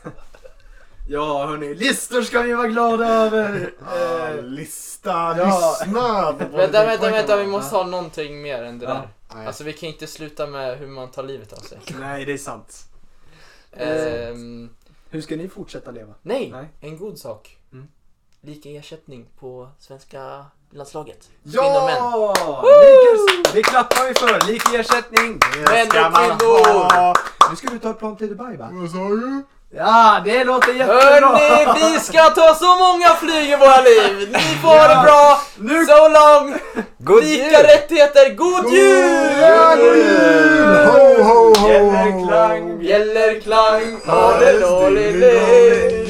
[0.05, 0.13] köp.
[1.09, 3.73] Ja hörni, listor ska vi vara glada över.
[3.87, 5.77] Ah, Eh, lista, Ja.
[5.81, 6.33] lyssna!
[6.33, 8.93] på vad Vänta, vänta, vänta, vi måste ha någonting mer än det Ja.
[8.95, 9.09] där.
[9.35, 9.47] Nej.
[9.47, 11.79] Alltså vi kan inte sluta med hur man tar livet av sig.
[12.01, 12.85] nej, det är sant.
[13.73, 14.71] Ehm,
[15.11, 16.15] Hur ska ni fortsätta leva?
[16.23, 16.69] nej, Nej.
[16.81, 17.59] en god sak.
[18.47, 21.29] Lika ersättning på svenska landslaget.
[21.43, 22.35] Ja!
[23.53, 24.47] Det klappar vi för.
[24.47, 25.41] Lika ersättning.
[25.71, 27.15] Män ska man ha.
[27.51, 28.69] Nu ska du ta ett plan till Dubai va?
[28.73, 29.43] Vad sa du?
[29.77, 31.01] Ja, det låter jättebra.
[31.01, 34.29] Hörni, vi ska ta så många flyg i våra liv!
[34.33, 35.41] Ni får ha det bra!
[35.59, 36.55] Nu- So long!
[36.99, 37.53] God Lika jul!
[37.67, 39.41] rättigheter, god jul!
[39.41, 40.87] Ja, god jul!
[40.87, 42.27] Ho, ho, ho, Gäller ho.
[42.29, 42.83] klang.
[42.83, 46.04] Gäller klang, Ha det det dåligt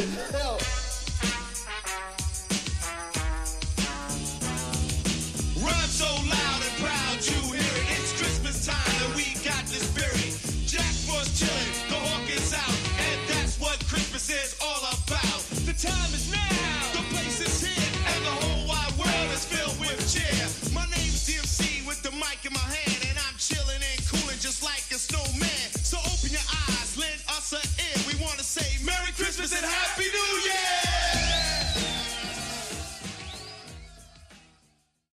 [24.95, 25.64] a snowman.